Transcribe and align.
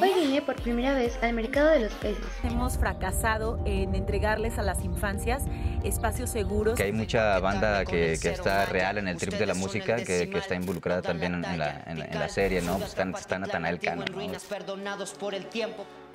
Hoy 0.00 0.10
vine 0.20 0.40
por 0.42 0.54
primera 0.56 0.94
vez 0.94 1.18
al 1.22 1.32
mercado 1.32 1.70
de 1.70 1.80
los 1.80 1.92
peces. 1.94 2.24
Hemos 2.44 2.78
fracasado 2.78 3.58
en 3.64 3.94
entregarles 3.96 4.56
a 4.58 4.62
las 4.62 4.84
infancias 4.84 5.42
espacios 5.82 6.30
seguros. 6.30 6.76
Que 6.76 6.84
hay 6.84 6.92
mucha 6.92 7.38
banda 7.40 7.84
que, 7.84 8.16
que 8.22 8.28
está 8.30 8.66
real 8.66 8.98
en 8.98 9.08
el 9.08 9.16
trip 9.16 9.34
de 9.34 9.46
la 9.46 9.54
música, 9.54 9.96
que, 9.96 10.30
que 10.30 10.38
está 10.38 10.54
involucrada 10.54 11.02
también 11.02 11.34
en 11.34 11.42
la, 11.42 11.82
en 11.86 11.98
la- 11.98 12.04
en 12.04 12.18
la 12.18 12.28
serie, 12.28 12.62
¿no? 12.62 12.76
Pues 12.78 12.90
están, 12.90 13.14
está 13.14 13.38
Natanael 13.38 13.80
Cano, 13.80 14.04
¿no? 14.04 14.16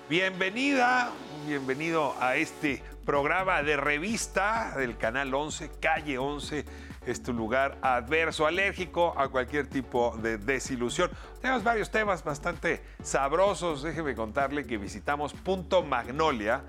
Bienvenida, 0.10 1.11
bienvenido 1.47 2.16
a 2.20 2.36
este 2.38 2.82
programa 3.06 3.61
de 3.61 3.75
revista 3.78 4.74
del 4.78 4.97
Canal 4.97 5.34
11, 5.34 5.70
Calle 5.82 6.18
11. 6.18 6.66
Es 7.10 7.23
tu 7.23 7.34
lugar 7.34 7.76
adverso, 7.82 8.46
alérgico 8.46 9.16
a 9.18 9.30
cualquier 9.30 9.66
tipo 9.66 10.15
de 10.21 10.38
desilusión. 10.38 11.10
Tenemos 11.42 11.64
varios 11.64 11.89
temas 11.89 12.24
bastante 12.24 12.84
sabrosos. 13.01 13.82
Déjeme 13.82 14.14
contarle 14.14 14.68
que 14.68 14.78
visitamos 14.78 15.34
Punto 15.34 15.82
Magnolia. 15.82 16.61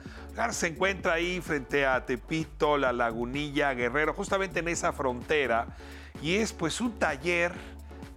Se 0.53 0.69
encuentra 0.69 1.13
ahí 1.13 1.43
frente 1.43 1.85
a 1.85 2.07
Tepito, 2.07 2.79
La 2.79 2.91
Lagunilla, 2.91 3.75
Guerrero, 3.75 4.15
justamente 4.15 4.61
en 4.61 4.69
esa 4.69 4.95
frontera. 4.95 5.67
Y 6.23 6.37
es 6.37 6.55
pues 6.55 6.81
un 6.81 6.99
taller, 6.99 7.53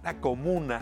una 0.00 0.18
comuna 0.18 0.80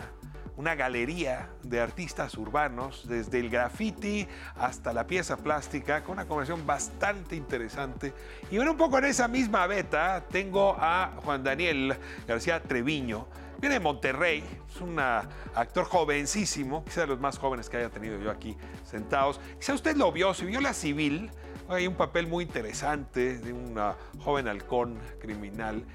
una 0.55 0.75
galería 0.75 1.49
de 1.63 1.79
artistas 1.79 2.35
urbanos, 2.37 3.07
desde 3.07 3.39
el 3.39 3.49
graffiti 3.49 4.27
hasta 4.55 4.93
la 4.93 5.07
pieza 5.07 5.37
plástica, 5.37 6.03
con 6.03 6.13
una 6.13 6.25
conversación 6.25 6.65
bastante 6.65 7.35
interesante. 7.35 8.13
Y 8.51 8.57
bueno, 8.57 8.71
un 8.71 8.77
poco 8.77 8.97
en 8.99 9.05
esa 9.05 9.27
misma 9.27 9.65
beta 9.67 10.23
tengo 10.29 10.75
a 10.79 11.13
Juan 11.23 11.43
Daniel 11.43 11.95
García 12.27 12.61
Treviño. 12.61 13.27
Viene 13.59 13.75
de 13.75 13.79
Monterrey, 13.79 14.43
es 14.69 14.81
un 14.81 14.99
actor 14.99 15.85
jovencísimo, 15.85 16.83
quizá 16.83 17.01
de 17.01 17.07
los 17.07 17.19
más 17.19 17.37
jóvenes 17.37 17.69
que 17.69 17.77
haya 17.77 17.89
tenido 17.89 18.19
yo 18.19 18.29
aquí 18.29 18.57
sentados. 18.83 19.39
Quizá 19.57 19.73
usted 19.73 19.95
lo 19.95 20.11
vio, 20.11 20.33
si 20.33 20.45
vio 20.45 20.59
La 20.59 20.73
Civil, 20.73 21.31
hay 21.69 21.87
un 21.87 21.95
papel 21.95 22.27
muy 22.27 22.43
interesante 22.43 23.37
de 23.37 23.53
un 23.53 23.79
joven 24.19 24.49
halcón 24.49 24.99
criminal. 25.21 25.85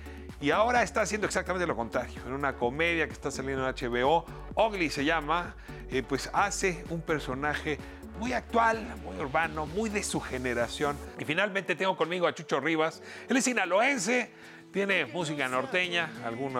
Y 0.41 0.50
ahora 0.53 0.84
está 0.84 1.00
haciendo 1.00 1.27
exactamente 1.27 1.67
lo 1.67 1.75
contrario. 1.75 2.22
En 2.25 2.33
una 2.33 2.55
comedia 2.55 3.06
que 3.06 3.12
está 3.12 3.31
saliendo 3.31 3.69
en 3.69 3.75
HBO, 3.75 4.25
Ugly 4.55 4.89
se 4.89 5.05
llama, 5.05 5.56
eh, 5.91 6.05
pues 6.08 6.31
hace 6.33 6.84
un 6.91 7.00
personaje 7.00 7.77
muy 8.20 8.33
actual, 8.33 8.86
muy 9.05 9.19
urbano, 9.19 9.66
muy 9.66 9.91
de 9.91 10.05
su 10.05 10.20
generación. 10.20 10.97
Y 11.19 11.25
finalmente 11.25 11.75
tengo 11.75 11.97
conmigo 11.97 12.28
a 12.28 12.34
Chucho 12.34 12.61
Rivas. 12.61 13.03
Él 13.28 13.36
es 13.36 13.44
sinaloense, 13.44 14.31
tiene 14.72 15.06
música 15.06 15.48
norteña, 15.48 16.11
algún 16.25 16.55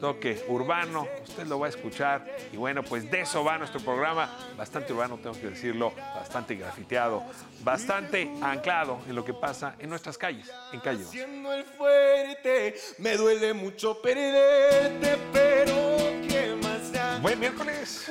toque 0.00 0.44
urbano, 0.48 1.06
usted 1.22 1.46
lo 1.46 1.58
va 1.58 1.66
a 1.66 1.70
escuchar. 1.70 2.24
Y 2.52 2.56
bueno, 2.56 2.82
pues 2.82 3.10
de 3.10 3.20
eso 3.22 3.44
va 3.44 3.58
nuestro 3.58 3.80
programa, 3.80 4.30
bastante 4.56 4.92
urbano, 4.92 5.18
tengo 5.18 5.38
que 5.38 5.50
decirlo, 5.50 5.92
bastante 6.14 6.54
grafiteado, 6.54 7.22
bastante 7.60 8.30
anclado 8.40 9.00
en 9.08 9.14
lo 9.14 9.24
que 9.24 9.34
pasa 9.34 9.74
en 9.78 9.90
nuestras 9.90 10.16
calles, 10.16 10.50
en 10.72 10.80
Calle 10.80 11.04
11. 11.04 11.10
Siendo 11.10 11.52
el 11.52 11.64
fuerte, 11.64 12.74
me 12.98 13.16
duele 13.16 13.52
mucho 13.54 14.00
perderte, 14.00 15.18
pero 15.32 15.96
¿qué 16.28 16.56
más 16.62 16.92
da? 16.92 17.18
Buen 17.20 17.38
miércoles. 17.38 18.10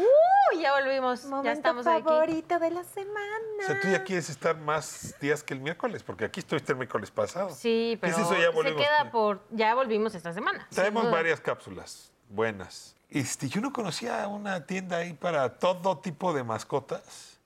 Ya 0.60 0.74
volvimos, 0.80 1.24
ya 1.24 1.30
Momento 1.30 1.52
estamos 1.52 1.88
aquí. 1.88 2.04
favorito 2.04 2.60
de 2.60 2.72
la 2.72 2.84
semana. 2.84 3.38
O 3.62 3.66
sea, 3.66 3.80
tú 3.82 3.88
ya 3.90 4.04
quieres 4.04 4.30
estar 4.30 4.58
más 4.58 5.16
días 5.20 5.44
que 5.44 5.54
el 5.54 5.60
miércoles, 5.60 6.04
porque 6.04 6.26
aquí 6.26 6.40
estuviste 6.40 6.72
el 6.72 6.78
miércoles 6.78 7.12
pasado. 7.12 7.50
Sí, 7.50 7.92
¿Qué 7.94 7.98
pero 8.02 8.14
es 8.18 8.22
eso? 8.24 8.34
Ya 8.36 8.42
se 8.42 8.50
volvimos. 8.50 8.82
queda 8.82 9.12
por... 9.12 9.42
Ya 9.52 9.76
volvimos 9.76 10.16
esta 10.16 10.34
semana. 10.34 10.68
Traemos 10.74 11.10
varias 11.12 11.40
cápsulas 11.42 12.12
buenas. 12.30 12.96
Este, 13.10 13.48
yo 13.48 13.62
no 13.62 13.72
conocía 13.72 14.28
una 14.28 14.66
tienda 14.66 14.98
ahí 14.98 15.14
para 15.14 15.58
todo 15.60 15.98
tipo 16.00 16.34
de 16.34 16.44
mascotas. 16.44 17.40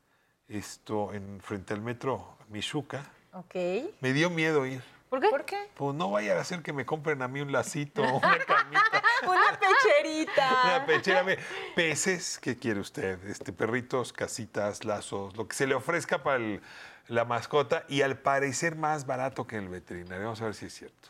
Esto 0.48 1.14
en 1.14 1.40
frente 1.42 1.74
al 1.74 1.82
metro 1.82 2.36
Michuca. 2.50 3.06
Ok. 3.34 3.56
Me 4.02 4.12
dio 4.14 4.30
miedo 4.30 4.66
ir. 4.66 4.84
¿Por 5.12 5.20
qué? 5.20 5.28
¿Por 5.30 5.44
qué? 5.44 5.58
Pues 5.76 5.94
no 5.94 6.10
vaya 6.10 6.38
a 6.38 6.40
hacer 6.40 6.62
que 6.62 6.72
me 6.72 6.86
compren 6.86 7.22
a 7.22 7.28
mí 7.28 7.42
un 7.42 7.52
lacito, 7.52 8.02
una 8.02 8.40
camita, 8.40 9.04
Una 9.28 9.60
pecherita. 9.60 10.62
una 10.64 10.86
pechera. 10.86 11.22
Ve, 11.24 11.38
Peces, 11.76 12.40
¿qué 12.42 12.56
quiere 12.56 12.80
usted? 12.80 13.20
Este, 13.28 13.52
perritos, 13.52 14.14
casitas, 14.14 14.86
lazos, 14.86 15.36
lo 15.36 15.50
que 15.50 15.56
se 15.58 15.68
le 15.68 15.76
ofrezca 15.76 16.24
para 16.24 16.38
el- 16.38 16.62
la 17.10 17.26
mascota 17.26 17.84
y 17.90 18.04
al 18.04 18.20
parecer 18.20 18.78
más 18.78 19.06
barato 19.06 19.46
que 19.46 19.58
en 19.58 19.64
el 19.66 19.70
veterinario. 19.70 20.24
Vamos 20.24 20.42
a 20.42 20.46
ver 20.46 20.54
si 20.56 20.68
es 20.68 20.74
cierto. 20.76 21.10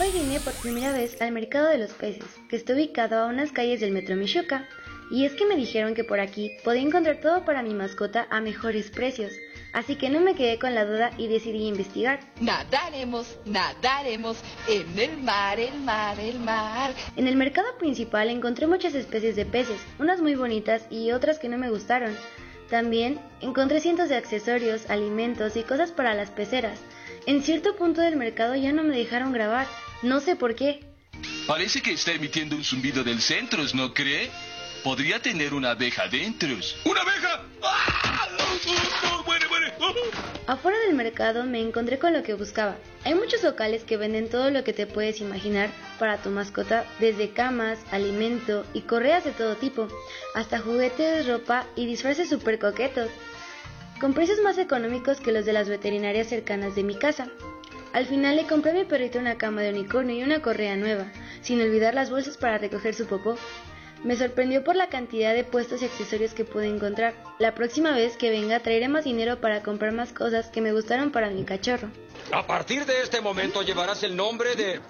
Hoy 0.00 0.12
vine 0.12 0.38
por 0.38 0.52
primera 0.54 0.92
vez 0.92 1.20
al 1.20 1.32
mercado 1.32 1.66
de 1.66 1.78
los 1.78 1.90
peces, 1.94 2.26
que 2.48 2.54
está 2.54 2.74
ubicado 2.74 3.18
a 3.18 3.26
unas 3.26 3.50
calles 3.50 3.80
del 3.80 3.90
metro 3.90 4.14
Michuca. 4.14 4.68
Y 5.10 5.24
es 5.24 5.32
que 5.32 5.46
me 5.46 5.56
dijeron 5.56 5.94
que 5.96 6.04
por 6.04 6.20
aquí 6.20 6.52
podía 6.62 6.82
encontrar 6.82 7.16
todo 7.20 7.44
para 7.44 7.62
mi 7.64 7.74
mascota 7.74 8.28
a 8.30 8.40
mejores 8.40 8.92
precios. 8.92 9.32
Así 9.72 9.96
que 9.96 10.08
no 10.08 10.20
me 10.20 10.34
quedé 10.34 10.58
con 10.58 10.74
la 10.74 10.84
duda 10.84 11.10
y 11.18 11.28
decidí 11.28 11.66
investigar. 11.66 12.20
Nadaremos, 12.40 13.36
nadaremos 13.44 14.38
en 14.66 14.98
el 14.98 15.18
mar, 15.18 15.60
el 15.60 15.78
mar, 15.80 16.18
el 16.18 16.38
mar. 16.38 16.94
En 17.16 17.26
el 17.26 17.36
mercado 17.36 17.76
principal 17.78 18.30
encontré 18.30 18.66
muchas 18.66 18.94
especies 18.94 19.36
de 19.36 19.44
peces, 19.44 19.80
unas 19.98 20.20
muy 20.20 20.34
bonitas 20.34 20.86
y 20.90 21.12
otras 21.12 21.38
que 21.38 21.48
no 21.48 21.58
me 21.58 21.70
gustaron. 21.70 22.16
También 22.70 23.18
encontré 23.40 23.80
cientos 23.80 24.08
de 24.08 24.16
accesorios, 24.16 24.90
alimentos 24.90 25.56
y 25.56 25.62
cosas 25.62 25.90
para 25.90 26.14
las 26.14 26.30
peceras. 26.30 26.78
En 27.26 27.42
cierto 27.42 27.76
punto 27.76 28.00
del 28.00 28.16
mercado 28.16 28.54
ya 28.56 28.72
no 28.72 28.84
me 28.84 28.96
dejaron 28.96 29.32
grabar, 29.32 29.66
no 30.02 30.20
sé 30.20 30.36
por 30.36 30.54
qué. 30.54 30.80
Parece 31.46 31.80
que 31.82 31.92
está 31.92 32.12
emitiendo 32.12 32.56
un 32.56 32.64
zumbido 32.64 33.02
del 33.04 33.20
centro, 33.20 33.62
¿no 33.74 33.94
cree? 33.94 34.30
Podría 34.88 35.20
tener 35.20 35.52
una 35.52 35.72
abeja 35.72 36.08
dentro. 36.08 36.48
¡Una 36.86 37.02
abeja! 37.02 37.44
¡Ah! 37.62 38.26
¡Muere, 39.26 39.46
muere! 39.46 39.74
Afuera 40.46 40.78
del 40.86 40.96
mercado 40.96 41.44
me 41.44 41.60
encontré 41.60 41.98
con 41.98 42.14
lo 42.14 42.22
que 42.22 42.32
buscaba. 42.32 42.78
Hay 43.04 43.14
muchos 43.14 43.42
locales 43.42 43.84
que 43.84 43.98
venden 43.98 44.30
todo 44.30 44.50
lo 44.50 44.64
que 44.64 44.72
te 44.72 44.86
puedes 44.86 45.20
imaginar 45.20 45.68
para 45.98 46.16
tu 46.16 46.30
mascota, 46.30 46.86
desde 47.00 47.34
camas, 47.34 47.78
alimento 47.90 48.64
y 48.72 48.80
correas 48.80 49.24
de 49.24 49.32
todo 49.32 49.56
tipo, 49.56 49.88
hasta 50.34 50.58
juguetes, 50.58 51.26
ropa 51.26 51.66
y 51.76 51.84
disfraces 51.84 52.30
súper 52.30 52.58
coquetos, 52.58 53.10
con 54.00 54.14
precios 54.14 54.40
más 54.40 54.56
económicos 54.56 55.20
que 55.20 55.32
los 55.32 55.44
de 55.44 55.52
las 55.52 55.68
veterinarias 55.68 56.28
cercanas 56.30 56.74
de 56.74 56.84
mi 56.84 56.94
casa. 56.94 57.28
Al 57.92 58.06
final 58.06 58.36
le 58.36 58.46
compré 58.46 58.70
a 58.70 58.74
mi 58.74 58.84
perrito 58.86 59.18
una 59.18 59.36
cama 59.36 59.60
de 59.60 59.70
unicornio 59.70 60.16
y 60.16 60.22
una 60.22 60.40
correa 60.40 60.76
nueva, 60.76 61.12
sin 61.42 61.60
olvidar 61.60 61.92
las 61.92 62.08
bolsas 62.08 62.38
para 62.38 62.56
recoger 62.56 62.94
su 62.94 63.06
popó. 63.06 63.36
Me 64.04 64.16
sorprendió 64.16 64.62
por 64.62 64.76
la 64.76 64.88
cantidad 64.88 65.34
de 65.34 65.44
puestos 65.44 65.82
y 65.82 65.86
accesorios 65.86 66.32
que 66.32 66.44
pude 66.44 66.66
encontrar. 66.68 67.14
La 67.38 67.54
próxima 67.54 67.92
vez 67.92 68.16
que 68.16 68.30
venga 68.30 68.60
traeré 68.60 68.88
más 68.88 69.04
dinero 69.04 69.40
para 69.40 69.62
comprar 69.62 69.92
más 69.92 70.12
cosas 70.12 70.48
que 70.48 70.60
me 70.60 70.72
gustaron 70.72 71.10
para 71.10 71.30
mi 71.30 71.44
cachorro. 71.44 71.88
A 72.32 72.46
partir 72.46 72.86
de 72.86 73.02
este 73.02 73.20
momento 73.20 73.62
llevarás 73.62 74.02
el 74.04 74.14
nombre 74.14 74.54
de 74.54 74.80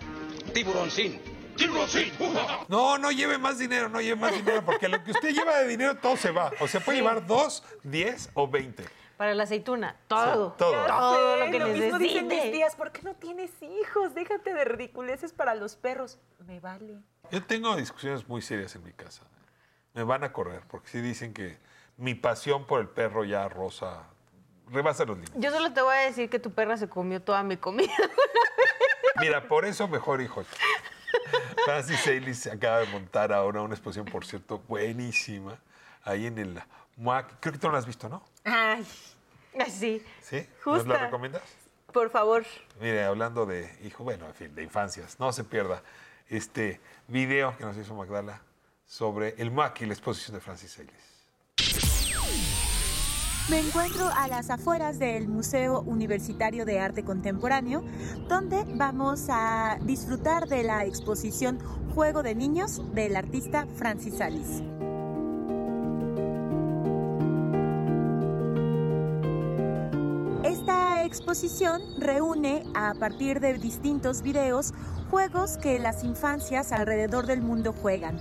Tiburoncín. 0.53 1.21
¡Tiburoncín! 1.57 2.13
No, 2.69 2.99
no 2.99 3.11
lleve 3.11 3.39
más 3.39 3.59
dinero, 3.59 3.89
no 3.89 4.01
lleve 4.01 4.17
más 4.17 4.33
dinero, 4.33 4.63
porque 4.65 4.89
lo 4.89 5.03
que 5.03 5.13
usted 5.13 5.31
lleva 5.31 5.59
de 5.59 5.69
dinero 5.69 5.97
todo 5.97 6.17
se 6.17 6.31
va. 6.31 6.53
O 6.61 6.69
sea, 6.69 6.81
puede 6.81 6.99
llevar 6.99 7.27
dos, 7.27 7.63
diez 7.83 8.29
o 8.35 8.47
veinte. 8.47 8.85
Para 9.19 9.35
la 9.35 9.43
aceituna, 9.43 9.97
todo. 10.07 10.53
todo. 10.53 10.87
Todo 10.87 11.37
lo 11.39 11.51
que 11.51 11.59
lo 11.59 11.67
mismo 11.67 11.99
dicen 11.99 12.29
mis 12.29 12.53
tías, 12.53 12.77
¿por 12.77 12.93
qué 12.93 13.03
no 13.03 13.15
tienes 13.17 13.51
hijos? 13.63 14.15
Déjate 14.15 14.55
de 14.55 14.65
ridiculeces 14.65 15.33
para 15.33 15.57
los 15.57 15.75
perros. 15.75 16.21
Me 16.47 16.61
vale. 16.61 16.99
Yo 17.33 17.43
tengo 17.43 17.75
discusiones 17.75 18.29
muy 18.29 18.43
serias 18.43 18.77
en 18.77 18.85
mi 18.85 18.93
casa. 18.93 19.25
Me 19.93 20.05
van 20.05 20.23
a 20.23 20.33
correr, 20.33 20.63
porque 20.69 20.89
sí 20.89 21.01
dicen 21.01 21.35
que 21.35 21.59
mi 21.97 22.15
pasión 22.15 22.65
por 22.65 22.81
el 22.81 22.89
perro 22.89 23.25
ya 23.25 23.49
rosa, 23.49 24.05
rebasa 24.71 25.05
los 25.05 25.17
límites. 25.17 25.43
Yo 25.43 25.51
solo 25.51 25.73
te 25.73 25.83
voy 25.83 25.97
a 25.97 26.01
decir 26.03 26.31
que 26.31 26.39
tu 26.39 26.53
perra 26.53 26.77
se 26.77 26.89
comió 26.89 27.21
toda 27.21 27.43
mi 27.43 27.57
comida. 27.57 27.91
Mira, 29.21 29.49
por 29.49 29.65
eso 29.65 29.89
mejor 29.89 30.21
hijo. 30.21 30.45
Francis 31.65 32.39
se 32.39 32.53
acaba 32.53 32.79
de 32.79 32.87
montar 32.87 33.33
ahora 33.33 33.63
una 33.63 33.75
exposición, 33.75 34.07
por 34.07 34.25
cierto, 34.25 34.63
buenísima, 34.69 35.59
ahí 36.05 36.27
en 36.27 36.39
el 36.39 36.63
MUAC. 36.99 37.41
Creo 37.41 37.53
que 37.53 37.59
tú 37.59 37.67
no 37.69 37.73
la 37.73 37.79
has 37.79 37.87
visto, 37.87 38.09
¿no? 38.09 38.23
Ay, 38.45 38.87
Así. 39.59 40.05
¿Sí? 40.21 40.47
¿Nos 40.67 40.87
la 40.87 40.95
Justa. 40.95 41.05
recomiendas? 41.07 41.43
por 41.93 42.11
favor. 42.11 42.45
Mire, 42.81 43.05
hablando 43.05 43.47
de 43.47 43.75
hijo, 43.83 44.05
bueno, 44.05 44.27
en 44.27 44.35
fin, 44.35 44.55
de 44.55 44.63
infancias, 44.63 45.19
no 45.19 45.33
se 45.33 45.43
pierda 45.43 45.83
este 46.29 46.81
video 47.09 47.57
que 47.57 47.65
nos 47.65 47.77
hizo 47.79 47.95
Magdala 47.95 48.43
sobre 48.87 49.35
el 49.39 49.51
MUAC 49.51 49.81
y 49.83 49.87
la 49.87 49.95
exposición 49.95 50.35
de 50.35 50.41
Francis 50.41 50.73
Saylis. 50.73 51.19
Me 53.49 53.61
encuentro 53.61 54.07
a 54.15 54.29
las 54.29 54.51
afueras 54.51 54.99
del 54.99 55.27
Museo 55.27 55.81
Universitario 55.81 56.67
de 56.67 56.81
Arte 56.81 57.03
Contemporáneo, 57.03 57.83
donde 58.29 58.63
vamos 58.75 59.29
a 59.31 59.79
disfrutar 59.81 60.47
de 60.49 60.65
la 60.65 60.85
exposición 60.85 61.59
Juego 61.95 62.23
de 62.23 62.35
Niños 62.35 62.83
del 62.95 63.17
artista 63.17 63.67
Francis 63.77 64.21
Alice. 64.21 64.63
Exposición 71.09 71.81
reúne 71.99 72.65
a 72.75 72.93
partir 72.93 73.41
de 73.41 73.55
distintos 73.55 74.21
videos 74.21 74.75
juegos 75.11 75.57
que 75.57 75.79
las 75.79 76.05
infancias 76.05 76.71
alrededor 76.71 77.27
del 77.27 77.41
mundo 77.41 77.73
juegan. 77.73 78.19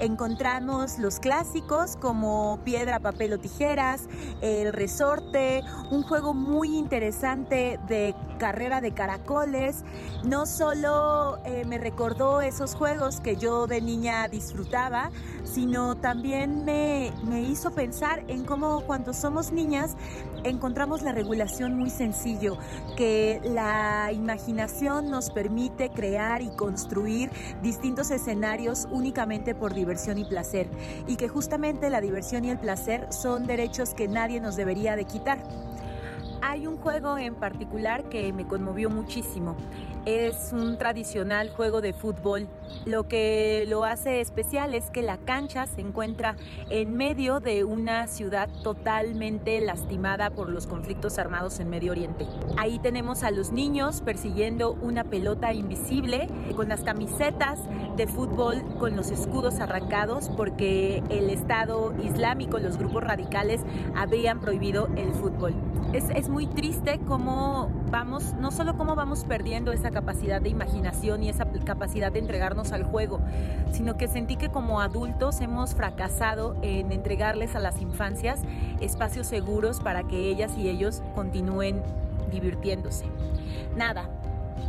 Encontramos 0.00 0.98
los 0.98 1.20
clásicos 1.20 1.96
como 1.96 2.58
piedra, 2.64 2.98
papel 2.98 3.34
o 3.34 3.38
tijeras, 3.38 4.08
el 4.42 4.72
resorte, 4.72 5.62
un 5.92 6.02
juego 6.02 6.34
muy 6.34 6.76
interesante 6.76 7.78
de 7.86 8.16
carrera 8.44 8.82
de 8.82 8.92
caracoles. 8.92 9.84
No 10.22 10.44
solo 10.44 11.38
eh, 11.46 11.64
me 11.64 11.78
recordó 11.78 12.42
esos 12.42 12.74
juegos 12.74 13.20
que 13.20 13.36
yo 13.36 13.66
de 13.66 13.80
niña 13.80 14.28
disfrutaba, 14.28 15.10
sino 15.44 15.96
también 15.96 16.62
me, 16.66 17.10
me 17.22 17.40
hizo 17.40 17.70
pensar 17.70 18.22
en 18.28 18.44
cómo 18.44 18.82
cuando 18.82 19.14
somos 19.14 19.50
niñas 19.50 19.96
encontramos 20.42 21.00
la 21.00 21.12
regulación 21.12 21.78
muy 21.78 21.88
sencillo, 21.88 22.58
que 22.98 23.40
la 23.44 24.12
imaginación 24.12 25.10
nos 25.10 25.30
permite 25.30 25.88
crear 25.88 26.42
y 26.42 26.50
construir 26.50 27.30
distintos 27.62 28.10
escenarios 28.10 28.86
únicamente 28.90 29.54
por 29.54 29.72
diversión 29.72 30.18
y 30.18 30.26
placer, 30.26 30.68
y 31.06 31.16
que 31.16 31.28
justamente 31.28 31.88
la 31.88 32.02
diversión 32.02 32.44
y 32.44 32.50
el 32.50 32.58
placer 32.58 33.06
son 33.10 33.46
derechos 33.46 33.94
que 33.94 34.06
nadie 34.06 34.38
nos 34.38 34.54
debería 34.54 34.96
de 34.96 35.06
quitar. 35.06 35.38
Hay 36.46 36.66
un 36.66 36.76
juego 36.76 37.16
en 37.16 37.34
particular 37.36 38.10
que 38.10 38.30
me 38.34 38.46
conmovió 38.46 38.90
muchísimo. 38.90 39.56
Es 40.04 40.52
un 40.52 40.76
tradicional 40.76 41.48
juego 41.48 41.80
de 41.80 41.94
fútbol. 41.94 42.46
Lo 42.84 43.08
que 43.08 43.64
lo 43.66 43.84
hace 43.84 44.20
especial 44.20 44.74
es 44.74 44.90
que 44.90 45.00
la 45.00 45.16
cancha 45.16 45.66
se 45.66 45.80
encuentra 45.80 46.36
en 46.68 46.94
medio 46.94 47.40
de 47.40 47.64
una 47.64 48.06
ciudad 48.08 48.50
totalmente 48.62 49.58
lastimada 49.62 50.28
por 50.28 50.50
los 50.50 50.66
conflictos 50.66 51.18
armados 51.18 51.60
en 51.60 51.70
Medio 51.70 51.92
Oriente. 51.92 52.26
Ahí 52.58 52.78
tenemos 52.78 53.22
a 53.22 53.30
los 53.30 53.50
niños 53.50 54.02
persiguiendo 54.02 54.72
una 54.72 55.04
pelota 55.04 55.54
invisible 55.54 56.28
con 56.54 56.68
las 56.68 56.82
camisetas 56.82 57.58
de 57.96 58.06
fútbol 58.06 58.62
con 58.78 58.96
los 58.96 59.10
escudos 59.10 59.60
arrancados 59.60 60.28
porque 60.36 61.02
el 61.08 61.30
Estado 61.30 61.94
Islámico, 62.04 62.58
los 62.58 62.76
grupos 62.76 63.02
radicales 63.02 63.62
habían 63.94 64.40
prohibido 64.40 64.88
el 64.96 65.14
fútbol. 65.14 65.54
Es, 65.94 66.10
es 66.10 66.28
muy 66.34 66.48
triste 66.48 66.98
cómo 67.06 67.70
vamos, 67.92 68.34
no 68.40 68.50
solo 68.50 68.76
cómo 68.76 68.96
vamos 68.96 69.22
perdiendo 69.22 69.70
esa 69.70 69.92
capacidad 69.92 70.42
de 70.42 70.48
imaginación 70.48 71.22
y 71.22 71.28
esa 71.28 71.46
capacidad 71.64 72.10
de 72.10 72.18
entregarnos 72.18 72.72
al 72.72 72.82
juego, 72.82 73.20
sino 73.70 73.96
que 73.96 74.08
sentí 74.08 74.34
que 74.34 74.48
como 74.48 74.80
adultos 74.80 75.40
hemos 75.40 75.76
fracasado 75.76 76.56
en 76.60 76.90
entregarles 76.90 77.54
a 77.54 77.60
las 77.60 77.80
infancias 77.80 78.40
espacios 78.80 79.28
seguros 79.28 79.78
para 79.78 80.02
que 80.02 80.28
ellas 80.28 80.58
y 80.58 80.68
ellos 80.68 81.04
continúen 81.14 81.80
divirtiéndose. 82.32 83.04
Nada, 83.76 84.08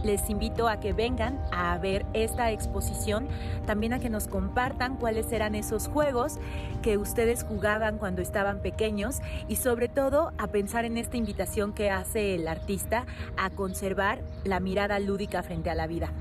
les 0.03 0.29
invito 0.29 0.67
a 0.67 0.79
que 0.79 0.93
vengan 0.93 1.41
a 1.51 1.77
ver 1.77 2.05
esta 2.13 2.51
exposición, 2.51 3.27
también 3.65 3.93
a 3.93 3.99
que 3.99 4.09
nos 4.09 4.27
compartan 4.27 4.97
cuáles 4.97 5.31
eran 5.31 5.55
esos 5.55 5.87
juegos 5.87 6.39
que 6.81 6.97
ustedes 6.97 7.43
jugaban 7.43 7.97
cuando 7.97 8.21
estaban 8.21 8.59
pequeños 8.59 9.19
y 9.47 9.55
sobre 9.57 9.87
todo 9.87 10.31
a 10.37 10.47
pensar 10.47 10.85
en 10.85 10.97
esta 10.97 11.17
invitación 11.17 11.73
que 11.73 11.89
hace 11.89 12.35
el 12.35 12.47
artista 12.47 13.05
a 13.37 13.49
conservar 13.49 14.21
la 14.43 14.59
mirada 14.59 14.99
lúdica 14.99 15.43
frente 15.43 15.69
a 15.69 15.75
la 15.75 15.87
vida. 15.87 16.11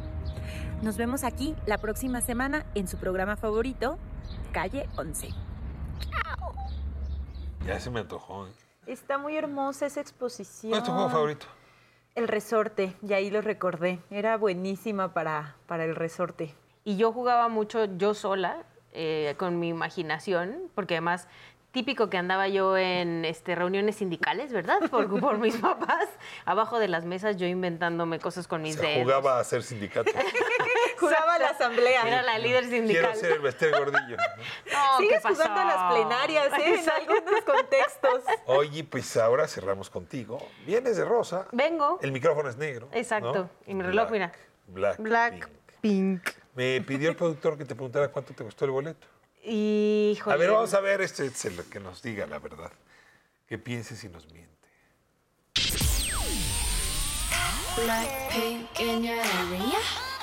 Nos 0.82 0.96
vemos 0.96 1.24
aquí 1.24 1.54
la 1.66 1.78
próxima 1.78 2.20
semana 2.20 2.66
en 2.74 2.88
su 2.88 2.98
programa 2.98 3.36
favorito, 3.36 3.98
Calle 4.52 4.88
11. 4.96 5.28
¡Chao! 6.10 6.54
Ya 7.66 7.80
se 7.80 7.90
me 7.90 8.00
antojó. 8.00 8.46
¿eh? 8.46 8.50
Está 8.86 9.16
muy 9.16 9.36
hermosa 9.36 9.86
esa 9.86 10.00
exposición. 10.00 10.70
¿Cuál 10.70 10.82
es 10.82 10.86
tu 10.86 10.92
juego 10.92 11.08
favorito? 11.08 11.46
El 12.14 12.28
resorte, 12.28 12.94
y 13.06 13.12
ahí 13.12 13.28
lo 13.30 13.40
recordé. 13.40 13.98
Era 14.10 14.36
buenísima 14.36 15.12
para, 15.12 15.56
para 15.66 15.84
el 15.84 15.96
resorte. 15.96 16.54
Y 16.84 16.96
yo 16.96 17.12
jugaba 17.12 17.48
mucho 17.48 17.86
yo 17.96 18.14
sola, 18.14 18.62
eh, 18.92 19.34
con 19.36 19.58
mi 19.58 19.68
imaginación, 19.68 20.70
porque 20.76 20.94
además 20.94 21.26
típico 21.72 22.08
que 22.08 22.16
andaba 22.16 22.46
yo 22.46 22.76
en 22.76 23.24
este, 23.24 23.56
reuniones 23.56 23.96
sindicales, 23.96 24.52
¿verdad? 24.52 24.78
Por, 24.90 25.08
por 25.20 25.38
mis 25.38 25.56
papás, 25.56 26.08
abajo 26.44 26.78
de 26.78 26.86
las 26.86 27.04
mesas 27.04 27.36
yo 27.36 27.48
inventándome 27.48 28.20
cosas 28.20 28.46
con 28.46 28.62
mis 28.62 28.76
Se 28.76 28.82
dedos. 28.82 29.02
jugaba 29.02 29.40
a 29.40 29.44
ser 29.44 29.64
sindicato. 29.64 30.08
Jugaba 31.04 31.34
a 31.34 31.38
la 31.38 31.48
asamblea. 31.50 32.06
Era 32.06 32.22
la 32.22 32.38
líder 32.38 32.64
sindical. 32.64 33.02
Quiero 33.02 33.14
ser 33.14 33.32
el 33.32 33.40
Bester 33.40 33.70
Gordillo. 33.70 34.16
No, 34.16 34.22
¿qué 34.98 35.04
Sigues 35.04 35.22
pasó? 35.22 35.34
jugando 35.34 35.60
a 35.60 35.64
las 35.64 35.92
plenarias, 35.92 36.46
¿eh? 36.58 36.80
En 36.82 36.90
algunos 36.90 37.44
contextos. 37.44 38.22
Oye, 38.46 38.84
pues 38.84 39.16
ahora 39.16 39.46
cerramos 39.48 39.90
contigo. 39.90 40.38
Vienes 40.66 40.96
de 40.96 41.04
rosa. 41.04 41.46
Vengo. 41.52 41.98
El 42.02 42.12
micrófono 42.12 42.48
es 42.48 42.56
negro. 42.56 42.88
Exacto. 42.92 43.34
¿no? 43.34 43.50
Y 43.66 43.74
mi 43.74 43.82
reloj, 43.82 44.10
mira. 44.10 44.32
Black. 44.66 44.98
Black 44.98 45.48
Pink. 45.80 46.30
Me 46.54 46.80
pidió 46.80 47.10
el 47.10 47.16
productor 47.16 47.58
que 47.58 47.64
te 47.64 47.74
preguntara 47.74 48.08
cuánto 48.08 48.32
te 48.32 48.44
costó 48.44 48.64
el 48.64 48.70
boleto. 48.70 49.06
Híjole. 49.42 50.34
A 50.34 50.38
ver, 50.38 50.50
vamos 50.50 50.72
a 50.72 50.80
ver 50.80 51.02
este 51.02 51.26
es 51.26 51.44
el 51.44 51.62
que 51.64 51.80
nos 51.80 52.00
diga 52.00 52.26
la 52.26 52.38
verdad. 52.38 52.72
Que 53.46 53.58
piense 53.58 53.94
si 53.96 54.08
nos 54.08 54.30
miente. 54.32 54.54
Blackpink 57.76 58.80
in 58.80 59.02
your 59.02 59.18
area. 59.18 60.13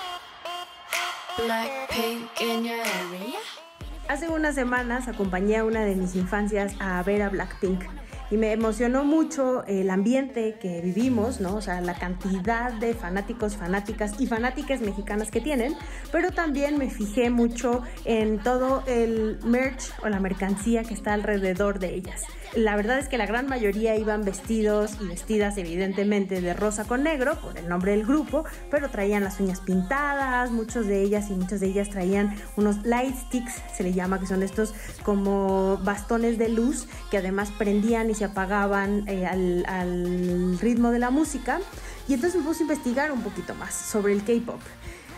Hace 4.07 4.30
unas 4.30 4.56
semanas 4.56 5.07
acompañé 5.07 5.57
a 5.57 5.66
una 5.66 5.81
de 5.86 5.95
mis 5.95 6.16
infancias 6.16 6.75
a 6.80 7.01
ver 7.04 7.22
a 7.22 7.30
Blackpink 7.30 7.83
y 8.31 8.38
me 8.38 8.54
emocionó 8.54 9.04
mucho 9.04 9.63
el 9.66 9.89
ambiente 9.89 10.56
que 10.60 10.81
vivimos, 10.81 11.42
¿no? 11.42 11.56
O 11.56 11.62
sea, 11.62 11.81
la 11.81 11.94
cantidad 11.94 12.72
de 12.72 12.94
fanáticos, 12.94 13.57
fanáticas 13.57 14.13
y 14.19 14.25
fanáticas 14.25 14.80
mexicanas 14.80 15.30
que 15.30 15.42
tienen, 15.42 15.75
pero 16.13 16.31
también 16.31 16.78
me 16.78 16.89
fijé 16.89 17.30
mucho 17.30 17.83
en 18.06 18.39
todo 18.39 18.83
el 18.88 19.38
merch 19.44 19.92
o 20.01 20.10
la 20.10 20.22
mercancía 20.22 20.83
que 20.83 20.94
está 20.94 21.13
alrededor 21.13 21.80
de 21.80 21.94
ellas. 21.94 22.24
La 22.56 22.75
verdad 22.75 23.00
es 23.00 23.07
que 23.07 23.18
la 23.18 23.25
gran 23.25 23.48
mayoría 23.48 23.95
iban 23.95 24.25
vestidos 24.25 24.98
y 25.00 25.07
vestidas 25.07 25.57
evidentemente 25.57 26.42
de 26.42 26.54
rosa 26.54 26.83
con 26.83 27.04
negro 27.04 27.39
por 27.39 27.57
el 27.57 27.69
nombre 27.69 27.92
del 27.92 28.06
grupo, 28.06 28.44
pero 28.69 28.89
traían 28.89 29.24
las 29.24 29.39
uñas 29.39 29.62
pintadas, 29.62 30.51
muchos 30.51 30.86
de 30.86 31.01
ellas 31.01 31.30
y 31.30 31.33
muchas 31.33 31.62
de 31.62 31.68
ellas 31.68 31.89
traían 31.89 32.36
unos 32.57 32.83
light 32.86 33.16
sticks, 33.16 33.54
se 33.74 33.83
le 33.83 33.94
llama, 33.94 34.19
que 34.19 34.25
son 34.25 34.44
estos 34.44 34.74
como 35.04 35.78
bastones 35.86 36.38
de 36.38 36.50
luz 36.50 36.88
que 37.10 37.18
además 37.18 37.51
prendían 37.57 38.10
y 38.10 38.16
se 38.21 38.25
apagaban 38.25 39.03
eh, 39.07 39.25
al, 39.25 39.65
al 39.65 40.59
ritmo 40.59 40.91
de 40.91 41.00
la 41.00 41.09
música. 41.09 41.59
Y 42.07 42.13
entonces 42.13 42.39
me 42.39 42.45
puse 42.45 42.59
a 42.59 42.63
investigar 42.63 43.12
un 43.12 43.23
poquito 43.23 43.56
más 43.56 43.73
sobre 43.73 44.13
el 44.13 44.23
K-pop. 44.23 44.59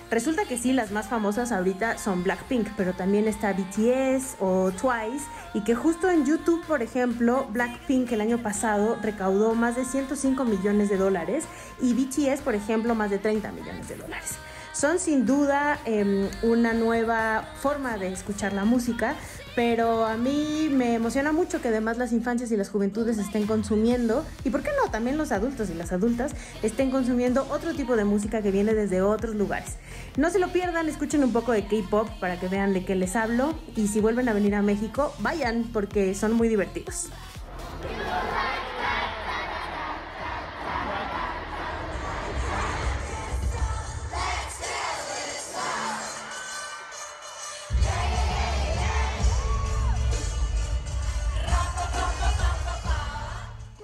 Resulta 0.09 0.45
que 0.45 0.57
sí, 0.57 0.71
las 0.71 0.91
más 0.91 1.07
famosas 1.07 1.51
ahorita 1.51 1.97
son 1.97 2.23
Blackpink, 2.23 2.69
pero 2.77 2.93
también 2.93 3.27
está 3.27 3.51
BTS 3.51 4.38
o 4.39 4.72
Twice, 4.72 5.25
y 5.53 5.65
que 5.65 5.75
justo 5.75 6.10
en 6.10 6.25
YouTube, 6.25 6.63
por 6.65 6.81
ejemplo, 6.81 7.45
Blackpink 7.50 8.10
el 8.13 8.22
año 8.22 8.38
pasado 8.38 8.98
recaudó 9.01 9.53
más 9.53 9.75
de 9.75 9.83
105 9.83 10.45
millones 10.45 10.88
de 10.89 10.95
dólares 10.95 11.43
y 11.81 11.93
BTS, 11.93 12.41
por 12.41 12.55
ejemplo, 12.55 12.95
más 12.95 13.10
de 13.10 13.17
30 13.17 13.51
millones 13.51 13.89
de 13.89 13.95
dólares. 13.95 14.36
Son 14.72 14.98
sin 14.98 15.25
duda 15.25 15.77
eh, 15.86 16.29
una 16.41 16.74
nueva 16.74 17.50
forma 17.62 17.98
de 17.98 18.13
escuchar 18.13 18.53
la 18.53 18.65
música, 18.65 19.15
pero 19.55 20.05
a 20.05 20.17
mí 20.17 20.69
me 20.72 20.95
emociona 20.95 21.31
mucho 21.31 21.62
que 21.62 21.67
además 21.67 21.98
las 21.98 22.12
infancias 22.12 22.51
y 22.51 22.57
las 22.57 22.69
juventudes 22.69 23.17
estén 23.17 23.45
consumiendo, 23.45 24.25
y 24.43 24.50
por 24.50 24.63
qué 24.63 24.69
no, 24.83 24.91
también 24.91 25.17
los 25.17 25.31
adultos 25.31 25.69
y 25.69 25.74
las 25.74 25.91
adultas 25.91 26.33
estén 26.62 26.91
consumiendo 26.91 27.48
otro 27.50 27.74
tipo 27.74 27.95
de 27.95 28.03
música 28.03 28.41
que 28.41 28.51
viene 28.51 28.74
desde 28.74 29.01
otros 29.01 29.36
lugares. 29.36 29.77
No 30.17 30.29
se 30.29 30.39
lo 30.39 30.50
pierdan, 30.50 30.89
escuchen 30.89 31.24
un 31.24 31.33
poco 31.33 31.51
de 31.51 31.65
K-Pop 31.65 32.10
para 32.19 32.39
que 32.39 32.48
vean 32.48 32.74
de 32.74 32.86
qué 32.86 32.95
les 32.95 33.15
hablo, 33.15 33.53
y 33.75 33.88
si 33.88 34.00
vuelven 34.00 34.29
a 34.29 34.33
venir 34.33 34.55
a 34.55 34.62
México, 34.62 35.13
vayan 35.19 35.69
porque 35.72 36.15
son 36.15 36.33
muy 36.33 36.48
divertidos. 36.48 37.10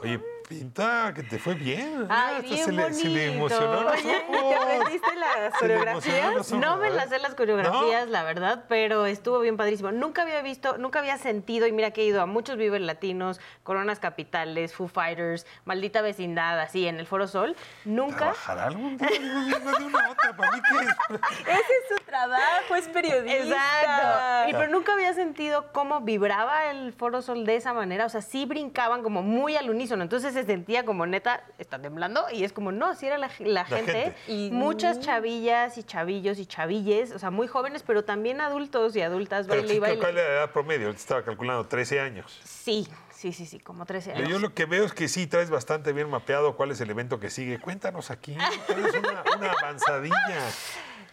Oye, 0.02 0.20
pinta 0.50 1.14
que 1.16 1.22
te 1.22 1.38
fue 1.38 1.54
bien. 1.54 2.08
Ay, 2.10 2.42
bien 2.42 2.66
se, 2.66 2.72
le, 2.72 2.94
se 2.94 3.08
le 3.08 3.36
emocionó 3.36 3.84
los 3.84 3.94
ojos. 3.94 4.04
¿te 4.04 4.56
aprendiste 4.56 5.16
las 5.16 5.54
coreografías? 5.54 6.34
los 6.34 6.52
ojos, 6.52 6.60
No 6.60 6.78
me 6.78 6.90
las 6.90 7.10
sé 7.10 7.20
las 7.20 7.36
coreografías, 7.36 8.10
la 8.10 8.24
verdad, 8.24 8.66
pero 8.68 9.06
estuvo 9.06 9.40
bien 9.40 9.58
padrísimo. 9.58 9.92
Nunca 9.92 10.24
había 10.24 10.42
visto, 10.42 10.78
nunca 10.80 11.00
había 11.00 11.20
sentido, 11.20 11.68
y 11.68 11.72
mira 11.72 11.92
que 11.92 12.02
he 12.02 12.06
ido 12.06 12.22
a 12.22 12.26
muchos 12.26 12.58
Vives 12.58 12.82
Latinos, 12.82 13.40
Coronas 13.64 14.00
Capitales, 14.00 14.74
Foo 14.74 14.88
Fighters, 14.88 15.46
Maldita 15.66 16.02
Vecindad, 16.02 16.60
así, 16.60 16.88
en 16.88 17.00
el 17.00 17.06
Foro 17.06 17.28
Sol. 17.28 17.56
Nunca. 17.86 18.18
¿Trabajará 18.18 18.66
algún 18.66 18.98
día 18.98 19.10
en 19.16 19.24
el 19.24 19.44
gobierno 19.44 19.72
de 19.78 19.86
una 19.86 20.10
otra? 20.10 20.36
Para 20.36 20.52
mí. 20.54 20.60
Ese 21.42 21.60
es 21.60 21.98
su 21.98 22.04
trabajo, 22.06 22.76
es 22.76 22.88
periodista. 22.88 23.38
Exacto. 23.38 24.50
Y, 24.50 24.54
pero 24.54 24.72
nunca 24.72 24.94
había 24.94 25.14
sentido 25.14 25.72
cómo 25.72 26.02
vibraba 26.02 26.72
el 26.72 26.92
Foro 26.92 27.22
Sol 27.22 27.46
de 27.46 27.56
esa 27.56 27.74
manera. 27.74 28.08
O 28.08 28.10
sea, 28.10 28.24
sí 28.24 28.46
brincaban 28.46 29.04
como 29.04 29.22
muy 29.22 29.56
al 29.56 29.70
unísono. 29.70 30.02
Entonces 30.02 30.39
se 30.42 30.46
sentía 30.46 30.86
como 30.86 31.06
neta, 31.06 31.44
está 31.58 31.80
temblando, 31.82 32.26
y 32.32 32.44
es 32.44 32.54
como, 32.54 32.72
no, 32.72 32.96
sí 32.96 33.08
era 33.08 33.18
la, 33.18 33.30
la 33.40 33.66
gente, 33.66 33.92
gente. 33.92 34.16
y 34.28 34.50
muchas 34.52 35.00
chavillas 35.00 35.78
y 35.78 35.84
chavillos 35.84 36.40
y 36.40 36.46
chavilles, 36.46 37.12
o 37.12 37.20
sea, 37.20 37.32
muy 37.32 37.48
jóvenes, 37.48 37.84
pero 37.86 38.04
también 38.04 38.42
adultos 38.42 38.96
y 38.96 39.02
adultas, 39.02 39.48
Pero 39.48 39.62
baile 39.62 39.74
y 39.74 39.76
¿qué- 39.76 39.80
baile. 39.82 39.98
¿Cuál 40.00 40.18
es 40.18 40.24
la 40.24 40.30
edad 40.34 40.52
promedio? 40.52 40.90
Estaba 40.90 41.24
calculando 41.24 41.66
13 41.68 42.00
años. 42.00 42.40
Sí, 42.44 42.88
sí, 43.12 43.34
sí, 43.34 43.46
sí, 43.46 43.60
como 43.60 43.86
13 43.86 44.14
años. 44.14 44.30
Yo 44.30 44.40
lo 44.40 44.54
que 44.54 44.66
veo 44.66 44.86
es 44.86 44.94
que 44.94 45.08
sí 45.08 45.28
traes 45.28 45.50
bastante 45.50 45.94
bien 45.94 46.10
mapeado 46.10 46.56
cuál 46.56 46.72
es 46.72 46.82
el 46.82 46.90
evento 46.90 47.20
que 47.20 47.30
sigue. 47.30 47.60
Cuéntanos 47.60 48.12
aquí, 48.12 48.36
traes 48.68 48.94
una, 48.96 49.24
una 49.38 49.52
avanzadilla, 49.52 50.40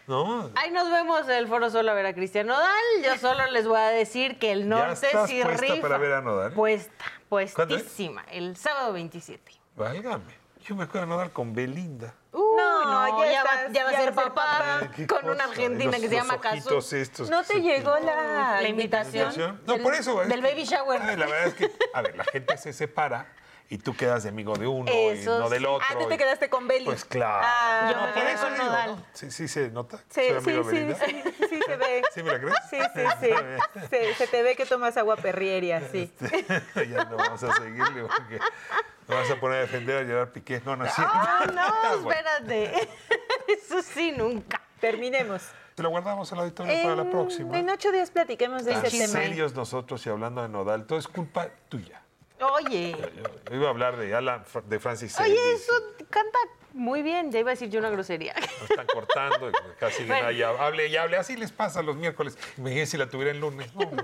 ¿no? 0.07 0.51
Ahí 0.55 0.71
nos 0.71 0.91
vemos 0.91 1.25
en 1.25 1.33
el 1.37 1.49
Foro 1.49 1.71
Solo 1.71 1.91
a 1.91 1.95
ver 1.95 2.07
a 2.07 2.15
Cristian 2.15 2.47
Nodal. 2.47 2.71
Yo 3.05 3.17
solo 3.19 3.47
les 3.51 3.67
voy 3.67 3.79
a 3.79 3.89
decir 3.89 4.39
que 4.39 4.53
el 4.53 4.61
¿Ya 4.61 4.67
norte 4.67 5.07
estás 5.07 5.29
sí 5.29 5.41
puesta 5.43 5.61
rifa. 5.63 5.81
para 5.83 5.99
ver 5.99 6.13
a 6.15 6.21
Nodal? 6.23 6.53
Puesta, 6.53 7.05
puestísima. 7.29 8.25
El 8.31 8.57
sábado 8.57 8.93
27. 8.93 9.53
Válgame. 9.75 10.47
Yo 10.65 10.75
me 10.75 10.85
acuerdo 10.85 11.07
de 11.07 11.13
Nodal 11.15 11.31
con 11.33 11.55
Belinda. 11.55 12.13
Uy, 12.33 12.43
no, 12.57 13.25
ya 13.25 13.33
ya, 13.33 13.45
va, 13.45 13.51
ya 13.73 13.85
va 13.85 13.91
a 13.91 13.93
ser 13.95 14.13
papá 14.15 14.81
con 14.97 15.07
cosa. 15.07 15.31
una 15.33 15.45
argentina 15.45 15.93
Los- 15.93 16.01
que 16.01 16.09
se 16.09 16.15
llama 16.17 16.35
ojitos 16.35 16.93
estos 16.93 17.31
¿No 17.31 17.43
te 17.45 17.61
llegó 17.63 17.97
la, 18.01 18.61
La 18.61 18.69
invitación? 18.69 19.33
No, 19.65 19.75
Del- 19.75 19.83
por 19.83 19.95
eso. 19.95 20.23
es 20.23 20.29
del 20.29 20.43
que- 20.43 20.49
baby 20.51 20.65
shower. 20.65 21.01
Ay, 21.03 21.17
La 21.17 21.27
verdad 21.27 21.47
es 21.47 21.55
que, 21.55 21.71
a 21.95 22.03
ver, 22.03 22.17
la 22.17 22.25
gente 22.25 22.57
se 22.59 22.73
separa 22.73 23.33
y 23.69 23.79
tú 23.79 23.97
quedas 23.97 24.23
de 24.23 24.29
amigo 24.29 24.55
de 24.55 24.67
uno 24.67 24.91
Eso 24.91 25.37
y 25.37 25.39
no 25.41 25.49
del 25.49 25.61
sí. 25.63 25.67
otro. 25.67 25.87
Ah, 25.91 25.95
tú 25.99 26.07
te 26.09 26.15
y- 26.15 26.19
quedaste 26.19 26.49
con 26.49 26.69
Beli. 26.69 26.85
Pues 26.85 27.05
claro. 27.05 27.45
Ah, 27.47 27.91
Yo 27.93 28.01
me 28.01 28.07
por 28.07 28.15
quedé 28.15 28.33
eso 28.33 28.43
con 28.45 28.53
digo, 28.55 28.65
Nodal. 28.67 28.97
¿no? 28.97 29.07
Sí, 29.13 29.31
sí 29.31 29.49
se 29.49 29.71
nota. 29.71 29.97
Sí, 29.99 30.05
Soy 30.15 30.25
sí, 30.25 30.37
amigo 30.51 30.65
de 30.65 30.71
sí, 30.71 30.77
Belinda. 30.77 31.07
sí, 31.07 31.23
sí 31.49 31.61
se 31.67 31.77
ve. 31.77 32.03
¿Sí 32.15 32.23
me 32.23 32.33
la 32.33 32.41
crees? 32.41 32.55
Sí, 32.71 32.79
sí, 32.95 33.01
sí. 33.21 33.87
Se, 33.91 34.15
se 34.15 34.27
te 34.29 34.43
ve 34.43 34.57
que 34.57 34.67
tomas 34.67 34.97
agua 34.97 35.17
perrieria, 35.17 35.83
sí. 35.91 36.13
ya 36.91 37.05
no 37.07 37.17
vamos 37.17 37.43
a 37.43 37.53
seguirle 37.55 38.03
porque 38.03 38.39
me 39.09 39.15
vas 39.15 39.31
a 39.31 39.37
poner 39.41 39.59
a 39.59 39.61
defender 39.63 40.03
a 40.03 40.07
Gerard 40.07 40.29
Piqué. 40.31 40.63
No, 40.65 40.77
no 40.77 40.85
es 40.85 40.95
cierto. 40.95 41.13
Ah, 41.15 41.47
no, 41.53 41.99
Bueno, 42.03 42.21
espérate. 42.39 42.89
Eso 43.49 43.83
sí, 43.83 44.13
nunca. 44.13 44.61
Terminemos. 44.81 45.43
Te 45.75 45.83
lo 45.83 45.91
guardamos 45.91 46.33
al 46.33 46.39
auditorio 46.41 46.73
para 46.83 46.97
la 46.97 47.11
próxima. 47.11 47.59
En 47.59 47.69
ocho 47.69 47.93
días 47.93 48.11
platiquemos 48.11 48.65
de 48.65 48.73
Tan 48.73 48.87
ese 48.87 48.99
tema. 48.99 49.13
serios 49.21 49.55
nosotros 49.55 50.05
y 50.07 50.09
hablando 50.11 50.41
de 50.43 50.49
Nodal. 50.49 50.87
Todo 50.87 50.99
es 50.99 51.07
culpa 51.07 51.49
tuya. 51.69 52.01
Oye, 52.41 52.97
Yo 53.51 53.57
iba 53.57 53.67
a 53.67 53.71
hablar 53.71 53.97
de 53.97 54.15
Alan, 54.15 54.45
de 54.67 54.79
Francis 54.79 55.19
oye, 55.21 55.53
eso 55.55 55.73
canta 56.11 56.39
muy 56.75 57.03
bien. 57.03 57.33
Ya 57.33 57.39
iba 57.39 57.51
a 57.51 57.55
decir 57.55 57.71
yo 57.71 57.79
una 57.81 57.89
grosería. 57.89 58.35
Nos 58.61 58.71
están 58.71 58.87
cortando 58.87 59.51
casi 59.81 60.05
Bueno. 60.05 60.31
ya 60.31 60.51
hable 60.51 60.89
y 60.89 60.97
hable. 60.97 61.17
Así 61.17 61.37
les 61.37 61.51
pasa 61.53 61.83
los 61.83 61.97
miércoles. 61.97 62.37
Imagínense 62.59 62.93
si 62.93 62.99
la 62.99 63.09
tuviera 63.09 63.31
el 63.31 63.41
lunes. 63.41 63.75
No, 63.75 63.91
no, 63.91 64.03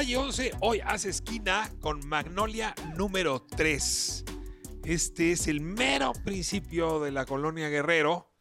Calle 0.00 0.16
11 0.16 0.52
hoy 0.60 0.80
hace 0.80 1.10
esquina 1.10 1.70
con 1.78 2.08
Magnolia 2.08 2.74
número 2.96 3.42
3. 3.42 4.24
Este 4.82 5.32
es 5.32 5.46
el 5.46 5.60
mero 5.60 6.14
principio 6.24 7.00
de 7.00 7.10
la 7.10 7.26
colonia 7.26 7.68
Guerrero, 7.68 8.32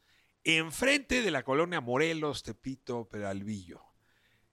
enfrente 0.45 1.21
de 1.21 1.31
la 1.31 1.43
colonia 1.43 1.81
Morelos, 1.81 2.43
Tepito, 2.43 3.09
Peralvillo. 3.09 3.81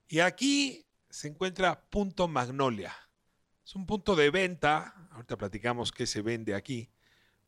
Y 0.09 0.19
aquí 0.19 0.85
se 1.09 1.29
encuentra 1.29 1.89
Punto 1.89 2.27
Magnolia. 2.27 2.93
Es 3.65 3.77
un 3.77 3.87
punto 3.87 4.17
de 4.17 4.31
venta, 4.31 5.09
ahorita 5.13 5.37
platicamos 5.37 5.93
qué 5.93 6.09
se 6.09 6.23
vende 6.23 6.57
aquí, 6.57 6.91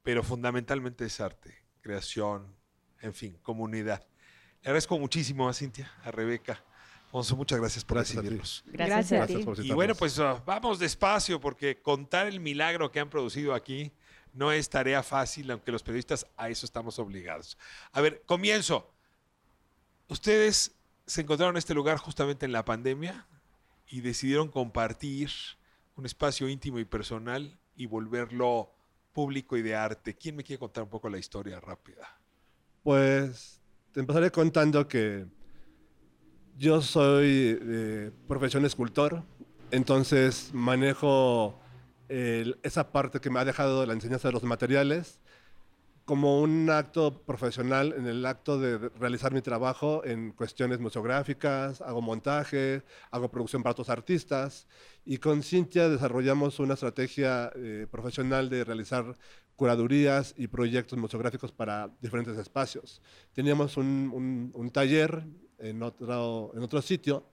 pero 0.04 0.22
fundamentalmente 0.22 1.04
es 1.04 1.20
arte, 1.20 1.66
creación, 1.80 2.54
en 3.00 3.12
fin, 3.12 3.36
comunidad. 3.42 4.06
Le 4.62 4.68
agradezco 4.68 5.00
muchísimo 5.00 5.48
a 5.48 5.52
Cintia, 5.52 5.92
a 6.04 6.12
Rebeca. 6.12 6.64
Alfonso, 7.08 7.36
muchas 7.36 7.58
gracias 7.58 7.84
por 7.84 7.96
Gracias 7.96 8.18
a 8.18 8.20
ti. 8.20 8.28
recibirnos. 8.28 8.64
Gracias 8.66 9.22
a 9.22 9.26
ti. 9.26 9.38
por 9.38 9.64
Y 9.64 9.72
bueno, 9.72 9.94
pues 9.94 10.18
ah, 10.18 10.42
vamos 10.44 10.78
despacio 10.78 11.40
porque 11.40 11.80
contar 11.80 12.26
el 12.26 12.38
milagro 12.38 12.92
que 12.92 13.00
han 13.00 13.08
producido 13.08 13.54
aquí 13.54 13.90
no 14.34 14.52
es 14.52 14.68
tarea 14.68 15.02
fácil, 15.02 15.50
aunque 15.50 15.72
los 15.72 15.82
periodistas 15.82 16.26
a 16.36 16.50
eso 16.50 16.66
estamos 16.66 16.98
obligados. 16.98 17.56
A 17.92 18.02
ver, 18.02 18.22
comienzo. 18.26 18.92
Ustedes 20.08 20.74
se 21.06 21.22
encontraron 21.22 21.54
en 21.54 21.58
este 21.58 21.72
lugar 21.72 21.96
justamente 21.96 22.44
en 22.44 22.52
la 22.52 22.66
pandemia 22.66 23.26
y 23.88 24.02
decidieron 24.02 24.48
compartir 24.48 25.30
un 25.96 26.04
espacio 26.04 26.46
íntimo 26.46 26.78
y 26.78 26.84
personal 26.84 27.58
y 27.74 27.86
volverlo 27.86 28.70
público 29.14 29.56
y 29.56 29.62
de 29.62 29.74
arte. 29.74 30.14
¿Quién 30.14 30.36
me 30.36 30.44
quiere 30.44 30.60
contar 30.60 30.84
un 30.84 30.90
poco 30.90 31.08
la 31.08 31.16
historia 31.16 31.58
rápida? 31.58 32.20
Pues 32.82 33.60
te 33.92 34.00
empezaré 34.00 34.30
contando 34.30 34.86
que 34.86 35.26
yo 36.58 36.82
soy 36.82 37.54
de 37.54 38.12
profesión 38.26 38.64
escultor, 38.64 39.22
entonces 39.70 40.50
manejo 40.52 41.58
esa 42.08 42.90
parte 42.90 43.20
que 43.20 43.30
me 43.30 43.38
ha 43.38 43.44
dejado 43.44 43.84
la 43.86 43.92
enseñanza 43.92 44.28
de 44.28 44.32
los 44.32 44.42
materiales 44.42 45.20
como 46.06 46.40
un 46.40 46.70
acto 46.70 47.22
profesional 47.22 47.94
en 47.94 48.06
el 48.06 48.24
acto 48.24 48.58
de 48.58 48.78
realizar 48.98 49.30
mi 49.34 49.42
trabajo 49.42 50.02
en 50.06 50.32
cuestiones 50.32 50.80
museográficas, 50.80 51.82
hago 51.82 52.00
montaje, 52.00 52.82
hago 53.10 53.30
producción 53.30 53.62
para 53.62 53.72
otros 53.72 53.90
artistas 53.90 54.66
y 55.04 55.18
con 55.18 55.42
Cintia 55.42 55.90
desarrollamos 55.90 56.60
una 56.60 56.74
estrategia 56.74 57.52
eh, 57.54 57.86
profesional 57.90 58.48
de 58.48 58.64
realizar 58.64 59.18
curadurías 59.54 60.32
y 60.38 60.46
proyectos 60.46 60.98
museográficos 60.98 61.52
para 61.52 61.90
diferentes 62.00 62.38
espacios. 62.38 63.02
Teníamos 63.34 63.76
un, 63.76 64.10
un- 64.14 64.50
un 64.54 64.70
taller 64.70 65.26
en 65.58 65.82
otro, 65.82 66.52
en 66.54 66.62
otro 66.62 66.80
sitio, 66.82 67.24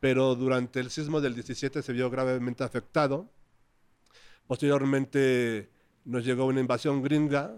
pero 0.00 0.34
durante 0.34 0.80
el 0.80 0.90
sismo 0.90 1.20
del 1.20 1.34
17 1.34 1.82
se 1.82 1.92
vio 1.92 2.10
gravemente 2.10 2.62
afectado. 2.64 3.28
Posteriormente 4.46 5.70
nos 6.04 6.24
llegó 6.24 6.46
una 6.46 6.60
invasión 6.60 7.02
gringa 7.02 7.56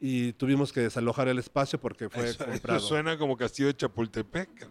y 0.00 0.32
tuvimos 0.32 0.72
que 0.72 0.80
desalojar 0.80 1.28
el 1.28 1.38
espacio 1.38 1.80
porque 1.80 2.08
fue 2.08 2.28
Eso, 2.28 2.42
eso 2.44 2.52
comprado. 2.52 2.80
suena 2.80 3.18
como 3.18 3.36
Castillo 3.36 3.68
de 3.68 3.76
Chapultepec. 3.76 4.68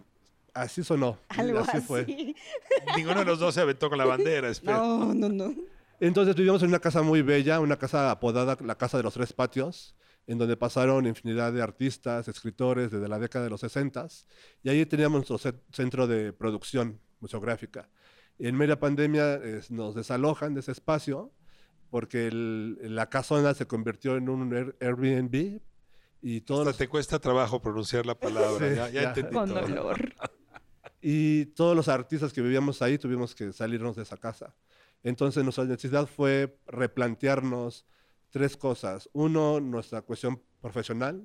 Así 0.54 0.84
sonó. 0.84 1.18
Algo 1.30 1.60
así 1.60 1.78
así. 1.78 1.86
fue. 1.88 2.06
Ninguno 2.96 3.20
de 3.20 3.26
los 3.26 3.40
dos 3.40 3.54
se 3.56 3.62
aventó 3.62 3.90
con 3.90 3.98
la 3.98 4.06
bandera, 4.06 4.50
espero. 4.50 4.78
No, 4.78 5.14
no, 5.14 5.30
no. 5.30 5.56
Entonces 6.00 6.36
vivimos 6.36 6.62
en 6.62 6.70
una 6.70 6.80
casa 6.80 7.02
muy 7.02 7.22
bella, 7.22 7.60
una 7.60 7.78
casa 7.78 8.12
apodada 8.12 8.58
la 8.62 8.76
Casa 8.76 8.98
de 8.98 9.04
los 9.04 9.14
Tres 9.14 9.32
Patios, 9.32 9.96
en 10.28 10.38
donde 10.38 10.56
pasaron 10.58 11.06
infinidad 11.06 11.52
de 11.54 11.62
artistas, 11.62 12.28
escritores 12.28 12.92
desde 12.92 13.08
la 13.08 13.20
década 13.20 13.46
de 13.46 13.50
los 13.52 13.62
60 13.62 14.08
y 14.64 14.70
ahí 14.70 14.86
teníamos 14.86 15.30
nuestro 15.30 15.38
ce- 15.38 15.60
centro 15.72 16.08
de 16.08 16.32
producción 16.34 17.00
museográfica. 17.20 17.90
En 18.40 18.56
media 18.56 18.80
pandemia 18.80 19.36
eh, 19.36 19.62
nos 19.70 19.96
desalojan 19.96 20.54
de 20.54 20.62
ese 20.62 20.72
espacio 20.72 21.32
porque 21.90 22.28
el- 22.28 22.96
la 22.96 23.10
casona 23.10 23.54
se 23.54 23.68
convirtió 23.68 24.16
en 24.16 24.30
un 24.30 24.52
Air- 24.54 24.76
Airbnb 24.80 25.60
y 26.22 26.42
todos 26.42 26.62
Hasta 26.62 26.70
los, 26.72 26.78
te 26.78 26.88
cuesta 26.88 27.20
trabajo 27.20 27.62
pronunciar 27.62 28.06
la 28.06 28.16
palabra. 28.18 28.70
Sí, 28.70 28.76
ya, 28.76 28.90
ya 28.90 29.02
ya. 29.02 29.08
entendí 29.10 29.34
Con 29.36 29.50
todo. 29.50 29.62
dolor. 29.62 30.14
y 31.02 31.48
todos 31.48 31.76
los 31.76 31.90
artistas 31.90 32.32
que 32.32 32.42
vivíamos 32.42 32.82
ahí 32.82 32.98
tuvimos 32.98 33.36
que 33.36 33.52
salirnos 33.52 33.98
de 33.98 34.04
esa 34.04 34.16
casa. 34.18 34.56
Entonces 35.04 35.44
nuestra 35.44 35.66
necesidad 35.66 36.08
fue 36.08 36.58
replantearnos 36.66 37.86
tres 38.34 38.58
cosas. 38.58 39.08
Uno, 39.14 39.60
nuestra 39.60 40.02
cuestión 40.02 40.42
profesional. 40.60 41.24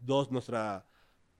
Dos, 0.00 0.32
nuestra 0.32 0.84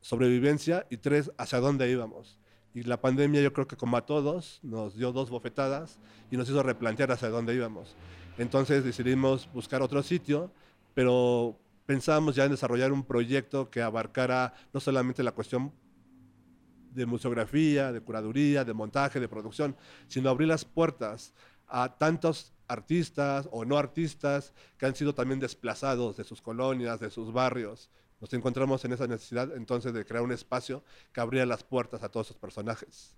sobrevivencia. 0.01 0.87
Y 0.89 0.99
tres, 0.99 1.33
hacia 1.37 1.59
dónde 1.59 1.91
íbamos. 1.91 2.39
Y 2.73 2.85
la 2.85 3.01
pandemia 3.01 3.43
yo 3.43 3.53
creo 3.53 3.67
que 3.67 3.77
como 3.77 3.97
a 3.97 4.07
todos 4.07 4.61
nos 4.63 4.97
dio 4.97 5.11
dos 5.11 5.31
bofetadas 5.31 5.99
y 6.31 6.37
nos 6.37 6.49
hizo 6.49 6.63
replantear 6.63 7.11
hacia 7.11 7.29
dónde 7.29 7.55
íbamos. 7.55 7.97
Entonces 8.39 8.85
decidimos 8.85 9.53
buscar 9.53 9.83
otro 9.83 10.01
sitio, 10.05 10.53
pero 10.95 11.59
pensábamos 11.85 12.37
ya 12.37 12.45
en 12.45 12.53
desarrollar 12.53 12.93
un 12.93 13.03
proyecto 13.03 13.71
que 13.71 13.83
abarcara 13.83 14.55
no 14.73 14.79
solamente 14.79 15.25
la 15.25 15.33
cuestión 15.33 15.73
de 16.95 17.05
museografía, 17.05 17.91
de 17.91 18.01
curaduría, 18.01 18.65
de 18.65 18.75
montaje, 18.75 19.19
de 19.19 19.29
producción, 19.29 19.77
sino 20.07 20.31
abrir 20.31 20.47
las 20.47 20.65
puertas 20.65 21.35
a 21.67 21.99
tantos 21.99 22.53
artistas 22.69 23.49
o 23.51 23.65
no 23.65 23.77
artistas 23.79 24.53
que 24.77 24.87
han 24.87 24.95
sido 24.95 25.15
también 25.15 25.41
desplazados 25.41 26.17
de 26.17 26.25
sus 26.25 26.41
colonias, 26.41 27.01
de 27.01 27.11
sus 27.11 27.33
barrios. 27.33 27.91
Nos 28.21 28.33
encontramos 28.35 28.85
en 28.85 28.93
esa 28.93 29.07
necesidad 29.07 29.57
entonces 29.57 29.93
de 29.93 30.05
crear 30.05 30.23
un 30.23 30.33
espacio 30.33 30.85
que 31.13 31.21
abría 31.21 31.47
las 31.47 31.65
puertas 31.65 32.03
a 32.03 32.09
todos 32.09 32.29
esos 32.29 32.39
personajes. 32.39 33.15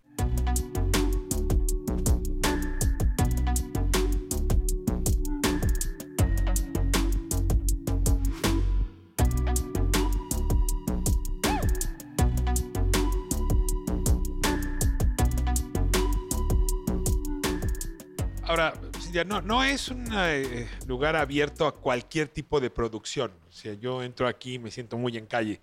Ahora, 18.50 18.75
Cintia, 19.11 19.25
no, 19.25 19.43
no 19.43 19.64
es 19.64 19.88
un 19.88 20.07
eh, 20.14 20.69
lugar 20.87 21.17
abierto 21.17 21.67
a 21.67 21.75
cualquier 21.75 22.29
tipo 22.29 22.61
de 22.61 22.71
producción. 22.71 23.33
O 23.49 23.52
sea, 23.52 23.75
yo 23.75 24.05
entro 24.05 24.29
aquí 24.29 24.55
y 24.55 24.59
me 24.61 24.71
siento 24.71 24.97
muy 24.99 25.17
en 25.17 25.26
calle, 25.26 25.61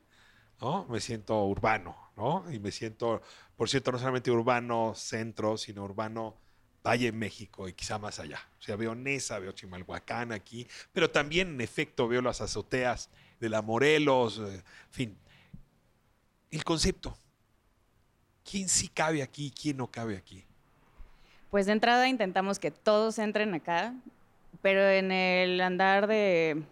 ¿no? 0.60 0.86
Me 0.90 1.00
siento 1.00 1.42
urbano, 1.46 1.96
¿no? 2.18 2.44
Y 2.52 2.60
me 2.60 2.74
siento, 2.74 3.22
por 3.56 3.70
cierto, 3.70 3.94
no 3.94 4.00
solamente 4.00 4.32
urbano 4.32 4.94
centro, 4.96 5.58
sino 5.58 5.86
urbano 5.86 6.36
Valle 6.86 7.14
México 7.14 7.70
y 7.70 7.74
quizá 7.74 7.98
más 7.98 8.20
allá. 8.20 8.42
O 8.60 8.62
sea, 8.62 8.76
veo 8.76 8.94
Nesa, 8.96 9.40
veo 9.40 9.54
Chimalhuacán 9.54 10.34
aquí, 10.34 10.68
pero 10.92 11.10
también 11.10 11.48
en 11.48 11.62
efecto 11.62 12.10
veo 12.10 12.22
las 12.22 12.42
azoteas 12.42 13.10
de 13.40 13.48
la 13.48 13.62
Morelos, 13.62 14.40
eh, 14.40 14.56
en 14.56 14.92
fin. 14.92 15.18
El 16.52 16.66
concepto. 16.66 17.18
¿Quién 18.44 18.68
sí 18.68 18.90
cabe 18.90 19.24
aquí 19.24 19.46
y 19.46 19.52
quién 19.52 19.78
no 19.78 19.90
cabe 19.90 20.18
aquí? 20.18 20.47
Pues 21.50 21.66
de 21.66 21.72
entrada 21.72 22.10
intentamos 22.10 22.60
que 22.60 22.72
todos 22.72 23.20
entren 23.20 23.54
acá, 23.54 23.94
pero 24.62 24.82
en 24.90 25.12
el 25.12 25.62
andar 25.62 26.08
de 26.08 26.64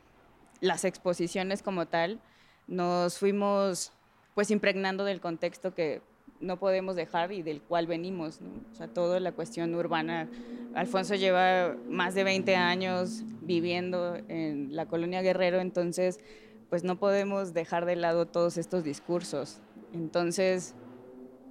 las 0.59 0.83
exposiciones 0.83 1.63
como 1.63 1.85
tal, 1.85 2.19
nos 2.67 3.17
fuimos 3.17 3.93
pues 4.33 4.51
impregnando 4.51 5.05
del 5.05 5.21
contexto 5.21 5.73
que 5.73 6.01
no 6.41 6.57
podemos 6.57 6.97
dejar 6.97 7.31
y 7.31 7.41
del 7.41 7.61
cual 7.61 7.87
venimos. 7.87 8.41
¿no? 8.41 8.49
O 8.71 8.75
sea, 8.75 8.87
toda 8.87 9.21
la 9.21 9.31
cuestión 9.31 9.73
urbana. 9.75 10.27
Alfonso 10.73 11.15
lleva 11.15 11.77
más 11.87 12.13
de 12.13 12.25
20 12.25 12.55
años 12.57 13.23
viviendo 13.41 14.17
en 14.27 14.75
la 14.75 14.87
colonia 14.87 15.21
Guerrero, 15.21 15.61
entonces 15.61 16.19
pues 16.69 16.83
no 16.83 16.97
podemos 16.97 17.53
dejar 17.53 17.85
de 17.85 17.95
lado 17.95 18.25
todos 18.25 18.57
estos 18.57 18.83
discursos. 18.83 19.61
Entonces, 19.93 20.75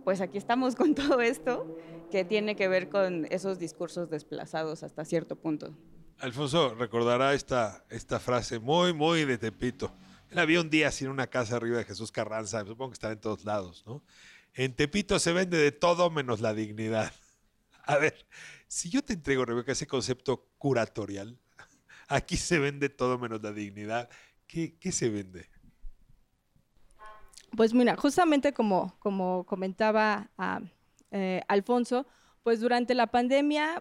pues 0.05 0.21
aquí 0.21 0.37
estamos 0.37 0.77
con 0.77 0.95
todo 0.95 1.23
esto 1.23 1.67
que 2.15 2.25
tiene 2.25 2.55
que 2.55 2.69
ver 2.69 2.91
con 2.91 3.27
esos 3.31 3.59
discursos 3.59 4.09
desplazados 4.09 4.85
hasta 4.85 5.05
cierto 5.05 5.35
punto. 5.35 5.77
Alfonso 6.21 6.73
recordará 6.77 7.35
esta, 7.35 7.85
esta 7.91 8.21
frase 8.21 8.61
muy, 8.61 8.93
muy 8.93 9.25
de 9.25 9.37
Tepito. 9.37 9.93
Él 10.31 10.39
había 10.39 10.61
un 10.61 10.71
día 10.71 10.93
sin 10.93 11.09
una 11.09 11.27
casa 11.27 11.57
arriba 11.57 11.79
de 11.79 11.85
Jesús 11.85 12.13
Carranza, 12.13 12.65
supongo 12.65 12.91
que 12.91 12.95
está 12.95 13.11
en 13.11 13.21
todos 13.21 13.45
lados, 13.45 13.83
¿no? 13.85 14.01
En 14.53 14.77
Tepito 14.77 15.19
se 15.19 15.33
vende 15.33 15.59
de 15.59 15.73
todo 15.73 16.09
menos 16.09 16.41
la 16.41 16.55
dignidad. 16.55 17.13
A 17.85 17.97
ver, 17.97 18.15
si 18.69 18.91
yo 18.91 19.03
te 19.03 19.15
entrego, 19.15 19.45
Rebeca, 19.45 19.73
ese 19.73 19.89
concepto 19.89 20.53
curatorial, 20.57 21.37
aquí 22.07 22.37
se 22.37 22.61
vende 22.61 22.91
todo 22.91 23.19
menos 23.19 23.43
la 23.43 23.51
dignidad, 23.51 24.09
¿qué, 24.47 24.79
qué 24.79 24.93
se 24.93 25.09
vende? 25.09 25.51
Pues 27.57 27.75
mira, 27.75 27.97
justamente 27.97 28.53
como, 28.53 28.97
como 29.01 29.45
comentaba 29.47 30.31
ah, 30.39 30.61
eh, 31.15 31.43
Alfonso, 31.47 32.07
pues 32.43 32.61
durante 32.61 32.93
la 32.95 33.07
pandemia 33.07 33.81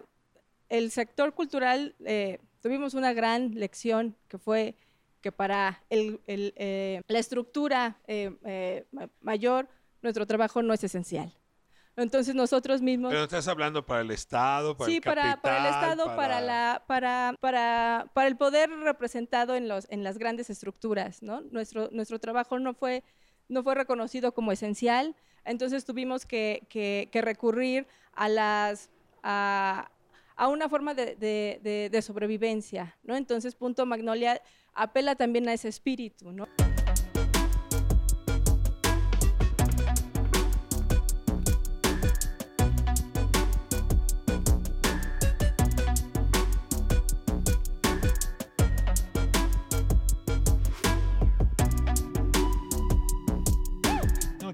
el 0.68 0.92
sector 0.92 1.34
cultural 1.34 1.96
eh, 2.04 2.38
tuvimos 2.62 2.94
una 2.94 3.12
gran 3.12 3.50
lección 3.56 4.16
que 4.28 4.38
fue 4.38 4.76
que 5.20 5.32
para 5.32 5.82
el, 5.90 6.20
el, 6.28 6.54
eh, 6.56 7.02
la 7.08 7.18
estructura 7.18 7.98
mayor 9.20 9.68
nuestro 10.00 10.26
trabajo 10.26 10.62
no 10.62 10.72
es 10.72 10.84
esencial. 10.84 11.34
Entonces 11.96 12.36
nosotros 12.36 12.82
mismos... 12.82 13.10
Pero 13.10 13.24
estás 13.24 13.48
hablando 13.48 13.84
para 13.84 14.02
el 14.02 14.10
Estado, 14.12 14.76
para 14.76 14.88
sí, 14.88 14.96
el 14.96 15.02
para, 15.02 15.22
capital, 15.22 15.40
para 15.42 15.58
el 15.58 15.66
Estado, 15.74 16.16
para... 16.16 16.40
la, 16.40 16.84
para, 16.86 17.34
para, 17.40 18.10
para 18.14 18.28
el 18.28 18.36
poder 18.36 18.70
representado 18.70 19.56
en, 19.56 19.66
los, 19.66 19.88
en 19.90 20.04
las 20.04 20.18
grandes 20.18 20.50
estructuras, 20.50 21.22
¿no? 21.22 21.40
Nuestro, 21.40 21.88
nuestro 21.90 22.20
trabajo 22.20 22.60
no 22.60 22.74
fue, 22.74 23.02
no 23.48 23.64
fue 23.64 23.74
reconocido 23.74 24.34
como 24.34 24.52
esencial, 24.52 25.16
entonces 25.44 25.84
tuvimos 25.84 26.26
que, 26.26 26.66
que, 26.68 27.22
recurrir 27.22 27.86
a 28.14 28.28
las... 28.28 28.90
A, 29.22 29.90
a 30.36 30.48
una 30.48 30.68
forma 30.68 30.94
de, 30.94 31.16
de, 31.90 32.02
sobrevivencia, 32.02 32.96
¿no? 33.04 33.16
Entonces 33.16 33.54
Punto 33.54 33.86
Magnolia 33.86 34.42
apela 34.74 35.14
también 35.14 35.48
a 35.48 35.52
ese 35.52 35.68
espíritu, 35.68 36.32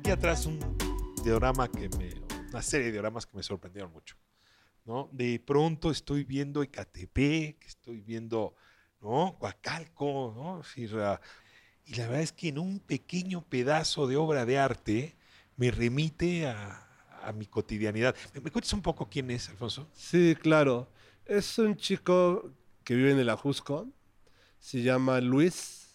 aquí 0.01 0.11
atrás 0.11 0.47
un 0.47 0.80
diorama 1.23 1.69
que 1.71 1.89
me, 1.91 2.11
una 2.51 2.63
serie 2.63 2.87
de 2.87 2.93
dioramas 2.93 3.27
que 3.27 3.37
me 3.37 3.43
sorprendieron 3.43 3.93
mucho. 3.93 4.17
¿no? 4.85 5.09
De 5.13 5.39
pronto 5.45 5.91
estoy 5.91 6.25
viendo 6.25 6.63
Ecatepec, 6.63 7.65
estoy 7.65 8.01
viendo 8.01 8.55
¿no? 9.01 9.37
Coacalco, 9.39 10.33
¿no? 10.37 10.63
Y 10.77 10.87
la 11.95 12.07
verdad 12.07 12.21
es 12.21 12.33
que 12.33 12.49
en 12.49 12.59
un 12.59 12.81
pequeño 12.81 13.43
pedazo 13.43 14.07
de 14.07 14.17
obra 14.17 14.45
de 14.47 14.59
arte 14.59 15.17
me 15.57 15.71
remite 15.71 16.47
a, 16.47 16.87
a 17.23 17.33
mi 17.33 17.47
cotidianidad. 17.47 18.15
¿Me, 18.35 18.41
me 18.41 18.51
cuentas 18.51 18.73
un 18.73 18.83
poco 18.83 19.09
quién 19.09 19.31
es, 19.31 19.49
Alfonso? 19.49 19.89
Sí, 19.93 20.37
claro. 20.41 20.89
Es 21.27 21.59
un 21.59 21.77
chico 21.77 22.51
que 22.85 22.95
vive 22.95 23.13
en 23.13 23.19
el 23.19 23.29
Ajusco. 23.29 23.89
Se 24.59 24.83
llama 24.83 25.21
Luis. 25.21 25.95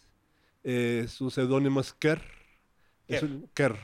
Eh, 0.64 1.06
su 1.08 1.30
seudónimo 1.30 1.80
es 1.82 1.94
Kerr. 1.94 2.22
Es 3.08 3.24
un- 3.24 3.48
Kerr. 3.54 3.78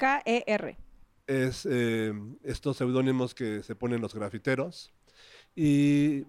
K-E-R. 0.00 0.78
Es 1.26 1.68
eh, 1.70 2.14
estos 2.42 2.78
seudónimos 2.78 3.34
que 3.34 3.62
se 3.62 3.76
ponen 3.76 4.00
los 4.00 4.14
grafiteros. 4.14 4.90
Y 5.54 6.24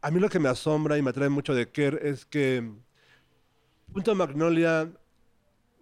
a 0.00 0.10
mí 0.10 0.18
lo 0.18 0.30
que 0.30 0.38
me 0.38 0.48
asombra 0.48 0.96
y 0.96 1.02
me 1.02 1.10
atrae 1.10 1.28
mucho 1.28 1.54
de 1.54 1.70
Kerr 1.70 2.00
es 2.02 2.24
que 2.24 2.66
Punto 3.92 4.14
Magnolia 4.14 4.90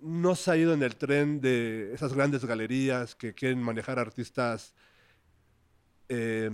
no 0.01 0.35
se 0.35 0.51
ha 0.51 0.57
ido 0.57 0.75
en 0.75 0.83
el 0.83 0.97
tren 0.97 1.41
de 1.41 1.95
esas 1.95 2.13
grandes 2.13 2.45
galerías 2.45 3.15
que 3.15 3.35
quieren 3.35 3.63
manejar 3.63 4.01
artistas 4.01 4.75
eh, 6.09 6.51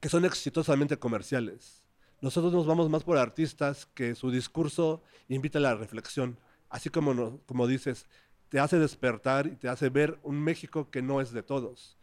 que 0.00 0.08
son 0.08 0.24
exitosamente 0.24 0.98
comerciales. 0.98 1.82
Nosotros 2.22 2.54
nos 2.54 2.66
vamos 2.66 2.88
más 2.88 3.04
por 3.04 3.18
artistas 3.18 3.86
que 3.92 4.14
su 4.14 4.30
discurso 4.30 5.02
invita 5.28 5.58
a 5.58 5.62
la 5.62 5.74
reflexión, 5.74 6.38
así 6.70 6.88
como, 6.88 7.40
como 7.44 7.66
dices, 7.66 8.06
te 8.54 8.60
hace 8.60 8.78
despertar 8.78 9.48
y 9.48 9.56
te 9.56 9.68
hace 9.68 9.88
ver 9.88 10.16
un 10.22 10.40
México 10.40 10.88
que 10.88 11.02
no 11.02 11.20
es 11.20 11.32
de 11.32 11.42
todos. 11.42 11.96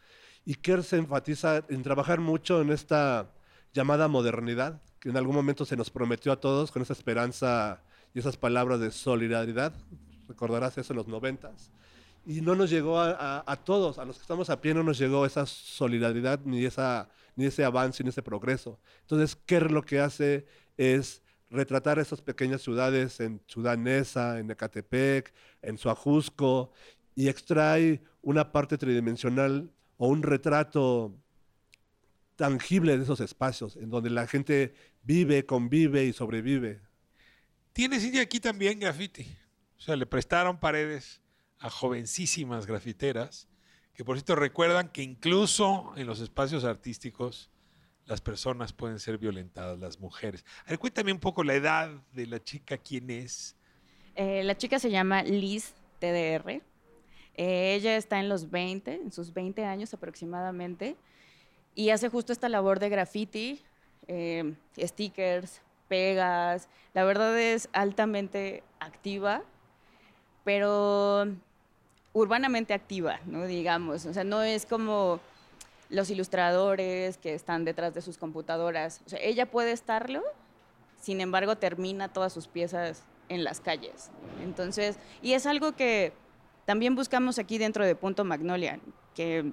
Y 0.44 0.56
Kerr 0.56 0.84
se 0.84 0.98
enfatiza 0.98 1.64
en 1.70 1.82
trabajar 1.82 2.20
mucho 2.20 2.60
en 2.60 2.72
esta 2.72 3.32
llamada 3.72 4.10
modernidad, 4.10 4.82
que 5.00 5.08
en 5.08 5.16
algún 5.16 5.34
momento 5.34 5.64
se 5.64 5.78
nos 5.78 5.90
prometió 5.90 6.30
a 6.30 6.42
todos 6.42 6.70
con 6.74 6.82
esa 6.82 6.92
esperanza 6.92 7.82
y 8.14 8.20
esas 8.20 8.36
palabras 8.36 8.82
de 8.82 8.92
solidaridad. 8.92 9.72
Recordarás 10.28 10.78
eso 10.78 10.92
en 10.92 10.98
los 10.98 11.08
noventas. 11.08 11.72
Y 12.26 12.42
no 12.42 12.54
nos 12.54 12.70
llegó 12.70 13.00
a, 13.00 13.12
a- 13.12 13.44
a 13.50 13.56
todos, 13.56 13.98
a 13.98 14.04
los 14.04 14.18
que 14.18 14.24
estamos 14.24 14.50
a 14.50 14.60
pie, 14.60 14.74
no 14.74 14.84
nos 14.84 14.98
llegó 14.98 15.26
esa 15.26 15.46
solidaridad, 15.46 16.42
ni, 16.44 16.66
esa, 16.66 17.08
ni 17.38 17.46
ese 17.46 17.64
avance, 17.64 18.04
ni 18.04 18.10
ese 18.10 18.24
progreso. 18.24 18.78
Entonces, 19.04 19.38
Kerr 19.46 19.72
lo 19.72 19.84
que 19.84 20.02
hace 20.02 20.46
es 20.76 21.22
retratar 21.52 22.00
esas 22.00 22.22
pequeñas 22.22 22.62
ciudades 22.62 23.20
en 23.20 23.42
Ciudad 23.46 23.78
Neza, 23.78 24.40
en 24.40 24.50
Ecatepec, 24.50 25.34
en 25.62 25.78
Suajusco, 25.78 26.72
y 27.14 27.28
extrae 27.28 28.02
una 28.22 28.52
parte 28.52 28.78
tridimensional 28.78 29.70
o 29.98 30.08
un 30.08 30.24
retrato 30.24 31.14
tangible 32.38 32.98
de 32.98 33.04
esos 33.04 33.20
espacios, 33.20 33.76
en 33.76 33.90
donde 33.90 34.10
la 34.10 34.26
gente 34.26 34.74
vive, 35.04 35.46
convive 35.46 36.06
y 36.06 36.14
sobrevive. 36.14 36.82
Tiene 37.74 38.00
Cintia 38.00 38.22
aquí 38.22 38.40
también 38.40 38.80
graffiti. 38.80 39.28
O 39.78 39.82
sea, 39.82 39.96
le 39.96 40.06
prestaron 40.06 40.60
paredes 40.60 41.22
a 41.60 41.70
jovencísimas 41.70 42.66
grafiteras, 42.66 43.48
que 43.94 44.06
por 44.06 44.16
cierto 44.16 44.36
recuerdan 44.36 44.90
que 44.90 45.04
incluso 45.04 45.94
en 45.98 46.08
los 46.08 46.22
espacios 46.22 46.64
artísticos 46.64 47.52
las 48.06 48.22
personas 48.22 48.74
pueden 48.74 49.00
ser 49.00 49.18
violentadas, 49.18 49.80
las 49.80 50.00
mujeres. 50.00 50.46
A 50.66 50.72
ver, 50.72 50.80
cuéntame 50.80 51.12
un 51.12 51.20
poco 51.20 51.44
la 51.44 51.54
edad 51.54 51.90
de 52.14 52.26
la 52.26 52.44
chica, 52.44 52.78
quién 52.78 53.10
es. 53.10 53.56
Eh, 54.16 54.44
la 54.44 54.58
chica 54.58 54.80
se 54.80 54.90
llama 54.92 55.24
Liz 55.24 55.74
TDR. 56.00 56.62
Eh, 57.36 57.76
ella 57.76 57.96
está 57.96 58.20
en 58.20 58.28
los 58.28 58.50
20, 58.50 58.94
en 58.94 59.12
sus 59.12 59.34
20 59.34 59.64
años 59.66 59.94
aproximadamente, 59.94 60.98
y 61.74 61.92
hace 61.92 62.10
justo 62.10 62.34
esta 62.34 62.50
labor 62.50 62.80
de 62.80 62.90
graffiti, 62.90 63.62
eh, 64.08 64.54
stickers, 64.78 65.62
pegas. 65.88 66.68
La 66.94 67.04
verdad 67.06 67.40
es 67.40 67.70
altamente 67.72 68.64
activa, 68.80 69.44
pero 70.44 71.28
urbanamente 72.14 72.74
activa, 72.74 73.20
¿no? 73.26 73.46
Digamos. 73.46 74.06
O 74.06 74.14
sea, 74.14 74.24
no 74.24 74.42
es 74.42 74.66
como 74.66 75.20
los 75.91 76.10
ilustradores 76.10 77.17
que 77.17 77.36
están 77.36 77.65
detrás 77.65 77.93
de 77.93 78.01
sus 78.01 78.17
computadoras. 78.17 79.01
O 79.06 79.10
sea, 79.10 79.19
ella 79.21 79.51
puede 79.51 79.73
estarlo, 79.73 80.23
sin 80.99 81.21
embargo, 81.21 81.58
termina 81.58 82.08
todas 82.12 82.34
sus 82.34 82.47
piezas 82.47 83.04
en 83.30 83.43
las 83.43 83.60
calles. 83.60 84.10
Entonces, 84.41 84.97
y 85.21 85.34
es 85.34 85.45
algo 85.45 85.73
que 85.73 86.13
también 86.65 86.95
buscamos 86.95 87.38
aquí 87.39 87.58
dentro 87.58 87.86
de 87.86 87.95
Punto 87.95 88.23
Magnolia, 88.23 88.80
que 89.15 89.51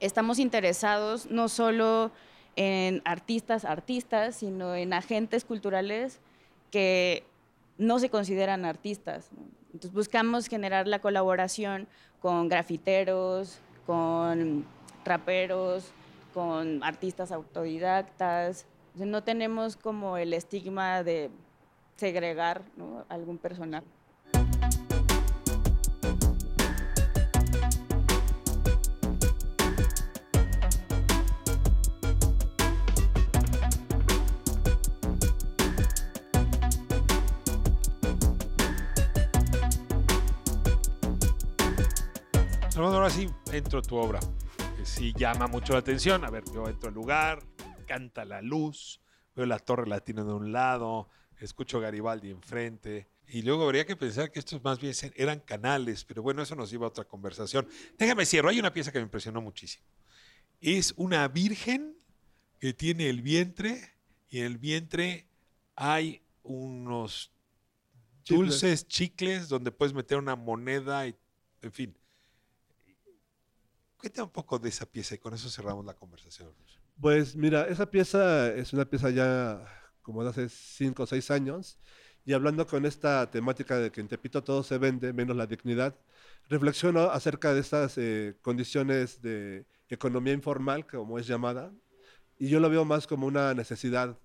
estamos 0.00 0.38
interesados 0.38 1.26
no 1.30 1.48
solo 1.48 2.10
en 2.56 3.00
artistas, 3.04 3.64
artistas, 3.64 4.36
sino 4.36 4.74
en 4.74 4.92
agentes 4.92 5.44
culturales 5.44 6.20
que 6.70 7.24
no 7.78 7.98
se 8.00 8.10
consideran 8.10 8.64
artistas. 8.64 9.30
Entonces 9.66 9.92
buscamos 9.92 10.48
generar 10.48 10.88
la 10.88 11.00
colaboración 11.00 11.86
con 12.20 12.48
grafiteros, 12.48 13.58
con 13.86 14.66
raperos, 15.04 15.92
con 16.32 16.82
artistas 16.82 17.30
autodidactas. 17.32 18.66
No 18.94 19.22
tenemos 19.22 19.76
como 19.76 20.16
el 20.16 20.32
estigma 20.32 21.02
de 21.02 21.30
segregar 21.96 22.62
algún 23.08 23.38
personaje. 23.38 23.86
Salvador, 42.70 43.02
ahora 43.02 43.10
sí 43.10 43.30
entro 43.52 43.78
a 43.78 43.82
tu 43.82 43.94
obra, 43.94 44.18
que 44.84 44.90
sí 44.90 45.14
llama 45.16 45.46
mucho 45.46 45.72
la 45.72 45.78
atención. 45.78 46.24
A 46.26 46.30
ver, 46.30 46.44
yo 46.52 46.68
entro 46.68 46.90
al 46.90 46.94
lugar, 46.94 47.42
canta 47.86 48.26
la 48.26 48.42
luz, 48.42 49.00
veo 49.34 49.46
la 49.46 49.58
Torre 49.58 49.86
Latina 49.86 50.24
de 50.24 50.32
un 50.34 50.52
lado, 50.52 51.08
escucho 51.40 51.80
Garibaldi 51.80 52.30
enfrente. 52.30 53.08
Y 53.28 53.40
luego 53.40 53.64
habría 53.64 53.86
que 53.86 53.96
pensar 53.96 54.30
que 54.30 54.40
estos 54.40 54.62
más 54.62 54.78
bien 54.78 54.94
eran 55.16 55.40
canales, 55.40 56.04
pero 56.04 56.22
bueno, 56.22 56.42
eso 56.42 56.54
nos 56.54 56.70
lleva 56.70 56.84
a 56.84 56.88
otra 56.90 57.04
conversación. 57.04 57.66
Déjame 57.96 58.26
cierro, 58.26 58.50
hay 58.50 58.60
una 58.60 58.74
pieza 58.74 58.92
que 58.92 58.98
me 58.98 59.04
impresionó 59.04 59.40
muchísimo. 59.40 59.86
Es 60.60 60.92
una 60.98 61.28
virgen 61.28 61.96
que 62.60 62.74
tiene 62.74 63.08
el 63.08 63.22
vientre 63.22 63.94
y 64.28 64.40
en 64.40 64.44
el 64.44 64.58
vientre 64.58 65.26
hay 65.76 66.20
unos 66.42 67.32
Chicles. 68.22 68.50
dulces, 68.50 68.86
chicles, 68.86 69.48
donde 69.48 69.70
puedes 69.72 69.94
meter 69.94 70.18
una 70.18 70.36
moneda 70.36 71.06
y, 71.06 71.16
en 71.62 71.72
fin. 71.72 71.96
Cuenta 74.04 74.22
un 74.22 74.28
poco 74.28 74.58
de 74.58 74.68
esa 74.68 74.84
pieza 74.84 75.14
y 75.14 75.18
con 75.18 75.32
eso 75.32 75.48
cerramos 75.48 75.82
la 75.86 75.94
conversación. 75.94 76.50
Pues 77.00 77.34
mira, 77.34 77.66
esa 77.68 77.90
pieza 77.90 78.52
es 78.52 78.74
una 78.74 78.84
pieza 78.84 79.08
ya 79.08 79.66
como 80.02 80.22
de 80.22 80.28
hace 80.28 80.50
5 80.50 81.04
o 81.04 81.06
6 81.06 81.30
años 81.30 81.78
y 82.26 82.34
hablando 82.34 82.66
con 82.66 82.84
esta 82.84 83.30
temática 83.30 83.78
de 83.78 83.90
que 83.90 84.02
en 84.02 84.08
Tepito 84.08 84.44
todo 84.44 84.62
se 84.62 84.76
vende, 84.76 85.14
menos 85.14 85.34
la 85.34 85.46
dignidad, 85.46 85.98
reflexiono 86.50 87.04
acerca 87.04 87.54
de 87.54 87.60
estas 87.60 87.96
eh, 87.96 88.36
condiciones 88.42 89.22
de 89.22 89.64
economía 89.88 90.34
informal, 90.34 90.86
como 90.86 91.18
es 91.18 91.26
llamada, 91.26 91.72
y 92.38 92.48
yo 92.48 92.60
lo 92.60 92.68
veo 92.68 92.84
más 92.84 93.06
como 93.06 93.26
una 93.26 93.54
necesidad, 93.54 94.18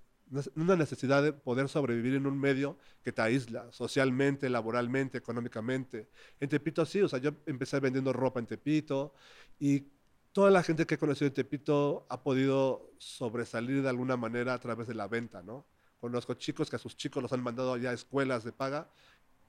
una 0.55 0.75
necesidad 0.75 1.23
de 1.23 1.33
poder 1.33 1.69
sobrevivir 1.69 2.15
en 2.15 2.27
un 2.27 2.39
medio 2.39 2.77
que 3.03 3.11
te 3.11 3.21
aísla 3.21 3.71
socialmente, 3.71 4.49
laboralmente, 4.49 5.17
económicamente. 5.17 6.09
En 6.39 6.49
Tepito 6.49 6.85
sí, 6.85 7.01
o 7.01 7.07
sea, 7.07 7.19
yo 7.19 7.31
empecé 7.45 7.79
vendiendo 7.79 8.13
ropa 8.13 8.39
en 8.39 8.45
Tepito 8.45 9.13
y 9.59 9.87
toda 10.31 10.51
la 10.51 10.63
gente 10.63 10.85
que 10.85 10.95
he 10.95 10.97
conocido 10.97 11.27
en 11.27 11.33
Tepito 11.33 12.05
ha 12.09 12.21
podido 12.21 12.91
sobresalir 12.97 13.81
de 13.81 13.89
alguna 13.89 14.17
manera 14.17 14.53
a 14.53 14.59
través 14.59 14.87
de 14.87 14.93
la 14.93 15.07
venta, 15.07 15.41
¿no? 15.41 15.65
Conozco 15.99 16.33
chicos 16.35 16.69
que 16.69 16.75
a 16.75 16.79
sus 16.79 16.95
chicos 16.95 17.21
los 17.21 17.33
han 17.33 17.43
mandado 17.43 17.75
ya 17.77 17.89
a 17.89 17.93
escuelas 17.93 18.43
de 18.43 18.51
paga, 18.51 18.89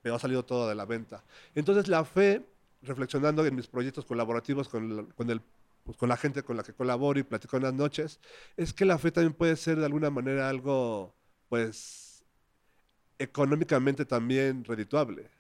pero 0.03 0.15
ha 0.15 0.19
salido 0.19 0.45
todo 0.45 0.69
de 0.69 0.75
la 0.75 0.87
venta. 0.87 1.25
Entonces 1.55 1.89
la 1.89 2.05
fe, 2.05 2.47
reflexionando 2.83 3.45
en 3.45 3.55
mis 3.55 3.67
proyectos 3.67 4.05
colaborativos 4.05 4.69
con, 4.69 5.31
el, 5.31 5.43
pues, 5.85 5.97
con 5.97 6.09
la 6.09 6.17
gente 6.17 6.43
con 6.43 6.57
la 6.57 6.63
que 6.63 6.73
colaboro 6.73 7.19
y 7.19 7.23
platico 7.23 7.57
en 7.57 7.65
las 7.65 7.75
noches, 7.75 8.21
es 8.57 8.73
que 8.73 8.85
la 8.85 8.99
fe 8.99 9.11
también 9.11 9.35
puede 9.35 9.57
ser 9.57 9.79
de 9.79 9.87
alguna 9.87 10.11
manera 10.11 10.49
algo, 10.49 11.15
pues, 11.49 12.25
económicamente 13.19 14.05
también 14.05 14.65
redituable. 14.65 15.31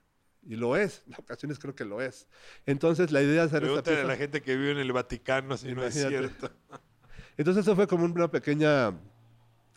Y 0.46 0.57
lo 0.57 0.76
es, 0.76 1.03
en 1.07 1.14
ocasiones 1.18 1.59
creo 1.59 1.74
que 1.74 1.85
lo 1.85 2.00
es. 2.00 2.26
Entonces 2.64 3.12
la 3.12 3.20
idea 3.20 3.35
de 3.35 3.40
hacer 3.40 3.62
esta 3.62 3.83
Pregúntale 3.83 3.96
a 3.96 4.00
pieza... 4.00 4.09
la 4.09 4.16
gente 4.16 4.42
que 4.42 4.57
vive 4.57 4.72
en 4.72 4.79
el 4.79 4.92
Vaticano 4.92 5.57
si 5.57 5.74
no 5.74 5.85
es 5.85 5.94
cierto. 5.94 6.50
Entonces 7.37 7.64
eso 7.64 7.76
fue 7.76 7.87
como 7.87 8.05
una 8.05 8.31
pequeña 8.31 8.98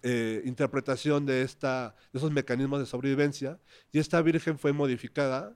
eh, 0.01 0.41
interpretación 0.45 1.25
de, 1.25 1.41
esta, 1.41 1.95
de 2.11 2.19
esos 2.19 2.31
mecanismos 2.31 2.79
de 2.79 2.85
sobrevivencia. 2.85 3.59
Y 3.91 3.99
esta 3.99 4.21
virgen 4.21 4.57
fue 4.57 4.71
modificada 4.71 5.55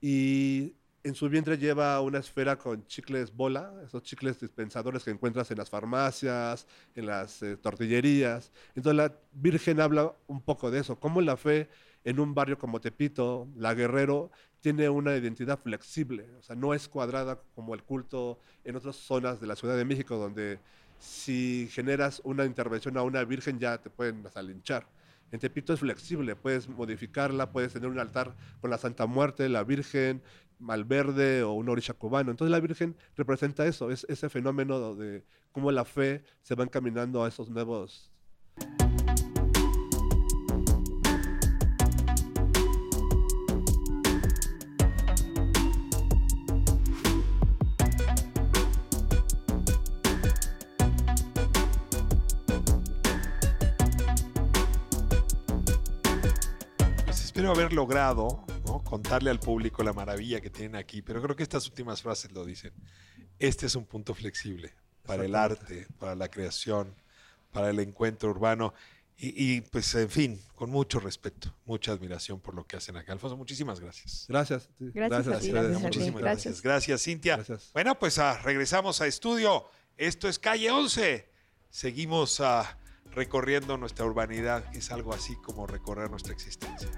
y 0.00 0.74
en 1.08 1.14
su 1.14 1.28
vientre 1.28 1.56
lleva 1.56 2.00
una 2.00 2.18
esfera 2.18 2.56
con 2.56 2.86
chicles 2.86 3.34
bola, 3.34 3.72
esos 3.84 4.02
chicles 4.02 4.38
dispensadores 4.40 5.04
que 5.04 5.10
encuentras 5.10 5.50
en 5.50 5.58
las 5.58 5.70
farmacias, 5.70 6.66
en 6.94 7.06
las 7.06 7.42
eh, 7.42 7.56
tortillerías. 7.56 8.52
Entonces 8.74 8.96
la 8.96 9.14
virgen 9.32 9.80
habla 9.80 10.14
un 10.26 10.40
poco 10.40 10.70
de 10.70 10.80
eso, 10.80 11.00
cómo 11.00 11.20
la 11.20 11.36
fe 11.36 11.68
en 12.04 12.20
un 12.20 12.34
barrio 12.34 12.58
como 12.58 12.80
Tepito, 12.80 13.48
La 13.56 13.74
Guerrero, 13.74 14.30
tiene 14.60 14.88
una 14.88 15.16
identidad 15.16 15.58
flexible, 15.58 16.28
o 16.38 16.42
sea, 16.42 16.56
no 16.56 16.74
es 16.74 16.88
cuadrada 16.88 17.40
como 17.54 17.74
el 17.74 17.82
culto 17.82 18.38
en 18.64 18.76
otras 18.76 18.96
zonas 18.96 19.40
de 19.40 19.46
la 19.46 19.56
Ciudad 19.56 19.76
de 19.76 19.84
México, 19.84 20.16
donde 20.16 20.58
si 20.98 21.68
generas 21.70 22.20
una 22.24 22.44
intervención 22.44 22.96
a 22.96 23.02
una 23.02 23.24
virgen 23.24 23.58
ya 23.58 23.78
te 23.78 23.88
pueden 23.88 24.26
hasta. 24.26 24.42
En 25.30 25.40
Tepito 25.40 25.74
es 25.74 25.80
flexible, 25.80 26.36
puedes 26.36 26.68
modificarla, 26.68 27.52
puedes 27.52 27.74
tener 27.74 27.88
un 27.88 27.98
altar 27.98 28.34
con 28.60 28.70
la 28.70 28.78
Santa 28.78 29.06
Muerte, 29.06 29.48
la 29.48 29.62
Virgen, 29.62 30.22
Malverde 30.58 31.42
o 31.42 31.52
un 31.52 31.68
orisha 31.68 31.94
cubano. 31.94 32.30
Entonces 32.30 32.50
la 32.50 32.60
Virgen 32.60 32.96
representa 33.16 33.66
eso, 33.66 33.90
es 33.90 34.04
ese 34.08 34.28
fenómeno 34.28 34.94
de 34.94 35.24
cómo 35.52 35.72
la 35.72 35.84
fe 35.84 36.22
se 36.42 36.54
va 36.54 36.64
encaminando 36.64 37.24
a 37.24 37.28
esos 37.28 37.50
nuevos 37.50 38.10
Pues 57.04 57.24
espero 57.24 57.52
haber 57.52 57.72
logrado 57.72 58.44
¿no? 58.68 58.84
contarle 58.84 59.30
al 59.30 59.40
público 59.40 59.82
la 59.82 59.92
maravilla 59.92 60.40
que 60.40 60.50
tienen 60.50 60.76
aquí, 60.76 61.02
pero 61.02 61.22
creo 61.22 61.34
que 61.34 61.42
estas 61.42 61.66
últimas 61.66 62.02
frases 62.02 62.32
lo 62.32 62.44
dicen. 62.44 62.72
Este 63.38 63.66
es 63.66 63.74
un 63.74 63.84
punto 63.84 64.14
flexible 64.14 64.74
para 65.04 65.24
el 65.24 65.34
arte, 65.34 65.86
para 65.98 66.14
la 66.14 66.28
creación, 66.28 66.94
para 67.52 67.70
el 67.70 67.80
encuentro 67.80 68.30
urbano 68.30 68.74
y, 69.20 69.56
y, 69.56 69.60
pues 69.62 69.92
en 69.96 70.08
fin, 70.08 70.40
con 70.54 70.70
mucho 70.70 71.00
respeto, 71.00 71.52
mucha 71.64 71.90
admiración 71.90 72.38
por 72.38 72.54
lo 72.54 72.64
que 72.64 72.76
hacen 72.76 72.96
acá. 72.96 73.12
Alfonso, 73.12 73.36
muchísimas 73.36 73.80
gracias. 73.80 74.26
Gracias. 74.28 74.68
Gracias 74.78 75.26
a 75.26 75.40
ti, 75.40 75.48
ustedes. 75.48 75.52
gracias 75.52 75.76
a 75.76 75.78
ti. 75.78 75.82
Muchísimas 75.82 76.22
Gracias. 76.22 76.62
gracias. 76.62 76.62
Gracias, 76.62 77.02
Cintia. 77.02 77.44
Bueno, 77.72 77.98
pues 77.98 78.18
ah, 78.20 78.38
regresamos 78.44 79.00
a 79.00 79.08
estudio. 79.08 79.64
Esto 79.96 80.28
es 80.28 80.38
Calle 80.38 80.70
11. 80.70 81.28
Seguimos 81.68 82.40
ah, 82.40 82.78
recorriendo 83.12 83.76
nuestra 83.76 84.06
urbanidad, 84.06 84.70
que 84.70 84.78
es 84.78 84.92
algo 84.92 85.12
así 85.12 85.34
como 85.42 85.66
recorrer 85.66 86.10
nuestra 86.10 86.32
existencia. 86.32 86.88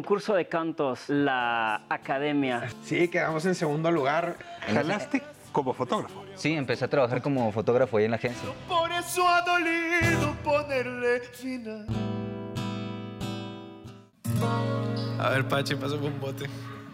Concurso 0.00 0.32
de 0.32 0.46
cantos, 0.46 1.10
la 1.10 1.82
academia. 1.90 2.70
Sí, 2.82 3.06
quedamos 3.08 3.44
en 3.44 3.54
segundo 3.54 3.90
lugar. 3.90 4.34
¿Jalaste 4.66 5.22
como 5.52 5.74
fotógrafo? 5.74 6.24
Sí, 6.36 6.54
empecé 6.54 6.86
a 6.86 6.88
trabajar 6.88 7.20
como 7.20 7.52
fotógrafo 7.52 7.98
ahí 7.98 8.06
en 8.06 8.12
la 8.12 8.16
agencia. 8.16 8.48
Por 8.66 8.90
eso 8.90 9.28
ha 9.28 9.42
dolido 9.42 10.34
ponerle 10.42 11.20
final. 11.20 11.86
A 15.18 15.28
ver, 15.28 15.46
Pachi, 15.46 15.74
pásame 15.74 16.06
un 16.06 16.18
bote. 16.18 16.46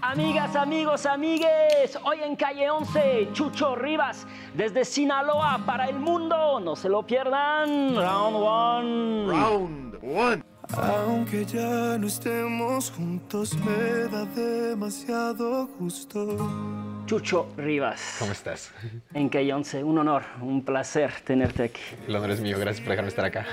Amigas, 0.03 0.57
amigos, 0.57 1.07
amigues, 1.07 1.97
hoy 2.03 2.19
en 2.25 2.35
Calle 2.35 2.69
11, 2.69 3.29
Chucho 3.33 3.77
Rivas, 3.77 4.27
desde 4.53 4.85
Sinaloa 4.85 5.61
para 5.64 5.88
el 5.88 6.01
mundo. 6.01 6.59
No 6.59 6.75
se 6.75 6.88
lo 6.88 7.05
pierdan. 7.05 7.95
Round 7.95 8.37
one. 8.37 9.33
Round 9.33 9.99
one. 10.03 10.56
Aunque 10.74 11.44
ya 11.44 11.96
no 11.98 12.07
estemos 12.07 12.90
juntos, 12.90 13.57
me 13.59 14.09
da 14.11 14.24
demasiado 14.24 15.68
gusto. 15.79 16.37
Chucho 17.07 17.48
Rivas. 17.57 18.16
¿Cómo 18.18 18.33
estás? 18.33 18.72
En 19.14 19.29
Calle 19.29 19.52
11, 19.52 19.85
un 19.85 19.98
honor, 19.98 20.24
un 20.40 20.64
placer 20.64 21.12
tenerte 21.24 21.62
aquí. 21.64 21.81
El 22.09 22.16
honor 22.16 22.33
es 22.33 22.40
mío, 22.40 22.59
gracias 22.59 22.81
por 22.81 22.90
dejarme 22.90 23.09
estar 23.09 23.24
acá. 23.24 23.46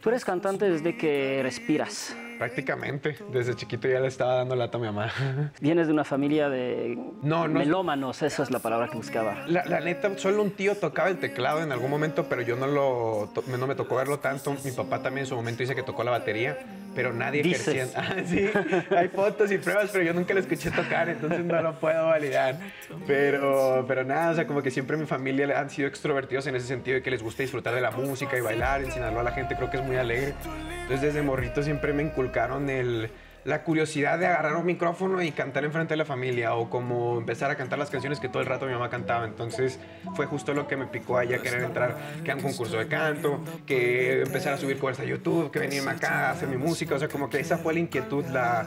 Tú 0.00 0.08
eres 0.08 0.24
cantante 0.24 0.68
desde 0.68 0.96
que 0.96 1.40
respiras. 1.42 2.16
Prácticamente. 2.38 3.16
Desde 3.32 3.54
chiquito 3.54 3.88
ya 3.88 4.00
le 4.00 4.08
estaba 4.08 4.34
dando 4.34 4.54
lata 4.56 4.78
a 4.78 4.80
mi 4.80 4.86
mamá. 4.86 5.10
Vienes 5.60 5.86
de 5.88 5.92
una 5.92 6.04
familia 6.04 6.48
de 6.48 6.96
No, 7.22 7.48
no. 7.48 7.58
melómanos, 7.58 8.22
eso 8.22 8.42
es 8.42 8.50
la 8.50 8.60
palabra 8.60 8.88
que 8.88 8.96
buscaba. 8.96 9.44
La, 9.46 9.64
la 9.64 9.80
neta, 9.80 10.16
solo 10.18 10.42
un 10.42 10.52
tío 10.52 10.76
tocaba 10.76 11.08
el 11.08 11.18
teclado 11.18 11.62
en 11.62 11.72
algún 11.72 11.90
momento, 11.90 12.26
pero 12.28 12.42
yo 12.42 12.56
no 12.56 12.66
lo 12.66 13.30
no 13.46 13.66
me 13.66 13.74
tocó 13.74 13.96
verlo 13.96 14.18
tanto. 14.20 14.56
Mi 14.64 14.70
papá 14.70 15.02
también 15.02 15.24
en 15.24 15.26
su 15.28 15.36
momento 15.36 15.62
dice 15.62 15.74
que 15.74 15.82
tocó 15.82 16.04
la 16.04 16.10
batería, 16.12 16.56
pero 16.94 17.12
nadie 17.12 17.42
Dices. 17.42 17.68
ejercía. 17.68 17.88
Ah, 18.08 18.14
sí, 18.24 18.48
hay 18.96 19.08
fotos 19.08 19.50
y 19.52 19.58
pruebas, 19.58 19.90
pero 19.92 20.04
yo 20.04 20.14
nunca 20.14 20.32
lo 20.34 20.40
escuché 20.40 20.70
tocar, 20.70 21.08
entonces 21.08 21.44
no 21.44 21.60
lo 21.60 21.78
puedo 21.80 22.06
validar. 22.06 22.58
Pero, 23.06 23.84
pero 23.88 24.04
nada, 24.04 24.30
o 24.30 24.34
sea, 24.34 24.46
como 24.46 24.62
que 24.62 24.70
siempre 24.70 24.96
mi 24.96 25.06
familia 25.06 25.58
han 25.58 25.70
sido 25.70 25.88
extrovertidos 25.88 26.46
en 26.46 26.56
ese 26.56 26.66
sentido 26.66 26.96
de 26.96 27.02
que 27.02 27.10
les 27.10 27.22
gusta 27.22 27.42
disfrutar 27.42 27.74
de 27.74 27.80
la 27.80 27.90
música 27.90 28.36
y 28.36 28.40
bailar. 28.40 28.82
En 28.82 28.92
Sinaloa 28.92 29.22
la 29.22 29.32
gente 29.32 29.56
creo 29.56 29.70
que 29.70 29.78
es 29.78 29.82
muy 29.84 29.96
alegre. 29.96 30.34
Entonces 30.82 31.00
desde 31.02 31.22
morrito 31.22 31.62
siempre 31.62 31.92
me 31.92 32.02
inculcaron 32.28 32.68
el 32.68 33.10
la 33.44 33.62
curiosidad 33.62 34.18
de 34.18 34.26
agarrar 34.26 34.56
un 34.56 34.66
micrófono 34.66 35.22
y 35.22 35.30
cantar 35.32 35.64
enfrente 35.64 35.94
de 35.94 35.96
la 35.96 36.04
familia 36.04 36.54
o 36.54 36.68
como 36.68 37.16
empezar 37.16 37.50
a 37.50 37.56
cantar 37.56 37.78
las 37.78 37.88
canciones 37.88 38.20
que 38.20 38.28
todo 38.28 38.42
el 38.42 38.46
rato 38.46 38.66
mi 38.66 38.72
mamá 38.72 38.90
cantaba. 38.90 39.24
Entonces 39.24 39.80
fue 40.14 40.26
justo 40.26 40.52
lo 40.52 40.68
que 40.68 40.76
me 40.76 40.86
picó 40.86 41.16
a 41.16 41.24
ella 41.24 41.38
querer 41.38 41.62
entrar, 41.62 41.96
que 42.22 42.30
a 42.30 42.34
un 42.34 42.42
concurso 42.42 42.76
de 42.76 42.88
canto, 42.88 43.42
que 43.64 44.20
empezar 44.22 44.52
a 44.52 44.58
subir 44.58 44.78
covers 44.78 45.00
a 45.00 45.04
YouTube, 45.04 45.50
que 45.50 45.60
venirme 45.60 45.92
acá 45.92 46.28
a 46.28 46.30
hacer 46.32 46.46
mi 46.46 46.58
música. 46.58 46.96
O 46.96 46.98
sea, 46.98 47.08
como 47.08 47.30
que 47.30 47.40
esa 47.40 47.56
fue 47.56 47.72
la 47.72 47.80
inquietud, 47.80 48.22
la, 48.26 48.66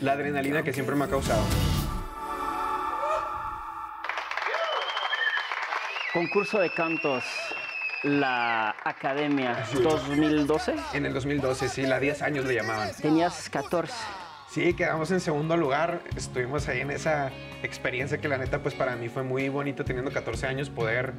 la 0.00 0.12
adrenalina 0.12 0.62
que 0.62 0.72
siempre 0.72 0.94
me 0.94 1.06
ha 1.06 1.08
causado. 1.08 1.42
Concurso 6.12 6.60
de 6.60 6.70
cantos, 6.74 7.24
la 8.02 8.74
Academia 8.84 9.64
2012. 9.74 10.74
En 10.94 11.06
el 11.06 11.14
2012, 11.14 11.68
sí, 11.68 11.82
la 11.82 12.00
10 12.00 12.22
años 12.22 12.44
le 12.44 12.54
llamaban. 12.54 12.90
Tenías 13.00 13.48
14. 13.48 13.94
Sí, 14.50 14.74
quedamos 14.74 15.10
en 15.10 15.20
segundo 15.20 15.56
lugar. 15.56 16.02
Estuvimos 16.16 16.68
ahí 16.68 16.80
en 16.80 16.90
esa 16.90 17.30
experiencia 17.62 18.18
que 18.18 18.28
la 18.28 18.36
neta, 18.36 18.62
pues 18.62 18.74
para 18.74 18.96
mí 18.96 19.08
fue 19.08 19.22
muy 19.22 19.48
bonito 19.48 19.84
teniendo 19.84 20.10
14 20.10 20.46
años 20.46 20.68
poder 20.68 21.14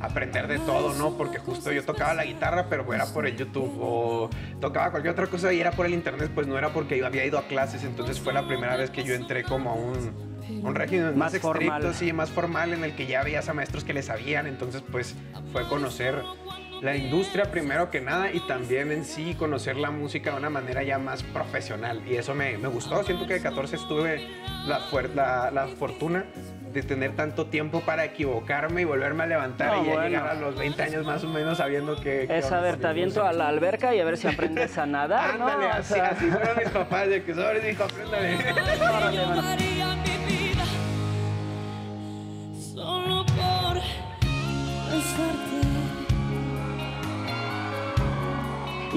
aprender 0.00 0.46
de 0.46 0.58
todo, 0.60 0.94
¿no? 0.94 1.18
Porque 1.18 1.38
justo 1.38 1.72
yo 1.72 1.84
tocaba 1.84 2.14
la 2.14 2.24
guitarra, 2.24 2.66
pero 2.70 2.90
era 2.94 3.04
por 3.06 3.26
el 3.26 3.36
YouTube. 3.36 3.76
O 3.80 4.30
tocaba 4.60 4.90
cualquier 4.90 5.12
otra 5.12 5.26
cosa 5.26 5.52
y 5.52 5.60
era 5.60 5.72
por 5.72 5.86
el 5.86 5.92
internet, 5.92 6.30
pues 6.34 6.46
no 6.46 6.56
era 6.56 6.70
porque 6.70 6.96
yo 6.96 7.06
había 7.06 7.26
ido 7.26 7.38
a 7.38 7.42
clases. 7.42 7.84
Entonces 7.84 8.20
fue 8.20 8.32
la 8.32 8.46
primera 8.46 8.76
vez 8.76 8.90
que 8.90 9.04
yo 9.04 9.14
entré 9.14 9.42
como 9.42 9.70
a 9.70 9.74
un, 9.74 10.37
un 10.48 10.74
régimen 10.74 11.06
más, 11.16 11.32
Más 11.32 11.34
estricto, 11.34 11.92
sí, 11.92 12.12
más 12.12 12.30
formal, 12.30 12.72
en 12.72 12.84
el 12.84 12.94
que 12.94 13.06
ya 13.06 13.22
veías 13.22 13.48
a 13.48 13.54
maestros 13.54 13.84
que 13.84 13.92
le 13.92 14.02
sabían. 14.02 14.46
Entonces, 14.46 14.82
pues 14.90 15.14
fue 15.52 15.66
conocer 15.68 16.22
la 16.82 16.96
industria 16.96 17.50
primero 17.50 17.90
que 17.90 18.00
nada 18.00 18.30
y 18.32 18.40
también 18.40 18.92
en 18.92 19.04
sí 19.04 19.34
conocer 19.34 19.76
la 19.76 19.90
música 19.90 20.30
de 20.30 20.36
una 20.36 20.50
manera 20.50 20.82
ya 20.82 20.98
más 20.98 21.22
profesional. 21.22 22.02
Y 22.06 22.14
eso 22.14 22.34
me, 22.34 22.56
me 22.58 22.68
gustó. 22.68 23.02
Siento 23.04 23.26
que 23.26 23.34
de 23.34 23.40
14 23.42 23.76
estuve 23.76 24.26
la, 24.66 24.80
la, 25.14 25.50
la 25.50 25.66
fortuna 25.66 26.24
de 26.72 26.82
tener 26.82 27.16
tanto 27.16 27.46
tiempo 27.46 27.80
para 27.80 28.04
equivocarme 28.04 28.82
y 28.82 28.84
volverme 28.84 29.24
a 29.24 29.26
levantar 29.26 29.72
No, 29.74 29.82
y 29.82 29.86
ya 29.86 29.92
bueno. 29.94 30.08
llegar 30.08 30.28
a 30.28 30.34
los 30.34 30.54
20 30.56 30.82
años 30.82 31.06
más 31.06 31.24
o 31.24 31.28
menos 31.28 31.58
sabiendo 31.58 31.96
que... 32.00 32.26
Es 32.28 32.52
a 32.52 32.60
ver, 32.60 32.76
te 32.76 32.86
aviento 32.86 33.24
a 33.24 33.32
la 33.32 33.48
alberca 33.48 33.94
y 33.94 34.00
a 34.00 34.04
ver 34.04 34.18
si 34.18 34.28
aprendes 34.28 34.76
a 34.76 34.84
nadar, 34.86 35.38
¿no? 35.38 35.48
Ándale, 35.48 35.66
O 35.66 35.72
así, 35.72 35.94
sea, 35.94 36.08
así 36.08 36.26
fueron 36.26 36.56
mis 36.58 36.68
papás, 36.68 37.08
de 37.08 37.24
que 37.24 37.34
sobre 37.34 37.72
apréndale. 37.72 38.38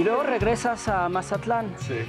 Y 0.02 0.04
luego 0.04 0.24
regresas 0.24 0.88
a 0.88 1.08
Mazatlán 1.10 1.68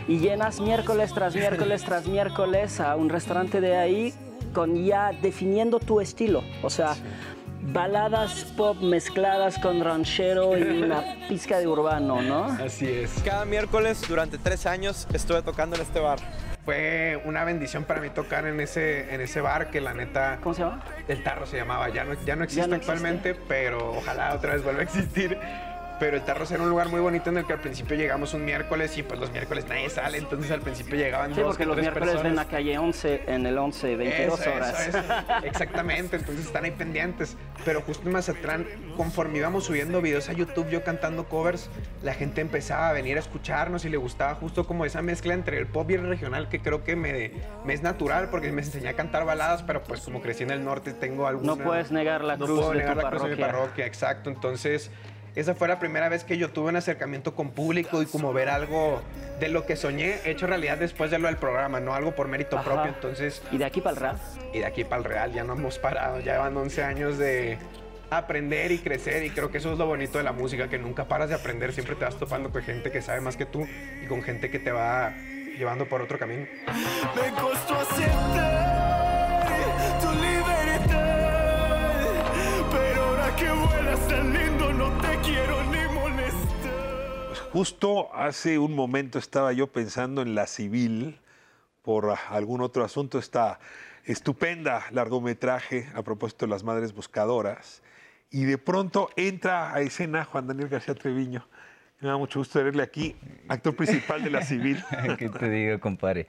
y 0.09 0.19
llenas 0.19 0.63
miércoles 0.63 1.13
tras 1.13 1.35
miércoles 1.35 1.85
tras 1.85 2.07
miércoles 2.07 2.81
a 2.81 2.97
un 2.97 3.11
restaurante 3.11 3.61
de 3.61 3.77
ahí 3.77 4.15
con 4.55 4.83
ya 4.83 5.13
definiendo 5.21 5.79
tu 5.79 6.01
estilo. 6.01 6.43
O 6.63 6.71
sea, 6.71 6.95
baladas 7.61 8.45
pop 8.57 8.79
mezcladas 8.81 9.59
con 9.59 9.85
ranchero 9.85 10.57
y 10.57 10.63
una 10.63 11.05
pizca 11.29 11.59
de 11.59 11.67
urbano, 11.67 12.23
¿no? 12.23 12.45
Así 12.45 12.89
es. 12.89 13.13
Cada 13.27 13.45
miércoles 13.45 14.03
durante 14.09 14.39
tres 14.39 14.65
años 14.65 15.07
estuve 15.13 15.43
tocando 15.43 15.77
en 15.77 15.83
este 15.83 16.01
bar. 16.01 16.19
Fue 16.65 17.21
una 17.27 17.45
bendición 17.45 17.85
para 17.85 18.01
mí 18.01 18.09
tocar 18.09 18.47
en 18.47 18.59
ese, 18.61 19.13
en 19.13 19.21
ese 19.21 19.43
bar 19.43 19.71
que 19.71 19.83
la 19.83 19.93
neta... 19.93 20.39
¿Cómo 20.43 20.55
se 20.55 20.63
llama? 20.63 20.83
El 21.09 21.23
Tarro 21.23 21.45
se 21.45 21.59
llamaba. 21.59 21.91
Ya 21.91 22.05
no, 22.05 22.15
ya 22.25 22.37
no 22.37 22.45
existe 22.45 22.69
no 22.69 22.77
actualmente, 22.77 23.35
pero 23.35 23.99
ojalá 23.99 24.33
otra 24.33 24.55
vez 24.55 24.65
vuelva 24.65 24.81
a 24.81 24.85
existir. 24.85 25.37
Pero 26.03 26.17
el 26.17 26.25
Tarro 26.25 26.45
era 26.51 26.61
un 26.61 26.69
lugar 26.69 26.88
muy 26.88 26.99
bonito 26.99 27.31
en 27.31 27.37
el 27.37 27.45
que 27.47 27.53
al 27.53 27.61
principio 27.61 27.95
llegamos 27.97 28.35
un 28.35 28.45
miércoles 28.45 28.99
y 28.99 29.05
pues 29.05 29.21
los 29.21 29.31
miércoles 29.31 29.67
nadie 29.69 29.88
sale. 29.88 30.19
Entonces 30.19 30.51
al 30.51 30.61
principio 30.61 30.97
llegaban 30.97 31.33
Sí, 31.33 31.38
dos 31.41 31.51
porque 31.51 31.62
que 31.62 31.67
los 31.69 31.77
tres 31.77 31.85
miércoles 31.85 32.15
ven 32.15 32.23
personas. 32.35 32.45
a 32.45 32.51
calle 32.51 32.77
11 32.77 33.23
en 33.29 33.47
el 33.47 33.57
11, 33.57 33.97
22 33.97 34.41
Eso, 34.41 34.51
eso, 34.51 34.57
horas. 34.57 34.88
eso. 34.88 34.99
Exactamente, 35.45 36.17
entonces 36.17 36.47
están 36.47 36.65
ahí 36.65 36.73
pendientes. 36.73 37.37
Pero 37.65 37.83
justo 37.83 38.09
en 38.09 38.15
Mazatlán, 38.15 38.67
conforme 38.97 39.38
íbamos 39.38 39.62
subiendo 39.67 40.03
videos 40.03 40.29
a 40.29 40.33
YouTube, 40.33 40.69
yo 40.71 40.83
cantando 40.83 41.29
covers, 41.29 41.71
la 42.03 42.15
gente 42.15 42.41
empezaba 42.41 42.88
a 42.88 42.93
venir 42.93 43.17
a 43.17 43.21
escucharnos 43.21 43.85
y 43.85 43.88
le 43.88 43.97
gustaba 43.97 44.35
justo 44.35 44.67
como 44.67 44.85
esa 44.85 45.03
mezcla 45.03 45.35
entre 45.35 45.57
el 45.59 45.69
pop 45.69 45.88
y 45.88 45.95
el 45.95 46.09
regional 46.09 46.49
que 46.49 46.59
creo 46.59 46.83
que 46.83 46.97
me, 46.97 47.31
me 47.65 47.75
es 47.75 47.83
natural 47.83 48.29
porque 48.29 48.51
me 48.51 48.62
enseñé 48.62 48.88
a 48.88 48.95
cantar 48.95 49.25
baladas, 49.25 49.62
pero 49.62 49.85
pues 49.85 50.01
como 50.01 50.21
crecí 50.21 50.43
en 50.43 50.51
el 50.51 50.65
norte 50.65 50.95
tengo 50.95 51.29
alguna... 51.29 51.55
No 51.55 51.62
puedes 51.62 51.93
negar 51.93 52.25
la 52.25 52.37
no 52.37 52.47
cruz 52.47 52.59
puedo 52.59 52.73
de 52.73 52.79
negar 52.79 52.97
tu 52.97 53.03
la 53.05 53.11
cruz 53.11 53.23
de 53.23 53.37
mi 53.37 53.41
parroquia, 53.41 53.87
exacto. 53.87 54.31
Entonces, 54.31 54.91
esa 55.35 55.55
fue 55.55 55.68
la 55.68 55.79
primera 55.79 56.09
vez 56.09 56.25
que 56.25 56.37
yo 56.38 56.51
tuve 56.51 56.68
un 56.71 56.77
acercamiento 56.77 57.35
con 57.35 57.51
público 57.51 58.03
y 58.03 58.07
como 58.07 58.33
ver 58.33 58.49
algo 58.49 59.01
de 59.40 59.49
lo 59.49 59.64
que 59.66 59.77
soñé 59.77 60.16
hecho 60.25 60.47
realidad 60.47 60.77
después 60.79 61.11
de 61.11 61.18
lo 61.18 61.27
del 61.29 61.37
programa, 61.38 61.81
no 61.81 61.95
algo 61.95 62.14
por 62.14 62.29
mérito 62.29 62.57
Ajá. 62.59 62.64
propio. 62.64 62.92
Entonces, 62.95 63.42
¿Y 63.51 63.59
de 63.59 63.64
aquí 63.64 63.81
para 63.81 63.95
el 63.95 64.01
rap? 64.03 64.16
y 64.53 64.59
de 64.59 64.66
aquí 64.66 64.85
para 64.85 64.99
el 64.99 65.05
real 65.05 65.33
ya 65.33 65.45
no 65.45 65.55
hemos 65.55 65.79
parado, 65.79 66.21
ya 66.21 66.38
van 66.38 66.57
11 66.57 66.83
años 66.85 67.18
de 67.18 67.59
aprender 68.11 68.71
y 68.73 68.79
crecer 68.79 69.25
y 69.25 69.31
creo 69.31 69.51
que 69.51 69.57
eso 69.59 69.73
es 69.73 69.79
lo 69.79 69.87
bonito 69.87 70.18
de 70.18 70.25
la 70.25 70.33
música, 70.33 70.68
que 70.68 70.79
nunca 70.79 71.07
paras 71.07 71.31
de 71.31 71.35
aprender, 71.35 71.73
siempre 71.73 71.97
te 71.97 72.05
vas 72.05 72.16
topando 72.18 72.51
con 72.51 72.62
gente 72.62 72.90
que 72.90 73.01
sabe 73.01 73.23
más 73.23 73.38
que 73.38 73.47
tú 73.47 73.66
y 74.03 74.07
con 74.07 74.23
gente 74.23 74.51
que 74.51 74.59
te 74.59 74.71
va 74.71 75.14
llevando 75.57 75.87
por 75.88 76.03
otro 76.03 76.18
camino. 76.18 76.47
Me 77.16 77.31
costó 77.40 77.75
aceptar 77.79 79.02
quiero 85.23 85.63
ni 85.65 85.95
molestar. 85.95 87.27
Pues 87.29 87.41
justo 87.41 88.15
hace 88.15 88.59
un 88.59 88.75
momento 88.75 89.19
estaba 89.19 89.53
yo 89.53 89.67
pensando 89.69 90.23
en 90.23 90.35
la 90.35 90.47
civil 90.47 91.19
por 91.83 92.15
algún 92.31 92.61
otro 92.61 92.85
asunto, 92.85 93.19
esta 93.19 93.59
estupenda 94.05 94.85
largometraje 94.91 95.89
a 95.95 96.03
propósito 96.03 96.47
de 96.47 96.51
las 96.51 96.65
madres 96.65 96.93
buscadoras, 96.93 97.83
y 98.31 98.45
de 98.45 98.59
pronto 98.59 99.11
entra 99.17 99.75
a 99.75 99.81
escena 99.81 100.25
Juan 100.25 100.47
Daniel 100.47 100.69
García 100.69 100.95
Treviño. 100.95 101.47
Me 102.01 102.09
da 102.09 102.17
mucho 102.17 102.41
gusto 102.41 102.63
verle 102.63 102.83
aquí, 102.83 103.15
actor 103.49 103.77
principal 103.77 104.25
de 104.25 104.31
la 104.31 104.43
civil. 104.43 104.83
¿Qué 105.19 105.29
te 105.29 105.51
digo, 105.51 105.79
compadre? 105.79 106.27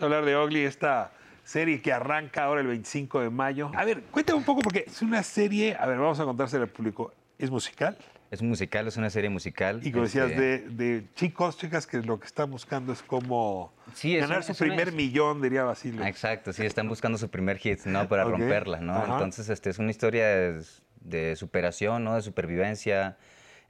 Hablar 0.00 0.24
de 0.24 0.36
Ugly, 0.36 0.64
esta 0.64 1.12
serie 1.44 1.82
que 1.82 1.92
arranca 1.92 2.44
ahora 2.44 2.62
el 2.62 2.66
25 2.68 3.20
de 3.20 3.30
mayo. 3.30 3.70
A 3.74 3.84
ver, 3.84 4.02
cuéntame 4.04 4.38
un 4.38 4.44
poco, 4.44 4.62
porque 4.62 4.84
es 4.86 5.02
una 5.02 5.22
serie, 5.22 5.76
a 5.78 5.86
ver, 5.86 5.98
vamos 5.98 6.18
a 6.20 6.24
contársela 6.24 6.64
al 6.64 6.70
público. 6.70 7.12
¿Es 7.38 7.50
musical? 7.50 7.96
Es 8.30 8.42
musical, 8.42 8.88
es 8.88 8.96
una 8.96 9.10
serie 9.10 9.30
musical. 9.30 9.80
Y 9.84 9.92
como 9.92 10.04
decías, 10.04 10.30
este, 10.30 10.40
de, 10.40 10.58
de 10.70 11.04
chicos, 11.14 11.56
chicas, 11.56 11.86
que 11.86 11.98
lo 11.98 12.18
que 12.18 12.26
están 12.26 12.50
buscando 12.50 12.92
es 12.92 13.02
como 13.02 13.72
Sí, 13.94 14.14
es 14.16 14.22
ganar 14.22 14.38
una- 14.38 14.42
su 14.54 14.64
una- 14.64 14.74
primer 14.74 14.92
millón, 14.92 15.40
diría 15.40 15.62
Basilio. 15.64 16.04
Exacto, 16.04 16.52
sí, 16.52 16.64
están 16.64 16.88
buscando 16.88 17.16
su 17.18 17.28
primer 17.30 17.58
hit, 17.58 17.84
¿no? 17.86 18.08
Para 18.08 18.24
romperla, 18.24 18.80
¿no? 18.80 18.96
ajá. 18.96 19.12
Entonces, 19.12 19.48
este, 19.50 19.70
es 19.70 19.78
una 19.78 19.90
historia 19.90 20.26
de, 20.26 20.64
de 21.00 21.36
superación, 21.36 22.02
¿no? 22.04 22.16
De 22.16 22.22
supervivencia. 22.22 23.16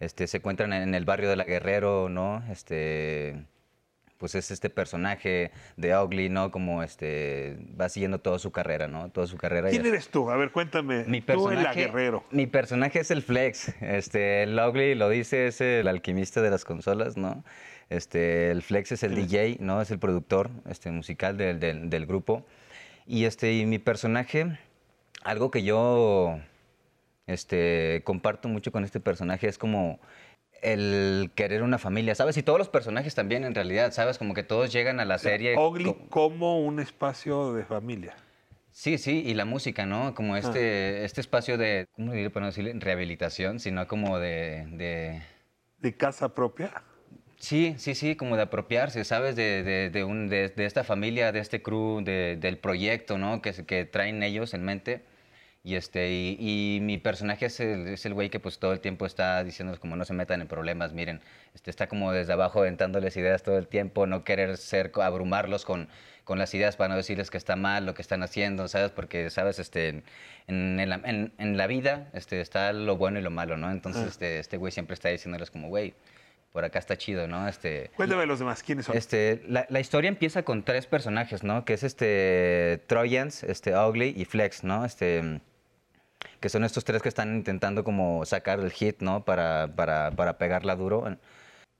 Este, 0.00 0.26
se 0.26 0.38
encuentran 0.38 0.72
en 0.72 0.94
el 0.94 1.04
barrio 1.04 1.28
de 1.28 1.36
la 1.36 1.44
Guerrero, 1.44 2.08
¿no? 2.08 2.42
Este, 2.50 3.44
pues 4.18 4.34
es 4.34 4.50
este 4.50 4.70
personaje 4.70 5.50
de 5.76 5.96
Ugly, 5.98 6.28
¿no? 6.28 6.50
Como 6.50 6.82
este, 6.82 7.58
va 7.78 7.88
siguiendo 7.88 8.20
toda 8.20 8.38
su 8.38 8.52
carrera, 8.52 8.86
¿no? 8.88 9.10
Toda 9.10 9.26
su 9.26 9.36
carrera. 9.36 9.70
¿Quién 9.70 9.84
eres 9.86 10.08
tú? 10.08 10.30
A 10.30 10.36
ver, 10.36 10.50
cuéntame. 10.52 11.04
Mi 11.06 11.20
tú 11.20 11.32
en 11.50 11.56
la 11.56 11.62
personaje, 11.70 11.80
Guerrero. 11.86 12.24
mi 12.30 12.46
personaje 12.46 13.00
es 13.00 13.10
el 13.10 13.22
Flex. 13.22 13.74
Este, 13.82 14.44
el 14.44 14.58
Ugly 14.58 14.94
lo 14.94 15.08
dice, 15.08 15.46
es 15.48 15.60
el 15.60 15.88
alquimista 15.88 16.40
de 16.42 16.50
las 16.50 16.64
consolas, 16.64 17.16
¿no? 17.16 17.44
Este, 17.90 18.50
el 18.50 18.62
Flex 18.62 18.92
es 18.92 19.02
el 19.02 19.14
DJ, 19.14 19.58
¿no? 19.60 19.82
Es 19.82 19.90
el 19.90 19.98
productor 19.98 20.50
este, 20.70 20.90
musical 20.90 21.36
del, 21.36 21.60
del- 21.60 21.90
del 21.90 22.06
grupo. 22.06 22.46
Y, 23.06 23.24
este, 23.26 23.52
y 23.52 23.66
mi 23.66 23.78
personaje, 23.78 24.58
algo 25.22 25.50
que 25.50 25.62
yo 25.62 26.38
este, 27.26 28.02
comparto 28.04 28.48
mucho 28.48 28.72
con 28.72 28.84
este 28.84 29.00
personaje 29.00 29.48
es 29.48 29.58
como 29.58 29.98
el 30.62 31.30
querer 31.34 31.62
una 31.62 31.78
familia, 31.78 32.14
¿sabes? 32.14 32.36
Y 32.36 32.42
todos 32.42 32.58
los 32.58 32.68
personajes 32.68 33.14
también, 33.14 33.44
en 33.44 33.54
realidad, 33.54 33.92
¿sabes? 33.92 34.18
Como 34.18 34.34
que 34.34 34.42
todos 34.42 34.72
llegan 34.72 35.00
a 35.00 35.04
la 35.04 35.18
serie... 35.18 35.56
Ugly 35.58 35.94
como 36.08 36.60
un 36.60 36.80
espacio 36.80 37.52
de 37.52 37.64
familia. 37.64 38.14
Sí, 38.72 38.98
sí, 38.98 39.22
y 39.24 39.34
la 39.34 39.44
música, 39.44 39.86
¿no? 39.86 40.14
Como 40.14 40.36
este, 40.36 41.04
este 41.04 41.20
espacio 41.20 41.56
de, 41.58 41.86
¿cómo 41.92 42.12
diré 42.12 42.30
para 42.30 42.44
no 42.44 42.50
decirle? 42.50 42.72
Rehabilitación, 42.74 43.60
sino 43.60 43.86
como 43.86 44.18
de, 44.18 44.66
de... 44.72 45.22
¿De 45.78 45.96
casa 45.96 46.34
propia? 46.34 46.82
Sí, 47.38 47.74
sí, 47.76 47.94
sí, 47.94 48.16
como 48.16 48.36
de 48.36 48.42
apropiarse, 48.42 49.04
¿sabes? 49.04 49.36
De, 49.36 49.62
de, 49.62 49.90
de 49.90 50.02
un, 50.04 50.28
de, 50.28 50.48
de 50.48 50.64
esta 50.64 50.82
familia, 50.82 51.30
de 51.30 51.40
este 51.40 51.62
crew, 51.62 52.02
de- 52.02 52.36
del 52.40 52.58
proyecto, 52.58 53.18
¿no? 53.18 53.42
Que, 53.42 53.52
que 53.52 53.84
traen 53.84 54.22
ellos 54.22 54.54
en 54.54 54.64
mente. 54.64 55.04
Y, 55.66 55.76
este, 55.76 56.10
y, 56.12 56.36
y 56.76 56.80
mi 56.82 56.98
personaje 56.98 57.46
es 57.46 57.58
el, 57.58 57.88
es 57.88 58.04
el 58.04 58.12
güey 58.12 58.28
que 58.28 58.38
pues 58.38 58.58
todo 58.58 58.74
el 58.74 58.80
tiempo 58.80 59.06
está 59.06 59.42
diciéndoles 59.42 59.80
como 59.80 59.96
no 59.96 60.04
se 60.04 60.12
metan 60.12 60.42
en 60.42 60.46
problemas, 60.46 60.92
miren, 60.92 61.22
este, 61.54 61.70
está 61.70 61.86
como 61.88 62.12
desde 62.12 62.34
abajo 62.34 62.58
aventándoles 62.60 63.16
ideas 63.16 63.42
todo 63.42 63.56
el 63.56 63.66
tiempo, 63.66 64.06
no 64.06 64.24
querer 64.24 64.58
ser, 64.58 64.92
abrumarlos 65.02 65.64
con, 65.64 65.88
con 66.24 66.38
las 66.38 66.52
ideas 66.52 66.76
para 66.76 66.88
no 66.90 66.96
decirles 66.96 67.30
que 67.30 67.38
está 67.38 67.56
mal 67.56 67.86
lo 67.86 67.94
que 67.94 68.02
están 68.02 68.22
haciendo, 68.22 68.68
¿sabes? 68.68 68.90
Porque, 68.90 69.30
¿sabes? 69.30 69.58
Este, 69.58 69.88
en, 69.88 70.02
en, 70.48 70.80
en 70.80 70.88
la, 70.90 71.00
en- 71.02 71.32
en 71.38 71.56
la 71.56 71.66
vida 71.66 72.10
este, 72.12 72.42
está 72.42 72.74
lo 72.74 72.98
bueno 72.98 73.18
y 73.18 73.22
lo 73.22 73.30
malo, 73.30 73.56
¿no? 73.56 73.70
Entonces 73.70 74.02
Ah. 74.04 74.08
este, 74.10 74.38
este 74.40 74.58
güey 74.58 74.70
siempre 74.70 74.92
está 74.92 75.08
diciéndoles 75.08 75.50
como, 75.50 75.68
güey, 75.68 75.94
por 76.52 76.66
acá 76.66 76.78
está 76.78 76.98
chido, 76.98 77.26
¿no? 77.26 77.48
Este, 77.48 77.90
Cuéntame 77.96 78.26
los 78.26 78.38
demás, 78.38 78.62
¿quiénes 78.62 78.84
son? 78.84 78.98
este, 78.98 79.40
la, 79.48 79.64
la 79.70 79.80
historia 79.80 80.08
empieza 80.08 80.42
con 80.42 80.62
tres 80.62 80.84
personajes, 80.86 81.42
¿no? 81.42 81.64
Que 81.64 81.72
es 81.72 81.82
este 81.82 82.82
Trojans, 82.86 83.42
este 83.44 83.74
Ugly 83.74 84.12
y 84.14 84.26
Flex, 84.26 84.62
¿no? 84.62 84.84
Este, 84.84 85.40
que 86.40 86.48
son 86.48 86.64
estos 86.64 86.84
tres 86.84 87.02
que 87.02 87.08
están 87.08 87.34
intentando 87.36 87.84
como 87.84 88.24
sacar 88.24 88.60
el 88.60 88.70
hit, 88.72 89.00
¿no? 89.00 89.24
Para, 89.24 89.68
para, 89.74 90.10
para 90.12 90.38
pegarla 90.38 90.76
duro. 90.76 91.16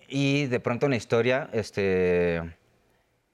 Y 0.09 0.47
de 0.47 0.61
pronto 0.61 0.87
en 0.87 0.91
la 0.91 0.97
historia, 0.97 1.49
este, 1.53 2.43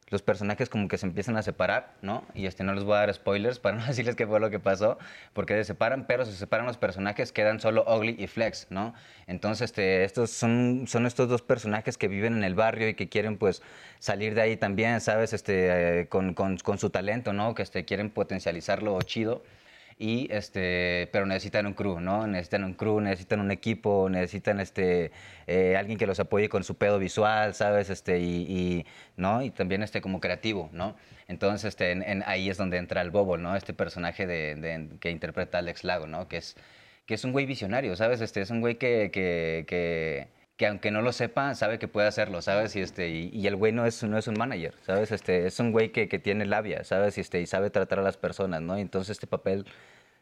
los 0.09 0.23
personajes 0.23 0.69
como 0.69 0.89
que 0.89 0.99
se 0.99 1.07
empiezan 1.07 1.37
a 1.37 1.43
separar, 1.43 1.95
¿no? 2.03 2.25
Y 2.35 2.47
este, 2.47 2.65
no 2.65 2.75
les 2.75 2.83
voy 2.85 2.95
a 2.95 2.99
dar 3.01 3.15
spoilers 3.15 3.59
para 3.61 3.77
no 3.79 3.87
decirles 3.87 4.17
qué 4.17 4.27
fue 4.27 4.41
lo 4.41 4.51
que 4.51 4.59
pasó, 4.59 4.99
porque 5.33 5.55
se 5.55 5.65
separan, 5.65 6.07
pero 6.07 6.25
se 6.25 6.33
separan 6.33 6.67
los 6.67 6.77
personajes, 6.77 7.31
quedan 7.33 7.61
solo 7.61 7.85
Ugly 7.87 8.17
y 8.19 8.27
Flex, 8.27 8.67
¿no? 8.71 8.93
Entonces, 9.29 9.67
este, 9.71 10.05
estos 10.05 10.31
son, 10.31 10.87
son 10.89 11.07
estos 11.07 11.29
dos 11.29 11.43
personajes 11.43 11.97
que 11.97 12.09
viven 12.09 12.35
en 12.37 12.45
el 12.45 12.55
barrio 12.57 12.89
y 12.89 12.95
que 12.95 13.09
quieren, 13.09 13.37
pues, 13.39 13.63
salir 14.01 14.35
de 14.35 14.43
ahí 14.43 14.57
también, 14.57 15.01
¿sabes? 15.01 15.33
Este, 15.33 16.01
eh, 16.01 16.09
con, 16.09 16.35
con- 16.35 16.59
con 16.59 16.79
su 16.79 16.91
talento, 16.91 17.33
¿no? 17.33 17.55
Que 17.55 17.63
este, 17.63 17.85
quieren 17.85 18.11
potencializarlo 18.11 19.01
chido. 19.03 19.43
Y 20.03 20.29
este, 20.33 21.11
pero 21.13 21.27
necesitan 21.27 21.67
un 21.67 21.75
crew, 21.75 22.01
¿no? 22.01 22.27
Necesitan 22.27 22.65
un 22.65 22.73
crew, 22.73 23.01
necesitan 23.03 23.39
un 23.39 23.51
equipo, 23.51 24.09
necesitan 24.09 24.59
este, 24.59 25.13
eh, 25.47 25.77
alguien 25.77 25.99
que 25.99 26.07
los 26.07 26.19
apoye 26.19 26.49
con 26.49 26.65
su 26.65 26.79
pedo 26.79 26.99
visual, 26.99 27.55
¿sabes? 27.55 27.91
Este, 27.91 28.19
y, 28.19 28.87
¿no? 29.19 29.43
Y 29.43 29.51
también 29.51 29.83
este, 29.83 30.01
como 30.01 30.19
creativo, 30.19 30.71
¿no? 30.73 30.97
Entonces, 31.29 31.69
este, 31.69 32.23
ahí 32.25 32.49
es 32.49 32.57
donde 32.57 32.79
entra 32.79 33.03
el 33.03 33.11
Bobo, 33.11 33.37
¿no? 33.37 33.55
Este 33.57 33.75
personaje 33.75 34.27
de, 34.27 34.89
que 35.01 35.11
interpreta 35.11 35.59
Alex 35.59 35.85
Lago, 35.85 36.07
¿no? 36.07 36.29
Que 36.29 36.39
es, 36.39 36.57
que 37.05 37.13
es 37.13 37.25
un 37.25 37.33
güey 37.33 37.45
visionario, 37.45 37.95
¿sabes? 37.95 38.23
Este, 38.23 38.41
es 38.41 38.49
un 38.49 38.63
güey 38.63 38.77
que, 38.77 39.11
que 40.61 40.67
aunque 40.67 40.91
no 40.91 41.01
lo 41.01 41.15
sepa, 41.15 41.55
sabe 41.55 41.79
que 41.79 41.89
puede 41.89 42.07
hacerlo, 42.07 42.43
¿sabes? 42.43 42.77
Y, 42.77 42.81
este, 42.81 43.09
y, 43.09 43.31
y 43.33 43.47
el 43.47 43.57
güey 43.57 43.73
no 43.73 43.87
es, 43.87 44.03
no 44.03 44.19
es 44.19 44.29
un 44.29 44.35
manager, 44.37 44.75
¿sabes? 44.83 45.11
Este, 45.11 45.47
es 45.47 45.59
un 45.59 45.73
güey 45.73 45.91
que, 45.91 46.07
que 46.07 46.19
tiene 46.19 46.45
labia, 46.45 46.85
¿sabes? 46.85 47.17
Y, 47.17 47.23
este, 47.23 47.41
y 47.41 47.47
sabe 47.47 47.71
tratar 47.71 48.01
a 48.01 48.03
las 48.03 48.19
personas, 48.19 48.61
¿no? 48.61 48.77
Y 48.77 48.83
entonces 48.83 49.13
este 49.13 49.27
papel 49.27 49.65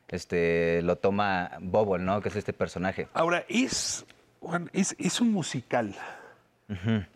este, 0.06 0.80
lo 0.82 0.94
toma 0.94 1.50
Bobo, 1.60 1.98
¿no? 1.98 2.20
Que 2.20 2.28
es 2.28 2.36
este 2.36 2.52
personaje. 2.52 3.08
Ahora, 3.14 3.46
es, 3.48 4.06
Juan, 4.38 4.70
es, 4.72 4.94
es 5.00 5.20
un 5.20 5.32
musical. 5.32 5.96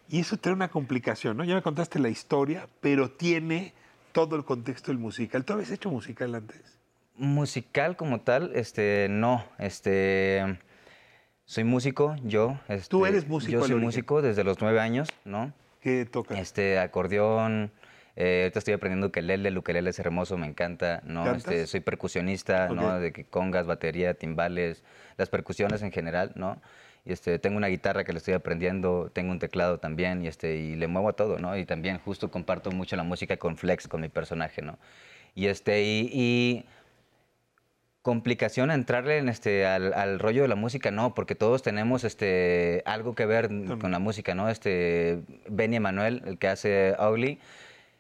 Y 0.09 0.19
eso 0.19 0.37
tiene 0.37 0.57
una 0.57 0.69
complicación, 0.69 1.37
¿no? 1.37 1.45
Ya 1.45 1.55
me 1.55 1.63
contaste 1.63 2.01
la 2.01 2.09
historia, 2.09 2.67
pero 2.81 3.09
tiene 3.09 3.73
todo 4.11 4.35
el 4.35 4.45
contexto 4.45 4.91
del 4.91 4.99
musical. 4.99 5.45
¿Tú 5.45 5.53
habías 5.53 5.71
hecho 5.71 5.93
musical 5.93 6.35
antes? 6.35 6.61
Musical 7.17 7.95
como 7.95 8.23
tal, 8.23 8.51
este, 8.57 9.07
no, 9.09 9.45
este, 9.61 10.59
soy 11.53 11.65
músico, 11.65 12.17
yo. 12.25 12.59
Este, 12.67 12.89
Tú 12.89 13.05
eres 13.05 13.29
músico 13.29 13.61
Yo 13.61 13.67
soy 13.67 13.77
músico 13.77 14.23
desde 14.23 14.43
los 14.43 14.63
nueve 14.63 14.81
años, 14.81 15.11
¿no? 15.27 15.53
¿Qué 15.83 16.07
tocas? 16.07 16.39
Este, 16.39 16.79
acordeón, 16.79 17.71
eh, 18.17 18.45
ahorita 18.45 18.59
estoy 18.59 18.73
aprendiendo 18.73 19.09
ukelele, 19.09 19.51
el 19.51 19.59
ukelele 19.59 19.91
es 19.91 19.99
hermoso, 19.99 20.39
me 20.39 20.47
encanta, 20.47 21.03
¿no? 21.05 21.31
Este, 21.31 21.67
soy 21.67 21.81
percusionista, 21.81 22.69
Ok. 22.71 22.77
¿no? 22.77 22.99
De 22.99 23.13
que 23.13 23.25
congas, 23.25 23.67
batería, 23.67 24.15
timbales, 24.15 24.83
las 25.19 25.29
percusiones 25.29 25.83
en 25.83 25.93
general, 25.93 26.33
¿no? 26.37 26.57
Y 27.05 27.13
este, 27.13 27.39
tengo 27.39 27.59
una 27.59 27.67
guitarra 27.67 28.05
que 28.05 28.13
le 28.13 28.19
estoy 28.19 28.33
aprendiendo, 28.33 29.11
tengo 29.13 29.31
un 29.31 29.39
teclado 29.39 29.79
también 29.79 30.25
y, 30.25 30.29
este, 30.29 30.57
y 30.57 30.75
le 30.77 30.87
muevo 30.87 31.11
a 31.11 31.13
todo, 31.13 31.39
¿no? 31.39 31.55
Y 31.59 31.67
también 31.67 31.99
justo 31.99 32.31
comparto 32.31 32.71
mucho 32.71 32.97
la 32.97 33.03
música 33.03 33.37
con 33.37 33.59
Flex, 33.59 33.89
con 33.89 34.01
mi 34.01 34.09
personaje, 34.09 34.63
¿no? 34.63 34.79
Y, 35.35 35.49
este, 35.49 35.83
y, 35.83 36.09
y 36.15 36.65
complicación 38.03 38.71
a 38.71 38.75
entrarle 38.75 39.19
en 39.19 39.29
este, 39.29 39.65
al, 39.65 39.95
al 39.95 40.19
rollo 40.19 40.43
de 40.43 40.49
la 40.49 40.57
música, 40.57 40.91
no, 40.91 41.15
porque 41.15 41.35
todos 41.35 41.63
tenemos 41.63 42.03
este, 42.05 42.83
algo 42.85 43.15
que 43.15 43.27
ver 43.27 43.49
con 43.81 43.93
la 43.93 43.99
música, 44.01 44.35
¿no? 44.35 44.49
Este, 44.49 45.21
Benny 45.49 45.77
Emanuel, 45.77 46.23
el 46.27 46.39
que 46.39 46.49
hace 46.49 46.97
Ugly, 46.99 47.39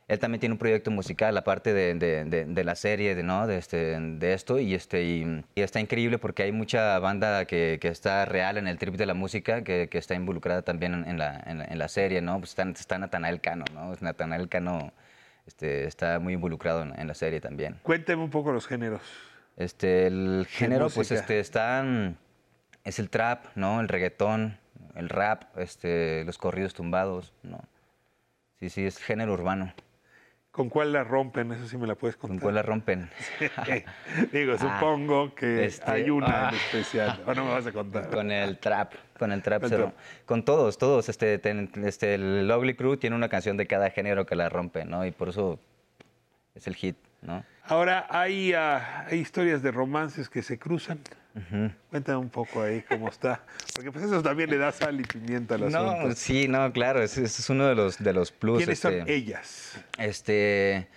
él 0.08 0.18
también 0.18 0.40
tiene 0.40 0.54
un 0.54 0.58
proyecto 0.58 0.90
musical 0.90 1.36
aparte 1.38 1.72
de, 1.72 1.94
de- 1.94 2.24
de- 2.24 2.44
de 2.44 2.64
la 2.64 2.74
serie, 2.74 3.14
de, 3.14 3.22
¿no? 3.22 3.46
De, 3.46 3.56
este, 3.58 3.98
de 3.98 4.32
esto, 4.34 4.58
y, 4.58 4.74
este, 4.74 5.04
y, 5.04 5.44
y 5.54 5.60
está 5.62 5.78
increíble 5.78 6.18
porque 6.18 6.42
hay 6.42 6.52
mucha 6.52 6.98
banda 6.98 7.44
que, 7.44 7.78
que 7.80 7.86
está 7.88 8.24
real 8.24 8.58
en 8.58 8.66
el 8.66 8.78
trip 8.78 8.96
de 8.96 9.06
la 9.06 9.14
música, 9.14 9.62
que, 9.62 9.88
que 9.88 9.98
está 9.98 10.14
involucrada 10.16 10.62
también 10.62 10.94
en, 10.94 11.08
en 11.08 11.18
la, 11.18 11.40
en 11.46 11.58
la- 11.58 11.64
en 11.64 11.78
la 11.78 11.86
serie, 11.88 12.20
¿no? 12.20 12.38
Pues 12.40 12.50
está, 12.50 12.64
está 12.68 12.98
Natanael 12.98 13.40
Cano, 13.40 13.64
¿no? 13.72 13.94
Natanael 14.00 14.48
Cano 14.48 14.92
este, 15.46 15.84
está 15.86 16.18
muy 16.18 16.34
involucrado 16.34 16.82
en- 16.82 16.98
en 16.98 17.06
la 17.06 17.14
serie 17.14 17.40
también. 17.40 17.76
Cuénteme 17.84 18.22
un 18.24 18.30
poco 18.30 18.50
los 18.52 18.66
géneros. 18.66 19.00
Este, 19.56 20.06
el 20.06 20.46
género, 20.48 20.88
pues, 20.88 21.10
este, 21.10 21.38
están, 21.40 22.16
es 22.84 22.98
el 22.98 23.10
trap, 23.10 23.46
¿no? 23.54 23.80
El 23.80 23.88
reggaetón, 23.88 24.58
el 24.94 25.08
rap, 25.08 25.56
este, 25.58 26.24
los 26.24 26.38
corridos 26.38 26.74
tumbados, 26.74 27.32
¿no? 27.42 27.60
Sí, 28.60 28.70
sí, 28.70 28.84
es 28.86 28.98
género 28.98 29.32
urbano. 29.34 29.72
¿Con 30.52 30.68
cuál 30.68 30.92
la 30.92 31.02
rompen? 31.02 31.50
Eso 31.52 31.66
sí 31.66 31.78
me 31.78 31.86
la 31.86 31.94
puedes 31.94 32.14
contar. 32.16 32.34
¿Con 32.36 32.38
cuál 32.42 32.54
la 32.56 32.62
rompen? 32.62 33.08
Digo, 34.32 34.54
Ah, 34.60 34.78
supongo 34.80 35.34
que 35.34 35.64
este, 35.64 35.90
hay 35.90 36.10
una 36.10 36.48
ah. 36.48 36.50
en 36.50 36.54
especial. 36.56 37.22
¿O 37.26 37.34
no 37.34 37.46
me 37.46 37.50
vas 37.52 37.66
a 37.66 37.72
contar? 37.72 38.10
Con 38.10 38.30
el 38.30 38.58
trap, 38.58 38.92
con 39.18 39.32
el 39.32 39.42
trap 39.42 39.64
El 39.64 39.70
trap. 39.70 39.94
Con 40.26 40.44
todos, 40.44 40.76
todos. 40.76 41.08
Este, 41.08 41.38
ten- 41.38 41.70
este, 41.86 42.14
el 42.16 42.50
Ugly 42.54 42.74
Crew 42.74 42.98
tiene 42.98 43.16
una 43.16 43.30
canción 43.30 43.56
de 43.56 43.66
cada 43.66 43.88
género 43.90 44.26
que 44.26 44.36
la 44.36 44.50
rompe, 44.50 44.84
¿no? 44.84 45.06
Y 45.06 45.10
por 45.10 45.30
eso 45.30 45.58
es 46.54 46.66
el 46.66 46.76
hit, 46.76 46.96
¿no? 47.22 47.44
Ahora, 47.64 48.06
hay, 48.10 48.52
ah, 48.54 49.06
hay 49.08 49.18
historias 49.20 49.62
de 49.62 49.70
romances 49.70 50.28
que 50.28 50.42
se 50.42 50.58
cruzan. 50.58 50.98
Cuéntame 51.88 52.18
un 52.18 52.28
poco 52.28 52.62
ahí 52.62 52.82
cómo 52.82 53.08
está. 53.08 53.40
Porque 53.74 53.90
pues 53.90 54.04
eso 54.04 54.22
también 54.22 54.50
le 54.50 54.58
da 54.58 54.70
sal 54.70 55.00
y 55.00 55.04
pimienta 55.04 55.54
al 55.54 55.70
No, 55.70 55.78
asunto. 55.90 56.14
sí, 56.16 56.46
no, 56.48 56.70
claro, 56.72 57.02
ese, 57.02 57.24
ese 57.24 57.40
es 57.40 57.48
uno 57.50 57.66
de 57.66 57.74
los, 57.74 57.98
de 58.02 58.12
los 58.12 58.32
plus. 58.32 58.58
¿Quiénes 58.58 58.78
son 58.80 58.92
este, 58.94 59.14
ellas? 59.14 59.78
Este, 59.96 60.88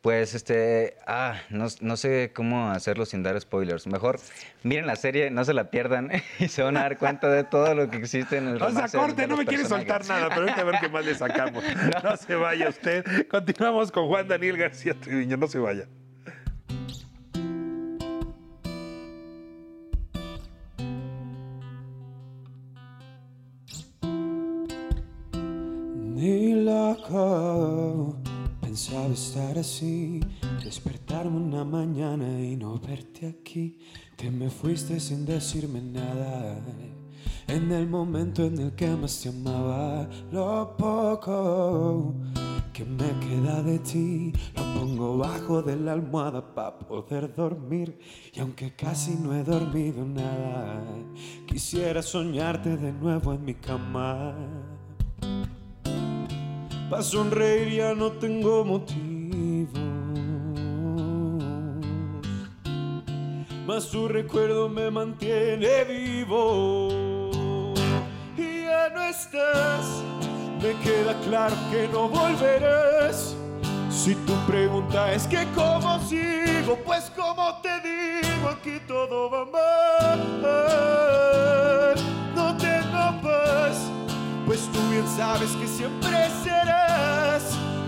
pues, 0.00 0.34
este, 0.34 0.96
ah, 1.06 1.34
no, 1.50 1.66
no 1.82 1.96
sé 1.98 2.30
cómo 2.34 2.70
hacerlo 2.70 3.04
sin 3.04 3.22
dar 3.22 3.38
spoilers. 3.38 3.86
Mejor 3.86 4.18
miren 4.62 4.86
la 4.86 4.96
serie, 4.96 5.30
no 5.30 5.44
se 5.44 5.52
la 5.52 5.70
pierdan 5.70 6.10
y 6.38 6.48
se 6.48 6.62
van 6.62 6.78
a 6.78 6.82
dar 6.82 6.96
cuenta 6.96 7.28
de 7.28 7.44
todo 7.44 7.74
lo 7.74 7.90
que 7.90 7.98
existe 7.98 8.38
en 8.38 8.48
el 8.48 8.54
O 8.56 8.58
sea, 8.60 8.68
romance 8.68 8.96
de- 8.96 9.02
corte, 9.02 9.22
de 9.22 9.28
no 9.28 9.36
me 9.36 9.44
quiere 9.44 9.66
soltar 9.66 10.06
nada, 10.06 10.30
pero 10.30 10.46
hay 10.48 10.54
que 10.54 10.64
ver 10.64 10.76
qué 10.80 10.88
más 10.88 11.04
le 11.04 11.14
sacamos. 11.14 11.62
No 12.02 12.16
se 12.16 12.34
vaya 12.34 12.70
usted. 12.70 13.04
Continuamos 13.28 13.92
con 13.92 14.06
Juan 14.08 14.26
Daniel 14.26 14.56
García 14.56 14.94
Triviño, 14.94 15.36
no 15.36 15.46
se 15.48 15.58
vaya. 15.58 15.86
Pensaba 28.92 29.14
estar 29.14 29.58
así, 29.58 30.20
despertarme 30.62 31.38
una 31.38 31.64
mañana 31.64 32.38
y 32.40 32.56
no 32.56 32.78
verte 32.78 33.26
aquí. 33.26 33.78
Te 34.16 34.30
me 34.30 34.50
fuiste 34.50 35.00
sin 35.00 35.24
decirme 35.24 35.80
nada. 35.80 36.60
En 37.48 37.72
el 37.72 37.86
momento 37.86 38.44
en 38.44 38.58
el 38.58 38.72
que 38.74 38.88
más 38.88 39.20
te 39.22 39.30
amaba, 39.30 40.08
lo 40.30 40.76
poco 40.76 42.14
que 42.74 42.84
me 42.84 43.08
queda 43.20 43.62
de 43.62 43.78
ti, 43.78 44.32
lo 44.56 44.80
pongo 44.80 45.16
bajo 45.16 45.62
de 45.62 45.76
la 45.76 45.92
almohada 45.92 46.54
para 46.54 46.78
poder 46.78 47.34
dormir. 47.34 47.98
Y 48.34 48.40
aunque 48.40 48.74
casi 48.76 49.14
no 49.14 49.34
he 49.34 49.42
dormido 49.42 50.04
nada, 50.04 50.84
quisiera 51.46 52.02
soñarte 52.02 52.76
de 52.76 52.92
nuevo 52.92 53.32
en 53.32 53.44
mi 53.44 53.54
cama. 53.54 54.71
Para 56.92 57.02
sonreír 57.04 57.72
ya 57.72 57.94
no 57.94 58.12
tengo 58.12 58.66
motivos. 58.66 59.80
Mas 63.66 63.88
tu 63.88 64.08
recuerdo 64.08 64.68
me 64.68 64.90
mantiene 64.90 65.84
vivo. 65.84 67.72
Y 68.36 68.64
ya 68.64 68.90
no 68.90 69.04
estás, 69.04 70.02
me 70.60 70.74
queda 70.84 71.18
claro 71.26 71.56
que 71.70 71.88
no 71.88 72.10
volverás. 72.10 73.34
Si 73.88 74.14
tu 74.26 74.34
pregunta 74.46 75.14
es 75.14 75.26
que 75.26 75.46
cómo 75.54 75.98
sigo, 76.00 76.76
pues 76.84 77.10
como 77.16 77.58
te 77.62 77.70
digo, 77.88 78.50
aquí 78.50 78.78
todo 78.86 79.30
va 79.30 79.46
mal. 79.46 80.20
No 82.34 82.54
tengo 82.58 83.18
paz, 83.22 83.90
pues 84.44 84.68
tú 84.70 84.78
bien 84.90 85.08
sabes 85.16 85.52
que 85.52 85.66
siempre 85.66 86.28
serás 86.44 86.81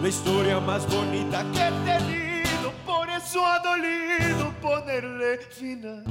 la 0.05 0.11
historia 0.11 0.61
más 0.61 0.87
bonita 0.95 1.43
que 1.55 1.67
he 1.67 1.71
tenido. 1.99 2.71
Por 2.85 3.09
eso 3.09 3.47
ha 3.47 3.59
dolido 3.61 4.53
ponerle 4.61 5.39
final. 5.39 6.05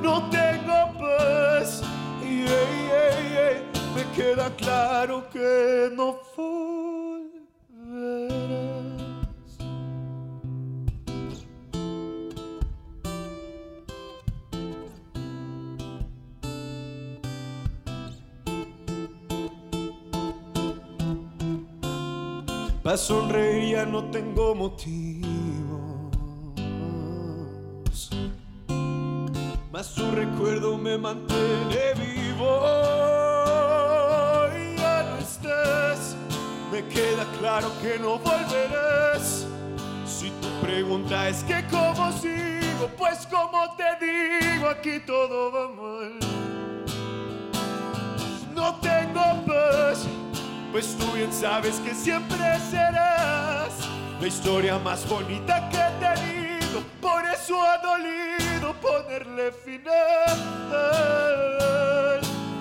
No 0.00 0.30
tengo 0.30 0.92
paz, 0.96 1.82
y 2.22 2.42
ey, 2.42 2.90
ey, 3.02 3.36
ey, 3.48 3.56
me 3.96 4.04
queda 4.14 4.48
claro 4.54 5.28
que 5.28 5.90
no 5.92 6.20
volverás. 6.36 8.65
Para 22.86 22.98
sonreír 22.98 23.74
ya 23.74 23.84
no 23.84 24.04
tengo 24.12 24.54
motivos. 24.54 25.26
Mas 29.72 29.92
tu 29.92 30.08
recuerdo 30.12 30.78
me 30.78 30.96
mantiene 30.96 31.94
vivo. 31.96 32.60
Y 34.56 34.78
ya 34.78 35.02
no 35.02 35.16
estás. 35.16 36.14
Me 36.70 36.86
queda 36.86 37.26
claro 37.40 37.72
que 37.82 37.98
no 37.98 38.20
volverás. 38.20 39.48
Si 40.06 40.30
tu 40.40 40.48
pregunta 40.64 41.28
es 41.28 41.42
que 41.42 41.64
cómo 41.68 42.12
sigo, 42.12 42.88
pues 42.96 43.26
como 43.26 43.74
te 43.74 44.06
digo, 44.06 44.68
aquí 44.68 45.00
todo 45.04 45.50
va 45.50 45.68
mal. 45.70 46.20
No 48.54 48.76
tengo. 48.76 49.45
Pues 50.76 50.94
tú 50.98 51.10
bien 51.12 51.32
sabes 51.32 51.76
que 51.80 51.94
siempre 51.94 52.36
serás 52.70 53.72
la 54.20 54.26
historia 54.26 54.78
más 54.78 55.08
bonita 55.08 55.70
que 55.70 55.78
he 55.78 55.90
tenido. 56.04 56.82
Por 57.00 57.24
eso 57.24 57.62
ha 57.62 57.78
dolido 57.78 58.74
ponerle 58.74 59.52
final. 59.52 60.36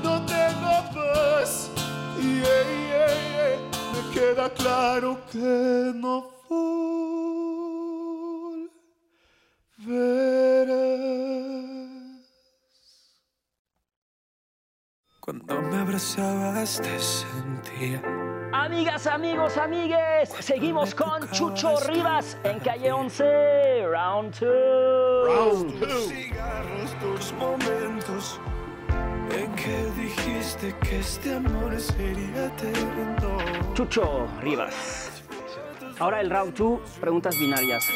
No 0.02 0.26
tengo 0.26 0.86
paz. 0.94 1.70
Y 2.18 2.38
ey, 2.38 2.94
ey, 2.94 3.36
ey, 3.48 3.60
me 3.92 4.02
queda 4.14 4.50
claro 4.50 5.20
que 5.30 5.92
no 5.94 6.32
volverás. 6.48 7.15
Cuando 15.26 15.60
me 15.60 15.78
abrazabas 15.78 16.80
te 16.80 17.00
sentía. 17.00 18.00
Amigas, 18.54 19.08
amigos, 19.08 19.58
amigues, 19.58 20.30
seguimos 20.40 20.94
con 20.94 21.28
Chucho 21.32 21.80
Rivas 21.88 22.38
en 22.44 22.60
calle 22.60 22.92
11, 22.92 23.88
round 23.88 24.36
2. 24.40 25.80
Tus 25.80 26.08
cigarros, 26.10 27.00
tus 27.02 27.34
momentos 27.40 28.40
en 29.32 29.52
que 29.56 29.90
dijiste 30.00 30.76
que 30.88 31.00
este 31.00 31.34
amor 31.34 31.76
sería 31.82 32.46
eterno. 32.46 33.38
Chucho 33.74 34.28
Rivas. 34.42 35.24
Ahora 35.98 36.22
el 36.22 36.30
round 36.30 36.54
2, 36.56 36.82
preguntas 37.02 37.36
binarias. 37.40 37.90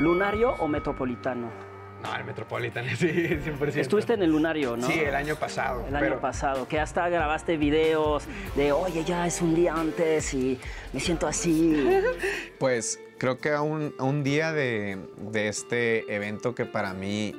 ¿Lunario 0.00 0.54
o 0.58 0.68
metropolitano? 0.68 1.63
No, 2.04 2.14
el 2.16 2.24
Metropolitan, 2.24 2.84
sí, 2.96 3.06
100%. 3.08 3.76
Estuviste 3.76 4.12
en 4.12 4.22
el 4.22 4.30
lunario, 4.30 4.76
¿no? 4.76 4.86
Sí, 4.86 5.00
el 5.00 5.14
año 5.14 5.36
pasado. 5.36 5.86
El 5.88 5.96
año 5.96 6.04
pero- 6.04 6.20
pasado, 6.20 6.68
que 6.68 6.78
hasta 6.78 7.08
grabaste 7.08 7.56
videos 7.56 8.24
de, 8.54 8.72
oye, 8.72 9.04
ya 9.04 9.26
es 9.26 9.40
un 9.40 9.54
día 9.54 9.74
antes 9.74 10.34
y 10.34 10.58
me 10.92 11.00
siento 11.00 11.26
así. 11.26 11.82
Pues 12.58 13.00
creo 13.18 13.38
que 13.38 13.50
a 13.52 13.62
un, 13.62 13.94
a 13.98 14.04
un 14.04 14.22
día 14.22 14.52
de, 14.52 14.98
de 15.18 15.48
este 15.48 16.14
evento 16.14 16.54
que 16.54 16.64
para 16.64 16.94
mí 16.94 17.34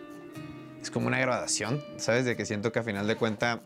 es 0.82 0.92
como 0.92 1.08
una 1.08 1.20
graduación, 1.20 1.84
¿sabes? 1.98 2.26
De 2.26 2.36
que 2.36 2.46
siento 2.46 2.72
que 2.72 2.80
a 2.80 2.84
final 2.84 3.08
de 3.08 3.16
cuenta 3.16 3.62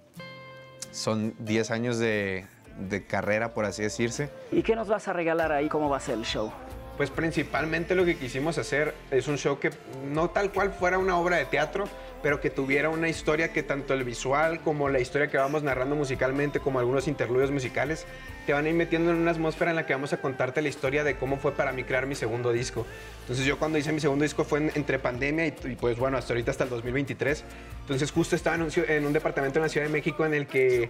son 0.92 1.34
10 1.40 1.72
años 1.72 1.98
de, 1.98 2.46
de 2.78 3.06
carrera, 3.06 3.54
por 3.54 3.66
así 3.66 3.82
decirse. 3.84 4.30
¿Y 4.52 4.62
qué 4.64 4.76
nos 4.76 4.88
vas 4.88 5.08
a 5.08 5.14
regalar 5.14 5.52
ahí? 5.52 5.68
¿Cómo 5.70 5.90
va 5.90 5.98
a 5.98 6.00
ser 6.00 6.16
el 6.18 6.24
show? 6.24 6.52
Pues 7.00 7.12
principalmente 7.12 7.96
lo 7.96 8.04
que 8.04 8.18
quisimos 8.18 8.58
hacer 8.58 8.94
es 9.10 9.30
un 9.30 9.38
show 9.38 9.58
que 9.58 9.70
no 10.12 10.32
tal 10.32 10.52
cual 10.52 10.74
fuera 10.74 10.98
una 10.98 11.18
obra 11.18 11.38
de 11.38 11.46
teatro, 11.46 11.86
pero 12.22 12.42
que 12.42 12.50
tuviera 12.50 12.90
una 12.90 13.08
historia 13.08 13.54
que 13.54 13.64
tanto 13.64 13.94
el 13.94 14.04
visual 14.04 14.60
como 14.60 14.90
la 14.90 15.00
historia 15.00 15.30
que 15.30 15.38
vamos 15.38 15.64
narrando 15.64 15.96
musicalmente, 15.96 16.60
como 16.60 16.78
algunos 16.78 17.08
interludios 17.08 17.52
musicales, 17.52 18.06
te 18.50 18.54
van 18.54 18.66
a 18.66 18.70
ir 18.70 18.74
metiendo 18.74 19.12
en 19.12 19.18
una 19.18 19.30
atmósfera 19.30 19.70
en 19.70 19.76
la 19.76 19.86
que 19.86 19.94
vamos 19.94 20.12
a 20.12 20.18
contarte 20.18 20.64
la 20.64 20.70
historia 20.70 21.04
de 21.04 21.18
cómo 21.18 21.38
fue 21.38 21.52
para 21.52 21.72
mí 21.72 21.84
crear 21.84 22.08
mi 22.08 22.16
segundo 22.16 22.52
disco. 22.52 22.84
Entonces 23.22 23.46
yo 23.46 23.60
cuando 23.60 23.78
hice 23.78 23.92
mi 23.92 24.00
segundo 24.00 24.24
disco 24.24 24.44
fue 24.44 24.58
en- 24.58 24.72
entre 24.74 24.98
pandemia 24.98 25.46
y, 25.46 25.54
y 25.66 25.76
pues 25.76 26.00
bueno, 26.00 26.18
hasta 26.18 26.34
ahorita 26.34 26.50
hasta 26.50 26.64
el 26.64 26.72
2023. 26.72 27.44
Entonces 27.82 28.12
justo 28.12 28.36
estaba 28.36 28.56
en 28.56 28.64
un, 28.64 28.72
ciu- 28.72 28.90
en 28.90 29.06
un 29.06 29.14
departamento 29.14 29.60
en 29.60 29.64
la 29.66 29.70
Ciudad 29.70 29.86
de 29.86 29.94
México 29.94 30.26
en 30.26 30.34
el 30.34 30.48
que 30.48 30.90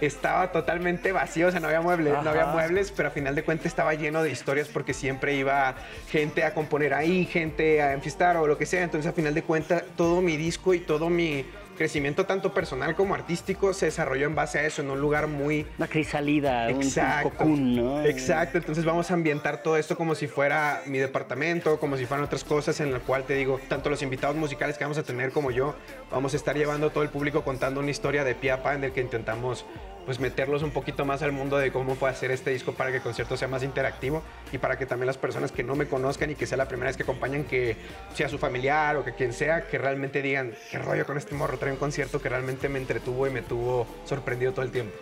estaba 0.00 0.52
totalmente 0.52 1.10
vacío, 1.10 1.48
o 1.48 1.50
sea, 1.50 1.58
no 1.58 1.66
había 1.66 1.80
muebles, 1.80 2.12
no 2.22 2.30
había 2.30 2.44
Ajá. 2.44 2.52
muebles, 2.52 2.92
pero 2.92 3.08
a 3.08 3.10
final 3.10 3.34
de 3.34 3.42
cuentas 3.42 3.66
estaba 3.66 3.92
lleno 3.94 4.22
de 4.22 4.30
historias 4.30 4.68
porque 4.68 4.94
siempre 4.94 5.34
iba 5.34 5.74
gente 6.10 6.44
a 6.44 6.54
componer 6.54 6.94
ahí, 6.94 7.24
gente 7.26 7.82
a 7.82 7.92
enfiestar 7.92 8.36
o 8.36 8.46
lo 8.46 8.56
que 8.56 8.66
sea. 8.66 8.84
Entonces, 8.84 9.10
a 9.10 9.12
final 9.12 9.34
de 9.34 9.42
cuentas, 9.42 9.82
todo 9.96 10.22
mi 10.22 10.36
disco 10.36 10.74
y 10.74 10.78
todo 10.78 11.10
mi 11.10 11.44
crecimiento, 11.84 12.26
tanto 12.26 12.52
personal 12.52 12.94
como 12.94 13.14
artístico, 13.14 13.72
se 13.72 13.86
desarrolló 13.86 14.26
en 14.26 14.34
base 14.34 14.58
a 14.58 14.66
eso, 14.66 14.82
en 14.82 14.90
un 14.90 15.00
lugar 15.00 15.28
muy... 15.28 15.66
Una 15.78 15.88
crisalida, 15.88 16.68
un- 16.68 16.74
un 16.84 17.22
cocoon, 17.22 17.76
¿no? 17.76 18.04
Exacto, 18.04 18.58
entonces 18.58 18.84
vamos 18.84 19.10
a 19.10 19.14
ambientar 19.14 19.62
todo 19.62 19.78
esto 19.78 19.96
como 19.96 20.14
si 20.14 20.26
fuera 20.26 20.82
mi 20.84 20.98
departamento, 20.98 21.80
como 21.80 21.96
si 21.96 22.04
fueran 22.04 22.26
otras 22.26 22.44
cosas 22.44 22.78
en 22.80 22.92
la 22.92 22.98
cual 22.98 23.24
te 23.24 23.32
digo, 23.32 23.58
tanto 23.66 23.88
los 23.88 24.02
invitados 24.02 24.36
musicales 24.36 24.76
que 24.76 24.84
vamos 24.84 24.98
a 24.98 25.04
tener 25.04 25.32
como 25.32 25.50
yo, 25.52 25.74
vamos 26.10 26.34
a 26.34 26.36
estar 26.36 26.54
llevando 26.54 26.88
a 26.88 26.90
todo 26.90 27.02
el 27.02 27.08
público 27.08 27.44
contando 27.44 27.80
una 27.80 27.90
historia 27.90 28.24
de 28.24 28.34
pie 28.34 28.50
a 28.50 28.62
pa 28.62 28.74
en 28.74 28.84
el 28.84 28.92
que 28.92 29.00
intentamos 29.00 29.64
pues 30.06 30.18
meterlos 30.18 30.62
un 30.62 30.70
poquito 30.70 31.04
más 31.04 31.22
al 31.22 31.30
mundo 31.30 31.58
de 31.58 31.70
cómo 31.70 31.94
fue 31.94 32.08
hacer 32.08 32.30
este 32.30 32.50
disco 32.50 32.72
para 32.72 32.90
que 32.90 32.96
el 32.96 33.02
concierto 33.02 33.36
sea 33.36 33.48
más 33.48 33.62
interactivo 33.62 34.22
y 34.50 34.56
para 34.56 34.76
que 34.78 34.86
también 34.86 35.06
las 35.06 35.18
personas 35.18 35.52
que 35.52 35.62
no 35.62 35.76
me 35.76 35.86
conozcan 35.86 36.30
y 36.30 36.34
que 36.34 36.46
sea 36.46 36.56
la 36.56 36.66
primera 36.66 36.88
vez 36.88 36.96
que 36.96 37.02
acompañan, 37.04 37.44
que 37.44 37.76
sea 38.14 38.28
su 38.28 38.38
familiar 38.38 38.96
o 38.96 39.04
que 39.04 39.12
quien 39.14 39.34
sea, 39.34 39.66
que 39.68 39.76
realmente 39.78 40.22
digan, 40.22 40.52
qué 40.70 40.78
rollo 40.78 41.04
con 41.06 41.18
este 41.18 41.34
morro, 41.34 41.58
un 41.70 41.78
concierto 41.78 42.20
que 42.20 42.28
realmente 42.28 42.68
me 42.68 42.78
entretuvo 42.78 43.26
y 43.26 43.30
me 43.30 43.42
tuvo 43.42 43.86
sorprendido 44.04 44.52
todo 44.52 44.64
el 44.64 44.70
tiempo. 44.70 44.96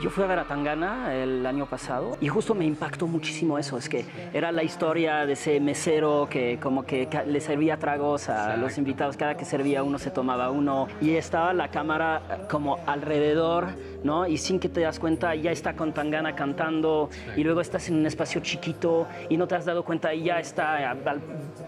Yo 0.00 0.08
fui 0.08 0.24
a 0.24 0.26
ver 0.26 0.38
a 0.38 0.44
Tangana 0.44 1.14
el 1.14 1.44
año 1.44 1.66
pasado 1.66 2.16
y 2.22 2.28
justo 2.28 2.54
me 2.54 2.64
impactó 2.64 3.06
muchísimo 3.06 3.58
eso, 3.58 3.76
es 3.76 3.86
que 3.86 4.06
era 4.32 4.50
la 4.50 4.62
historia 4.62 5.26
de 5.26 5.34
ese 5.34 5.60
mesero 5.60 6.26
que 6.30 6.58
como 6.58 6.84
que 6.86 7.06
le 7.26 7.38
servía 7.38 7.76
tragos 7.76 8.30
a 8.30 8.56
los 8.56 8.78
invitados, 8.78 9.18
cada 9.18 9.36
que 9.36 9.44
servía 9.44 9.82
uno 9.82 9.98
se 9.98 10.10
tomaba 10.10 10.50
uno 10.50 10.88
y 11.02 11.16
estaba 11.16 11.52
la 11.52 11.68
cámara 11.68 12.22
eh, 12.30 12.46
como 12.50 12.78
alrededor, 12.86 13.74
¿no? 14.02 14.26
Y 14.26 14.38
sin 14.38 14.58
que 14.58 14.70
te 14.70 14.80
das 14.80 14.98
cuenta 14.98 15.34
ya 15.34 15.52
está 15.52 15.74
con 15.74 15.92
Tangana 15.92 16.34
cantando 16.34 17.10
y 17.36 17.44
luego 17.44 17.60
estás 17.60 17.90
en 17.90 17.96
un 17.96 18.06
espacio 18.06 18.40
chiquito 18.40 19.06
y 19.28 19.36
no 19.36 19.46
te 19.46 19.56
has 19.56 19.66
dado 19.66 19.84
cuenta 19.84 20.14
y 20.14 20.22
ya 20.22 20.40
está 20.40 20.92
al 20.92 21.20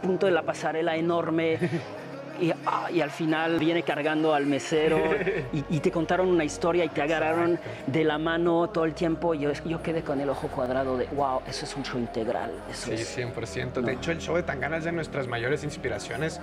punto 0.02 0.24
de 0.24 0.32
la 0.32 0.42
pasarela 0.42 0.96
enorme. 0.96 1.58
Y, 2.40 2.52
ah, 2.66 2.88
y 2.90 3.00
al 3.00 3.10
final 3.10 3.58
viene 3.58 3.82
cargando 3.82 4.34
al 4.34 4.46
mesero 4.46 4.98
y, 5.52 5.64
y 5.68 5.80
te 5.80 5.90
contaron 5.90 6.28
una 6.28 6.44
historia 6.44 6.84
y 6.84 6.88
te 6.88 7.02
agarraron 7.02 7.58
de 7.86 8.04
la 8.04 8.18
mano 8.18 8.68
todo 8.70 8.84
el 8.84 8.94
tiempo. 8.94 9.34
Yo, 9.34 9.52
yo 9.64 9.82
quedé 9.82 10.02
con 10.02 10.20
el 10.20 10.28
ojo 10.28 10.48
cuadrado 10.48 10.96
de, 10.96 11.06
wow, 11.06 11.40
eso 11.46 11.64
es 11.64 11.76
un 11.76 11.82
show 11.84 11.98
integral. 11.98 12.50
Eso 12.70 12.86
Sí, 12.86 12.94
es... 12.94 13.18
100%. 13.18 13.80
De 13.82 13.92
hecho, 13.92 14.12
el 14.12 14.18
show 14.18 14.36
de 14.36 14.42
Tangana 14.42 14.78
es 14.78 14.84
de 14.84 14.92
nuestras 14.92 15.28
mayores 15.28 15.62
inspiraciones, 15.64 16.40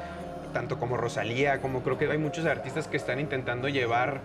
tanto 0.53 0.77
como 0.79 0.97
Rosalía, 0.97 1.59
como 1.61 1.81
creo 1.81 1.97
que 1.97 2.09
hay 2.09 2.17
muchos 2.17 2.45
artistas 2.45 2.87
que 2.87 2.97
están 2.97 3.19
intentando 3.19 3.67
llevar 3.67 4.21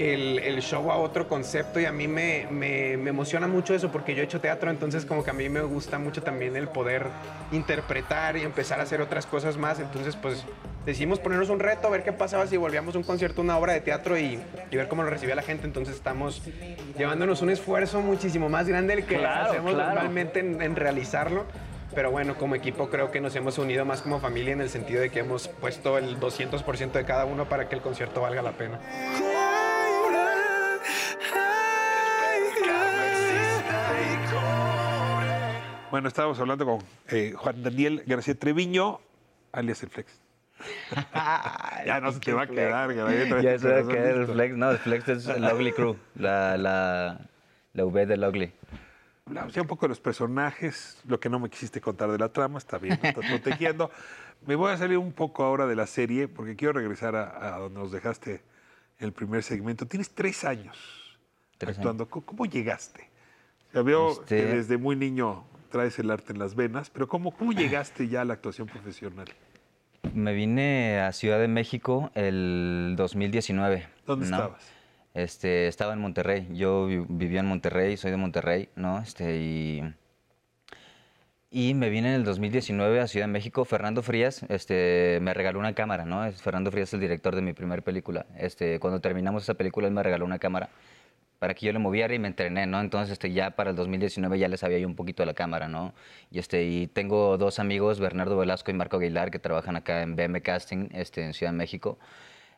el, 0.00 0.38
el 0.38 0.62
show 0.62 0.90
a 0.90 0.96
otro 0.96 1.28
concepto 1.28 1.78
y 1.78 1.84
a 1.84 1.92
mí 1.92 2.08
me, 2.08 2.46
me- 2.50 2.96
me 2.96 3.10
emociona 3.10 3.46
mucho 3.46 3.74
eso 3.74 3.92
porque 3.92 4.14
yo 4.14 4.22
he 4.22 4.24
hecho 4.24 4.40
teatro, 4.40 4.70
entonces 4.70 5.04
como 5.04 5.22
que 5.22 5.30
a 5.30 5.34
mí 5.34 5.48
me 5.50 5.60
gusta 5.60 5.98
mucho 5.98 6.22
también 6.22 6.56
el 6.56 6.68
poder 6.68 7.06
interpretar 7.52 8.36
y 8.36 8.42
empezar 8.42 8.80
a 8.80 8.84
hacer 8.84 9.00
otras 9.00 9.26
cosas 9.26 9.56
más. 9.56 9.78
Entonces, 9.78 10.16
pues 10.16 10.44
decidimos 10.86 11.18
ponernos 11.18 11.50
un 11.50 11.60
reto, 11.60 11.90
ver 11.90 12.02
qué 12.02 12.12
pasaba 12.12 12.46
si 12.46 12.56
volvíamos 12.56 12.94
un 12.94 13.02
concierto, 13.02 13.42
una 13.42 13.58
obra 13.58 13.74
de 13.74 13.80
teatro 13.82 14.18
y, 14.18 14.40
y 14.70 14.76
ver 14.76 14.88
cómo 14.88 15.02
lo 15.02 15.10
recibía 15.10 15.34
la 15.34 15.42
gente. 15.42 15.66
Entonces 15.66 15.94
estamos 15.96 16.42
llevándonos 16.96 17.42
un 17.42 17.50
esfuerzo 17.50 18.00
muchísimo 18.00 18.48
más 18.48 18.66
grande 18.68 18.96
del 18.96 19.04
que 19.04 19.18
Claro, 19.18 19.50
hacemos 19.50 19.74
claro. 19.74 19.90
normalmente 19.94 20.40
en, 20.40 20.62
en 20.62 20.76
realizarlo. 20.76 21.44
Pero 21.92 22.12
bueno, 22.12 22.36
como 22.36 22.54
equipo 22.54 22.88
creo 22.88 23.10
que 23.10 23.20
nos 23.20 23.34
hemos 23.34 23.58
unido 23.58 23.84
más 23.84 24.00
como 24.00 24.20
familia 24.20 24.52
en 24.52 24.60
el 24.60 24.70
sentido 24.70 25.00
de 25.00 25.10
que 25.10 25.18
hemos 25.18 25.48
puesto 25.48 25.98
el 25.98 26.20
200% 26.20 26.92
de 26.92 27.04
cada 27.04 27.24
uno 27.24 27.48
para 27.48 27.68
que 27.68 27.74
el 27.74 27.80
concierto 27.80 28.20
valga 28.20 28.42
la 28.42 28.52
pena. 28.52 28.78
Bueno, 35.90 36.08
estábamos 36.08 36.38
hablando 36.38 36.64
con 36.64 36.78
eh, 37.08 37.34
Juan 37.36 37.62
Daniel 37.62 38.04
García 38.06 38.38
Treviño, 38.38 39.00
alias 39.52 39.82
el 39.82 39.90
Flex. 39.90 40.20
ya 41.86 42.00
no 42.00 42.12
se 42.12 42.20
te 42.20 42.32
va 42.32 42.42
a 42.42 42.46
quedar, 42.46 42.88
vez 42.88 43.42
Ya 43.42 43.58
se 43.58 43.68
va 43.68 43.78
a 43.78 43.82
quedar 43.94 44.16
el 44.16 44.26
flex. 44.26 44.56
No, 44.56 44.70
el 44.70 44.78
flex 44.78 45.08
es 45.08 45.26
el 45.26 45.42
Ugly 45.44 45.72
Crew, 45.72 45.96
la, 46.16 46.58
la, 46.58 47.20
la 47.72 47.84
V 47.84 48.06
del 48.06 48.22
Ugly. 48.24 48.52
Hablamos 49.26 49.54
ya 49.54 49.62
un 49.62 49.68
poco 49.68 49.86
de 49.86 49.90
los 49.90 50.00
personajes, 50.00 51.00
lo 51.06 51.18
que 51.18 51.28
no 51.30 51.38
me 51.38 51.48
quisiste 51.48 51.80
contar 51.80 52.10
de 52.10 52.18
la 52.18 52.28
trama, 52.28 52.58
está 52.58 52.78
bien, 52.78 52.98
me 53.02 53.08
estás 53.08 53.24
protegiendo. 53.26 53.90
Me 54.46 54.54
voy 54.54 54.72
a 54.72 54.76
salir 54.78 54.96
un 54.96 55.12
poco 55.12 55.44
ahora 55.44 55.66
de 55.66 55.76
la 55.76 55.86
serie 55.86 56.26
porque 56.26 56.56
quiero 56.56 56.72
regresar 56.72 57.14
a, 57.14 57.56
a 57.56 57.58
donde 57.58 57.78
nos 57.78 57.92
dejaste 57.92 58.40
el 58.98 59.12
primer 59.12 59.42
segmento. 59.42 59.84
Tienes 59.84 60.14
tres 60.14 60.44
años 60.44 60.78
Tres 61.58 61.76
actuando. 61.76 62.08
¿Cómo, 62.08 62.24
cómo 62.24 62.46
llegaste? 62.46 63.10
Ya 63.74 63.82
veo 63.82 64.12
Este- 64.12 64.24
que 64.38 64.44
desde 64.46 64.78
muy 64.78 64.96
niño 64.96 65.44
traes 65.70 65.98
el 65.98 66.10
arte 66.10 66.32
en 66.32 66.38
las 66.38 66.54
venas, 66.54 66.90
pero 66.90 67.08
¿cómo, 67.08 67.30
cómo 67.30 67.52
llegaste 67.52 68.08
ya 68.08 68.20
a 68.20 68.24
la 68.24 68.34
actuación 68.34 68.66
profesional? 68.68 69.26
Me 70.14 70.32
vine 70.34 71.00
a 71.00 71.12
Ciudad 71.12 71.38
de 71.38 71.48
México 71.48 72.10
el 72.14 72.94
2019. 72.96 73.86
¿Dónde 74.06 74.28
¿no? 74.28 74.36
estabas? 74.36 74.72
Este, 75.14 75.66
estaba 75.68 75.92
en 75.92 76.00
Monterrey. 76.00 76.48
Yo 76.52 76.86
vi- 76.86 77.04
vivía 77.08 77.40
en 77.40 77.46
Monterrey, 77.46 77.96
soy 77.96 78.10
de 78.10 78.16
Monterrey, 78.16 78.68
¿no? 78.76 78.98
Este, 79.00 79.36
y, 79.38 79.82
y 81.50 81.74
me 81.74 81.90
vine 81.90 82.08
en 82.10 82.14
el 82.14 82.24
2019 82.24 83.00
a 83.00 83.06
Ciudad 83.08 83.26
de 83.26 83.32
México. 83.32 83.64
Fernando 83.64 84.02
Frías 84.02 84.44
este, 84.48 85.18
me 85.20 85.34
regaló 85.34 85.58
una 85.58 85.74
cámara, 85.74 86.04
¿no? 86.04 86.30
Fernando 86.32 86.70
Frías 86.70 86.88
es 86.90 86.94
el 86.94 87.00
director 87.00 87.34
de 87.34 87.42
mi 87.42 87.52
primer 87.52 87.82
película. 87.82 88.26
Este, 88.38 88.78
cuando 88.78 89.00
terminamos 89.00 89.42
esa 89.42 89.54
película, 89.54 89.88
él 89.88 89.92
me 89.94 90.02
regaló 90.02 90.24
una 90.24 90.38
cámara 90.38 90.70
para 91.40 91.54
que 91.54 91.66
yo 91.66 91.72
le 91.72 91.78
moviera 91.80 92.14
y 92.14 92.18
me 92.20 92.28
entrené, 92.28 92.66
¿no? 92.66 92.80
Entonces, 92.80 93.14
este, 93.14 93.32
ya 93.32 93.50
para 93.52 93.70
el 93.70 93.76
2019 93.76 94.38
ya 94.38 94.46
le 94.46 94.56
sabía 94.58 94.78
yo 94.78 94.86
un 94.86 94.94
poquito 94.94 95.22
de 95.22 95.26
la 95.26 95.34
cámara, 95.34 95.66
¿no? 95.68 95.94
Y, 96.30 96.38
este, 96.38 96.64
y 96.64 96.86
tengo 96.86 97.36
dos 97.38 97.58
amigos, 97.58 97.98
Bernardo 97.98 98.36
Velasco 98.36 98.70
y 98.70 98.74
Marco 98.74 98.98
Aguilar, 98.98 99.30
que 99.32 99.38
trabajan 99.38 99.74
acá 99.74 100.02
en 100.02 100.14
BM 100.16 100.42
Casting, 100.42 100.90
este, 100.92 101.24
en 101.24 101.32
Ciudad 101.34 101.50
de 101.52 101.58
México. 101.58 101.98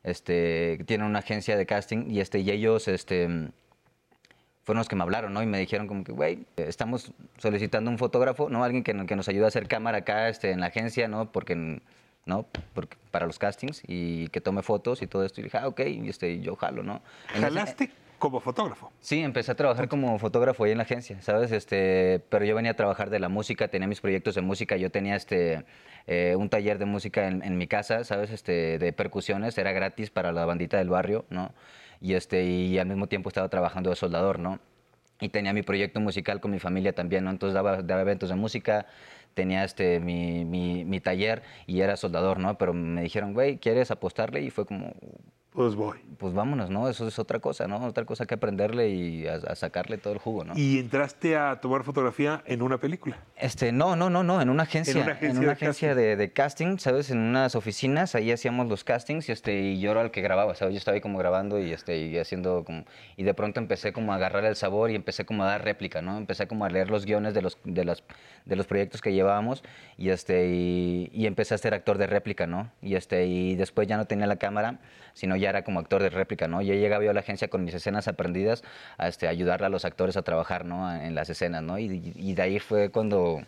Este, 0.02 0.78
tienen 0.86 1.06
una 1.06 1.20
agencia 1.20 1.56
de 1.56 1.64
casting 1.64 2.10
y, 2.10 2.18
este, 2.20 2.40
y 2.40 2.50
ellos, 2.50 2.88
este, 2.88 3.26
fueron 4.64 4.78
los 4.78 4.88
que 4.88 4.96
me 4.96 5.02
hablaron, 5.04 5.32
¿no? 5.32 5.42
Y 5.42 5.46
me 5.46 5.58
dijeron 5.58 5.86
como 5.86 6.02
que, 6.02 6.10
güey, 6.12 6.44
estamos 6.56 7.12
solicitando 7.38 7.88
un 7.88 7.98
fotógrafo, 7.98 8.48
¿no? 8.50 8.64
Alguien 8.64 8.82
que, 8.82 9.06
que 9.06 9.14
nos 9.16 9.28
ayude 9.28 9.44
a 9.44 9.48
hacer 9.48 9.68
cámara 9.68 9.98
acá 9.98 10.28
este, 10.28 10.50
en 10.50 10.58
la 10.60 10.66
agencia, 10.66 11.06
¿no? 11.06 11.30
Porque, 11.30 11.80
¿no? 12.26 12.46
Porque, 12.74 12.96
para 13.12 13.26
los 13.26 13.38
castings 13.38 13.82
y 13.86 14.26
que 14.28 14.40
tome 14.40 14.62
fotos 14.62 15.02
y 15.02 15.06
todo 15.06 15.24
esto. 15.24 15.40
Y 15.40 15.44
dije, 15.44 15.58
ah, 15.58 15.68
ok, 15.68 15.80
y 15.86 16.08
este, 16.08 16.40
yo 16.40 16.56
jalo, 16.56 16.82
¿no? 16.82 16.94
En 17.30 17.36
ese- 17.36 17.42
¿Jalaste 17.42 17.90
como 18.22 18.38
fotógrafo? 18.38 18.92
Sí, 19.00 19.18
empecé 19.18 19.50
a 19.50 19.56
trabajar 19.56 19.88
como 19.88 20.16
fotógrafo 20.16 20.62
ahí 20.62 20.70
en 20.70 20.78
la 20.78 20.84
agencia, 20.84 21.20
¿sabes? 21.22 21.50
Este, 21.50 22.22
pero 22.28 22.44
yo 22.44 22.54
venía 22.54 22.70
a 22.70 22.74
trabajar 22.74 23.10
de 23.10 23.18
la 23.18 23.28
música, 23.28 23.66
tenía 23.66 23.88
mis 23.88 24.00
proyectos 24.00 24.36
de 24.36 24.42
música, 24.42 24.76
yo 24.76 24.90
tenía 24.92 25.16
este, 25.16 25.64
eh, 26.06 26.36
un 26.38 26.48
taller 26.48 26.78
de 26.78 26.84
música 26.84 27.26
en, 27.26 27.42
en 27.42 27.58
mi 27.58 27.66
casa, 27.66 28.04
¿sabes? 28.04 28.30
Este, 28.30 28.78
de 28.78 28.92
percusiones, 28.92 29.58
era 29.58 29.72
gratis 29.72 30.10
para 30.10 30.30
la 30.30 30.44
bandita 30.44 30.78
del 30.78 30.88
barrio, 30.88 31.24
¿no? 31.30 31.52
Y, 32.00 32.14
este, 32.14 32.44
y 32.44 32.78
al 32.78 32.86
mismo 32.86 33.08
tiempo 33.08 33.28
estaba 33.28 33.48
trabajando 33.48 33.90
de 33.90 33.96
soldador, 33.96 34.38
¿no? 34.38 34.60
Y 35.20 35.30
tenía 35.30 35.52
mi 35.52 35.62
proyecto 35.62 35.98
musical 35.98 36.38
con 36.38 36.52
mi 36.52 36.60
familia 36.60 36.94
también, 36.94 37.24
¿no? 37.24 37.30
Entonces 37.30 37.54
daba, 37.54 37.82
daba 37.82 38.02
eventos 38.02 38.28
de 38.28 38.36
música, 38.36 38.86
tenía 39.34 39.64
este, 39.64 39.98
mi, 39.98 40.44
mi, 40.44 40.84
mi 40.84 41.00
taller 41.00 41.42
y 41.66 41.80
era 41.80 41.96
soldador, 41.96 42.38
¿no? 42.38 42.56
Pero 42.56 42.72
me 42.72 43.02
dijeron, 43.02 43.34
güey, 43.34 43.58
¿quieres 43.58 43.90
apostarle? 43.90 44.42
Y 44.42 44.50
fue 44.50 44.64
como, 44.64 44.94
Pues 45.52 45.74
voy. 45.74 45.98
pues 46.18 46.32
vámonos, 46.32 46.70
¿no? 46.70 46.88
Eso 46.88 47.06
es 47.06 47.18
otra 47.18 47.38
cosa, 47.40 47.66
¿no? 47.66 47.84
Otra 47.84 48.04
cosa 48.04 48.24
que 48.26 48.34
aprenderle 48.34 48.88
y 48.88 49.26
a, 49.26 49.34
a 49.34 49.54
sacarle 49.54 49.98
todo 49.98 50.12
el 50.12 50.18
jugo, 50.18 50.44
¿no? 50.44 50.56
Y 50.56 50.78
entraste 50.78 51.36
a 51.36 51.60
tomar 51.60 51.84
fotografía 51.84 52.42
en 52.46 52.62
una 52.62 52.78
película. 52.78 53.18
Este, 53.36 53.72
no, 53.72 53.96
no, 53.96 54.08
no, 54.08 54.22
no, 54.22 54.40
en 54.40 54.48
una 54.48 54.62
agencia, 54.62 54.92
en 54.92 55.02
una 55.02 55.12
agencia 55.12 55.52
agencia, 55.52 55.94
de 55.94 56.02
de, 56.02 56.16
de 56.16 56.32
casting, 56.32 56.78
¿sabes? 56.78 57.10
En 57.10 57.18
unas 57.18 57.54
oficinas, 57.54 58.14
ahí 58.14 58.32
hacíamos 58.32 58.68
los 58.68 58.82
castings 58.84 59.28
y, 59.28 59.32
este, 59.32 59.60
y 59.60 59.80
yo 59.80 59.90
era 59.90 60.02
el 60.02 60.10
que 60.10 60.22
grababa, 60.22 60.54
¿sabes? 60.54 60.74
Yo 60.74 60.78
estaba 60.78 60.94
ahí 60.94 61.00
como 61.00 61.18
grabando 61.18 61.58
y, 61.60 61.72
este, 61.72 61.98
y 61.98 62.18
haciendo 62.18 62.64
como... 62.64 62.84
Y 63.16 63.24
de 63.24 63.34
pronto 63.34 63.60
empecé 63.60 63.92
como 63.92 64.12
a 64.12 64.16
agarrar 64.16 64.44
el 64.44 64.56
sabor 64.56 64.90
y 64.90 64.94
empecé 64.94 65.26
como 65.26 65.42
a 65.42 65.46
dar 65.46 65.64
réplica, 65.64 66.00
¿no? 66.02 66.16
Empecé 66.16 66.46
como 66.46 66.64
a 66.64 66.70
leer 66.70 66.90
los 66.90 67.04
guiones 67.04 67.34
de 67.34 67.42
los, 67.42 67.58
de 67.64 67.84
las, 67.84 68.04
de 68.46 68.56
los 68.56 68.66
proyectos 68.66 69.02
que 69.02 69.12
llevábamos 69.12 69.62
y, 69.98 70.08
este, 70.10 70.48
y, 70.48 71.10
y 71.12 71.26
empecé 71.26 71.54
a 71.54 71.58
ser 71.58 71.74
actor 71.74 71.98
de 71.98 72.06
réplica, 72.06 72.46
¿no? 72.46 72.70
Y, 72.80 72.94
este, 72.94 73.26
y 73.26 73.54
después 73.56 73.86
ya 73.86 73.96
no 73.96 74.06
tenía 74.06 74.26
la 74.26 74.36
cámara, 74.36 74.78
sino 75.14 75.36
ya 75.42 75.50
era 75.50 75.62
como 75.64 75.78
actor 75.80 76.02
de 76.02 76.08
réplica, 76.08 76.48
¿no? 76.48 76.62
Yo 76.62 76.72
llegaba 76.72 77.04
yo 77.04 77.10
a 77.10 77.14
la 77.14 77.20
agencia 77.20 77.48
con 77.48 77.62
mis 77.64 77.74
escenas 77.74 78.08
aprendidas 78.08 78.62
a 78.96 79.08
este, 79.08 79.28
ayudarle 79.28 79.66
a 79.66 79.70
los 79.70 79.84
actores 79.84 80.16
a 80.16 80.22
trabajar, 80.22 80.64
¿no? 80.64 80.90
En 80.94 81.14
las 81.14 81.28
escenas, 81.28 81.62
¿no? 81.62 81.78
Y, 81.78 82.12
y 82.16 82.32
de 82.34 82.42
ahí 82.42 82.58
fue 82.58 82.88
cuando... 82.90 83.42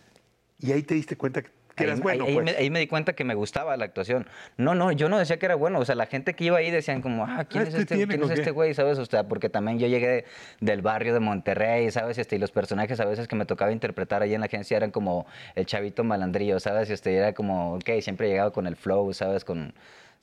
Y 0.61 0.72
ahí 0.72 0.82
te 0.82 0.95
diste 0.95 1.16
cuenta 1.16 1.40
que 1.42 1.51
que 1.76 1.82
eras 1.82 1.97
ahí, 1.97 2.03
bueno, 2.05 2.22
ahí- 2.22 2.28
ahí 2.30 2.34
pues. 2.36 2.45
me, 2.45 2.53
ahí 2.53 2.70
me 2.70 2.78
di 2.78 2.86
cuenta 2.86 3.14
que 3.14 3.24
me 3.24 3.34
gustaba 3.34 3.76
la 3.76 3.84
actuación. 3.84 4.28
No, 4.57 4.76
no, 4.76 4.92
yo 4.92 5.09
no 5.09 5.18
decía 5.18 5.40
que 5.40 5.47
era 5.47 5.57
bueno. 5.57 5.80
O 5.80 5.84
sea, 5.84 5.97
la 5.97 6.07
gente 6.07 6.34
que 6.34 6.45
iba 6.45 6.57
ahí 6.57 6.70
decían 6.70 7.03
como, 7.03 7.24
ah, 7.24 7.47
¿quién 7.51 7.64
Ah, 7.64 7.66
es 7.66 7.74
este 7.74 7.97
¿quién 7.97 8.22
¿o 8.22 8.26
es 8.26 8.30
este 8.38 8.53
güey? 8.53 8.74
¿Sabes? 8.74 8.97
O 9.01 9.05
sea, 9.07 9.24
porque 9.26 9.49
también 9.49 9.80
yo 9.80 9.88
llegué 9.88 10.24
del 10.61 10.82
barrio 10.82 11.14
de 11.14 11.18
Monterrey, 11.18 11.90
¿sabes? 11.90 12.16
Este, 12.18 12.36
y 12.36 12.38
los 12.38 12.53
personajes 12.53 13.01
a 13.01 13.05
veces 13.07 13.26
que 13.26 13.34
me 13.34 13.45
tocaba 13.45 13.72
interpretar 13.72 14.22
ahí 14.22 14.34
en 14.34 14.40
la 14.42 14.47
agencia 14.47 14.76
eran 14.76 14.92
como 14.92 15.26
el 15.57 15.66
chavito 15.66 16.05
malandrillo, 16.05 16.61
¿sabes? 16.61 16.90
Este, 16.90 17.16
era 17.16 17.32
como, 17.32 17.74
ok, 17.74 17.90
siempre 18.03 18.28
llegaba 18.28 18.53
con 18.53 18.68
el 18.68 18.76
flow, 18.76 19.12
¿sabes? 19.12 19.45
Con, 19.45 19.74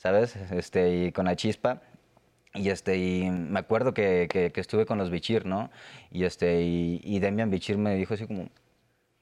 ¿sabes? 0.02 0.36
Este, 0.36 0.96
y 1.06 1.12
con 1.12 1.26
la 1.26 1.36
chispa. 1.36 1.82
Y, 2.56 2.70
este, 2.70 2.98
y 2.98 3.30
me 3.30 3.60
acuerdo 3.60 3.94
que, 3.94 4.28
que- 4.30 4.52
que 4.52 4.60
estuve 4.60 4.86
con 4.88 4.98
los 4.98 5.12
Bichir, 5.12 5.46
¿no? 5.46 5.70
Y, 6.10 6.24
este, 6.24 6.64
y, 6.64 7.00
y 7.04 7.20
Demian 7.20 7.52
Bichir 7.52 7.78
me 7.78 7.96
dijo 7.96 8.16
así 8.16 8.26
como, 8.26 8.50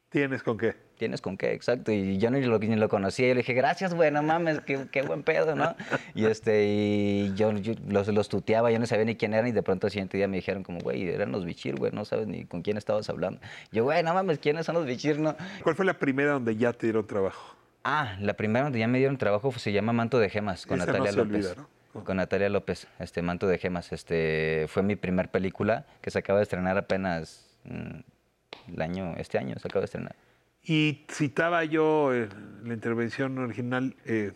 ¿Tienes 0.10 0.42
con 0.42 0.58
qué? 0.58 0.74
¿Tienes 0.98 1.22
con 1.22 1.38
qué? 1.38 1.52
Exacto. 1.54 1.92
Y 1.92 2.18
yo 2.18 2.32
ni 2.32 2.42
lo, 2.42 2.58
ni 2.58 2.76
lo 2.78 2.90
conocía. 2.90 3.28
Y 3.28 3.34
le 3.36 3.42
dije, 3.42 3.54
gracias, 3.54 3.94
güey, 3.94 4.10
no 4.10 4.24
mames, 4.24 4.62
qué, 4.62 4.88
qué 4.92 5.04
buen 5.04 5.22
pedo, 5.22 5.54
¿no? 5.56 5.76
Y, 6.16 6.26
este, 6.26 6.66
y 6.66 7.34
yo, 7.36 7.52
yo 7.52 7.74
los, 7.88 8.08
los 8.08 8.28
tuteaba, 8.30 8.72
yo 8.72 8.80
no 8.80 8.88
sabía 8.88 9.06
ni 9.06 9.16
quién 9.16 9.34
eran. 9.36 9.48
Y 9.48 9.52
de 9.52 9.62
pronto 9.62 9.86
el 9.86 9.92
siguiente 9.92 10.18
día 10.18 10.28
me 10.28 10.38
dijeron 10.38 10.64
como, 10.64 10.80
güey, 10.80 11.08
eran 11.08 11.32
los 11.32 11.46
bichir, 11.46 11.76
güey, 11.76 11.92
no 11.92 12.06
sabes 12.06 12.26
ni 12.26 12.46
con 12.46 12.64
quién 12.64 12.78
estabas 12.78 13.08
hablando. 13.12 13.40
Yo, 13.72 13.84
güey, 13.84 14.02
no 14.02 14.14
mames, 14.16 14.40
¿quiénes 14.40 14.66
son 14.66 14.74
los 14.76 14.86
bichir, 14.88 15.20
no? 15.20 15.36
¿Cuál 15.62 15.76
fue 15.76 15.86
la 15.86 16.00
primera 16.00 16.32
donde 16.32 16.56
ya 16.56 16.74
te 16.74 16.88
dieron 16.88 17.06
trabajo? 17.06 17.56
Ah, 17.84 18.18
la 18.20 18.34
primera 18.34 18.64
donde 18.66 18.80
ya 18.80 18.88
me 18.88 18.98
dieron 18.98 19.18
trabajo 19.18 19.52
se 19.54 19.72
llama 19.72 19.94
Manto 19.94 20.20
de 20.20 20.30
Gemas, 20.30 20.66
con 20.66 20.78
Esa 20.82 20.88
no 20.92 20.98
Natalia 21.00 21.12
se 21.12 21.18
López. 21.18 21.48
olvida, 21.52 21.68
¿no? 21.94 22.04
Con 22.04 22.18
Natalia 22.18 22.50
López, 22.50 22.88
este, 23.00 23.22
Manto 23.22 23.48
de 23.48 23.58
Gemas. 23.58 23.92
Este, 23.92 24.66
fue 24.70 24.84
mi 24.84 24.96
primer 24.96 25.30
película 25.30 25.86
que 26.02 26.12
se 26.12 26.20
acaba 26.20 26.40
de 26.40 26.44
estrenar 26.44 26.78
apenas 26.78 27.58
mm, 27.64 28.72
el 28.74 28.82
año, 28.82 29.16
este 29.18 29.38
año 29.38 29.56
se 29.60 29.68
acaba 29.68 29.82
de 29.82 29.86
estrenar. 29.86 30.16
Y 30.64 31.06
citaba 31.10 31.64
yo 31.64 32.14
en 32.14 32.30
la 32.66 32.74
intervención 32.74 33.38
original 33.40 33.96
eh, 34.06 34.34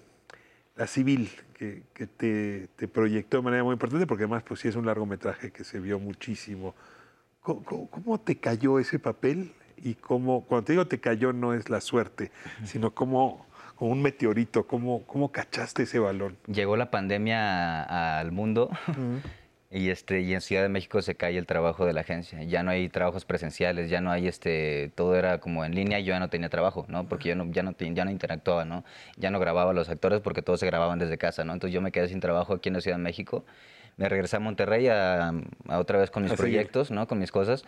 la 0.76 0.88
civil, 0.88 1.30
que, 1.54 1.84
que 1.94 2.08
te, 2.08 2.70
te 2.76 2.88
proyectó 2.88 3.38
de 3.38 3.44
manera 3.44 3.64
muy 3.64 3.74
importante, 3.74 4.08
porque 4.08 4.24
además 4.24 4.44
pues 4.44 4.62
sí 4.62 4.68
es 4.70 4.76
un 4.76 4.86
largometraje 4.86 5.52
que 5.52 5.64
se 5.64 5.80
vio 5.80 6.00
muchísimo. 6.00 6.74
¿Cómo, 7.42 7.64
cómo- 7.64 7.90
cómo 7.90 8.20
te 8.20 8.38
cayó 8.40 8.80
ese 8.80 8.98
papel? 9.00 9.52
Y 9.84 9.96
cómo, 9.96 10.46
cuando 10.46 10.66
te 10.66 10.74
digo 10.74 10.88
te 10.88 11.00
cayó 11.00 11.34
no 11.34 11.54
es 11.54 11.70
la 11.70 11.82
suerte, 11.82 12.32
sino 12.64 12.92
como, 12.92 13.46
como 13.76 13.92
un 13.92 14.02
meteorito, 14.02 14.66
cómo, 14.66 15.04
cómo 15.06 15.32
cachaste 15.32 15.84
ese 15.84 16.00
balón. 16.00 16.38
Llegó 16.48 16.78
la 16.78 16.90
pandemia 16.90 18.18
al 18.20 18.32
mundo 18.32 18.70
y, 19.70 19.90
este, 19.90 20.22
y 20.22 20.34
en 20.34 20.40
Ciudad 20.42 20.62
de 20.62 20.70
México 20.70 21.02
se 21.02 21.16
cae 21.16 21.38
el 21.38 21.46
trabajo 21.48 21.86
de 21.86 21.92
la 21.94 22.02
agencia. 22.02 22.44
Ya 22.44 22.64
no 22.64 22.72
hay 22.72 22.88
trabajos 22.88 23.26
presenciales, 23.26 23.90
ya 23.90 24.00
no 24.00 24.12
hay, 24.12 24.28
este, 24.28 24.92
todo 24.96 25.16
era 25.16 25.40
como 25.40 25.66
en 25.66 25.76
línea 25.76 26.00
y 26.00 26.06
yo 26.06 26.14
ya 26.14 26.20
no 26.20 26.30
tenía 26.30 26.48
trabajo, 26.50 26.86
¿no? 26.88 27.10
Porque 27.10 27.30
yo 27.30 27.36
no, 27.36 27.52
ya, 27.52 27.64
no, 27.64 27.76
ya 27.78 28.06
no 28.06 28.12
interactuaba, 28.12 28.64
¿no? 28.64 28.86
Ya 29.18 29.32
no 29.32 29.40
grababa 29.40 29.72
a 29.72 29.74
los 29.74 29.90
actores 29.90 30.22
porque 30.22 30.42
todos 30.42 30.60
se 30.62 30.66
grababan 30.66 31.00
desde 31.00 31.18
casa, 31.18 31.44
¿no? 31.44 31.54
Entonces 31.54 31.74
yo 31.74 31.82
me 31.82 31.92
quedé 31.92 32.08
sin 32.08 32.22
trabajo 32.22 32.54
aquí 32.54 32.70
en 32.70 32.76
la 32.76 32.82
Ciudad 32.82 32.98
de 32.98 33.04
México. 33.04 33.44
Me 33.98 34.08
regresé 34.08 34.38
a 34.38 34.40
Monterrey 34.40 34.88
a, 34.88 35.34
a 35.68 35.80
otra 35.80 36.00
vez 36.00 36.10
con 36.10 36.24
mis 36.24 36.32
A 36.32 36.38
seguir. 36.38 36.52
proyectos, 36.54 36.90
¿no? 36.90 37.08
Con 37.08 37.20
mis 37.20 37.32
cosas. 37.32 37.64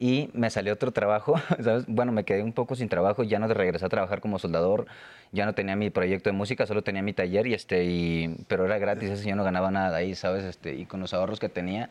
Y 0.00 0.30
me 0.32 0.50
salió 0.50 0.72
otro 0.72 0.90
trabajo, 0.90 1.34
¿sabes? 1.62 1.84
Bueno, 1.86 2.10
me 2.10 2.24
quedé 2.24 2.42
un 2.42 2.52
poco 2.52 2.74
sin 2.74 2.88
trabajo, 2.88 3.22
ya 3.22 3.38
no 3.38 3.46
regresé 3.46 3.84
a 3.84 3.88
trabajar 3.88 4.20
como 4.20 4.38
soldador, 4.38 4.86
ya 5.30 5.46
no 5.46 5.54
tenía 5.54 5.76
mi 5.76 5.90
proyecto 5.90 6.30
de 6.30 6.32
música, 6.32 6.66
solo 6.66 6.82
tenía 6.82 7.02
mi 7.02 7.12
taller, 7.12 7.46
y 7.46 7.54
este, 7.54 8.34
pero 8.48 8.64
era 8.64 8.78
gratis, 8.78 9.10
eso 9.10 9.28
yo 9.28 9.36
no 9.36 9.44
ganaba 9.44 9.70
nada 9.70 9.98
ahí, 9.98 10.14
¿sabes? 10.14 10.44
Este, 10.44 10.74
y 10.74 10.86
con 10.86 11.00
los 11.00 11.14
ahorros 11.14 11.38
que 11.38 11.50
tenía, 11.50 11.90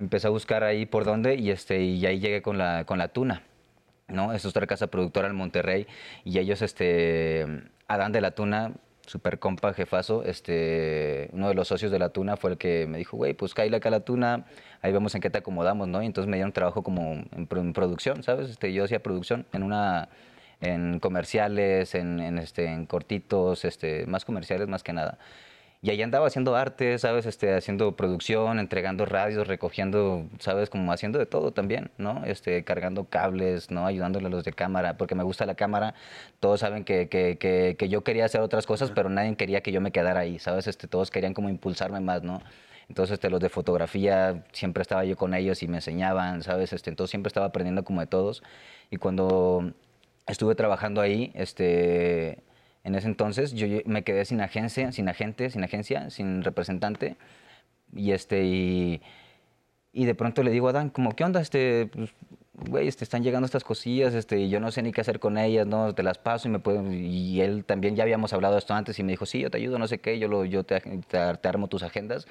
empecé 0.00 0.28
a 0.28 0.30
buscar 0.30 0.62
ahí 0.64 0.86
por 0.86 1.04
dónde, 1.04 1.34
y, 1.34 1.50
este, 1.50 1.82
y 1.82 2.06
ahí 2.06 2.20
llegué 2.20 2.42
con 2.42 2.58
la, 2.58 2.84
con 2.84 2.98
la 2.98 3.08
tuna. 3.08 3.42
¿no? 4.08 4.32
Es 4.32 4.44
otra 4.44 4.66
casa 4.66 4.86
productora 4.86 5.28
en 5.28 5.34
Monterrey 5.34 5.86
y 6.24 6.38
ellos, 6.38 6.62
este, 6.62 7.46
Adán 7.88 8.12
de 8.12 8.20
la 8.20 8.32
Tuna, 8.32 8.72
super 9.06 9.38
compa, 9.38 9.74
jefazo, 9.74 10.24
este, 10.24 11.28
uno 11.32 11.48
de 11.48 11.54
los 11.54 11.68
socios 11.68 11.90
de 11.90 11.98
la 11.98 12.10
Tuna 12.10 12.36
fue 12.36 12.52
el 12.52 12.58
que 12.58 12.86
me 12.86 12.98
dijo, 12.98 13.16
güey, 13.16 13.34
pues 13.34 13.54
cállate 13.54 13.76
acá 13.76 13.88
a 13.88 13.92
la 13.92 14.00
Tuna, 14.00 14.46
ahí 14.80 14.92
vemos 14.92 15.14
en 15.14 15.20
qué 15.20 15.30
te 15.30 15.38
acomodamos, 15.38 15.88
¿no? 15.88 16.02
Y 16.02 16.06
entonces 16.06 16.28
me 16.28 16.36
dieron 16.36 16.52
trabajo 16.52 16.82
como 16.82 17.12
en, 17.12 17.48
en 17.50 17.72
producción, 17.72 18.22
¿sabes? 18.22 18.50
Este, 18.50 18.72
yo 18.72 18.84
hacía 18.84 19.02
producción 19.02 19.46
en 19.52 19.62
una, 19.62 20.08
en 20.60 21.00
comerciales, 21.00 21.94
en, 21.94 22.20
en, 22.20 22.38
este, 22.38 22.66
en 22.66 22.86
cortitos, 22.86 23.64
este, 23.64 24.06
más 24.06 24.24
comerciales 24.24 24.68
más 24.68 24.82
que 24.82 24.92
nada. 24.92 25.18
Y 25.84 25.90
ahí 25.90 26.00
andaba 26.00 26.28
haciendo 26.28 26.54
arte, 26.54 26.96
¿sabes? 26.98 27.26
Este, 27.26 27.54
haciendo 27.54 27.96
producción, 27.96 28.60
entregando 28.60 29.04
radios, 29.04 29.48
recogiendo, 29.48 30.26
¿sabes? 30.38 30.70
Como 30.70 30.92
haciendo 30.92 31.18
de 31.18 31.26
todo 31.26 31.50
también, 31.52 31.90
¿no? 31.98 32.24
Este, 32.24 32.62
cargando 32.62 33.06
cables, 33.06 33.68
¿no? 33.72 33.84
Ayudándole 33.86 34.28
a 34.28 34.30
los 34.30 34.44
de 34.44 34.52
cámara, 34.52 34.96
porque 34.96 35.16
me 35.16 35.24
gusta 35.24 35.44
la 35.44 35.56
cámara. 35.56 35.94
Todos 36.38 36.60
saben 36.60 36.84
que, 36.84 37.08
que, 37.08 37.36
que, 37.36 37.74
que 37.76 37.88
yo 37.88 38.04
quería 38.04 38.26
hacer 38.26 38.42
otras 38.42 38.64
cosas, 38.64 38.92
pero 38.92 39.08
nadie 39.08 39.34
quería 39.34 39.60
que 39.62 39.72
yo 39.72 39.80
me 39.80 39.90
quedara 39.90 40.20
ahí, 40.20 40.38
¿sabes? 40.38 40.68
Este, 40.68 40.86
todos 40.86 41.10
querían 41.10 41.34
como 41.34 41.48
impulsarme 41.48 41.98
más, 41.98 42.22
¿no? 42.22 42.40
Entonces, 42.88 43.14
este, 43.14 43.28
los 43.28 43.40
de 43.40 43.48
fotografía, 43.48 44.44
siempre 44.52 44.82
estaba 44.82 45.04
yo 45.04 45.16
con 45.16 45.34
ellos 45.34 45.64
y 45.64 45.68
me 45.68 45.78
enseñaban, 45.78 46.42
¿sabes? 46.44 46.72
Este, 46.72 46.90
entonces, 46.90 47.10
siempre 47.10 47.28
estaba 47.28 47.46
aprendiendo 47.46 47.82
como 47.84 48.00
de 48.00 48.06
todos. 48.06 48.44
Y 48.90 48.98
cuando 48.98 49.72
estuve 50.28 50.54
trabajando 50.54 51.00
ahí, 51.00 51.32
este, 51.34 52.38
en 52.84 52.94
ese 52.94 53.06
entonces, 53.06 53.52
yo 53.52 53.66
me 53.86 54.02
quedé 54.02 54.24
sin 54.24 54.40
agencia, 54.40 54.90
sin 54.92 55.08
agente, 55.08 55.50
sin 55.50 55.62
agencia, 55.62 56.10
sin 56.10 56.42
representante. 56.42 57.16
Y, 57.94 58.12
este, 58.12 58.44
y, 58.44 59.02
y 59.92 60.04
de 60.04 60.14
pronto 60.14 60.42
le 60.42 60.50
digo 60.50 60.68
a 60.68 60.72
Dan, 60.72 60.90
como, 60.90 61.14
¿qué 61.14 61.24
onda? 61.24 61.40
Este, 61.40 61.86
pues, 61.92 62.10
güey, 62.54 62.88
este, 62.88 63.04
están 63.04 63.22
llegando 63.22 63.46
estas 63.46 63.64
cosillas, 63.64 64.14
este, 64.14 64.38
y 64.40 64.48
yo 64.48 64.60
no 64.60 64.70
sé 64.72 64.82
ni 64.82 64.92
qué 64.92 65.00
hacer 65.00 65.20
con 65.20 65.38
ellas, 65.38 65.66
¿no? 65.66 65.94
Te 65.94 66.02
las 66.02 66.18
paso 66.18 66.48
y 66.48 66.50
me 66.50 66.58
pueden... 66.58 66.92
Y 66.92 67.40
él 67.40 67.64
también, 67.64 67.94
ya 67.94 68.02
habíamos 68.02 68.32
hablado 68.32 68.54
de 68.54 68.58
esto 68.58 68.74
antes 68.74 68.98
y 68.98 69.04
me 69.04 69.12
dijo, 69.12 69.26
sí, 69.26 69.40
yo 69.40 69.50
te 69.50 69.58
ayudo, 69.58 69.78
no 69.78 69.86
sé 69.86 69.98
qué, 69.98 70.18
yo, 70.18 70.28
lo, 70.28 70.44
yo 70.44 70.64
te, 70.64 70.80
te, 70.80 71.36
te 71.36 71.48
armo 71.48 71.68
tus 71.68 71.82
agendas. 71.82 72.26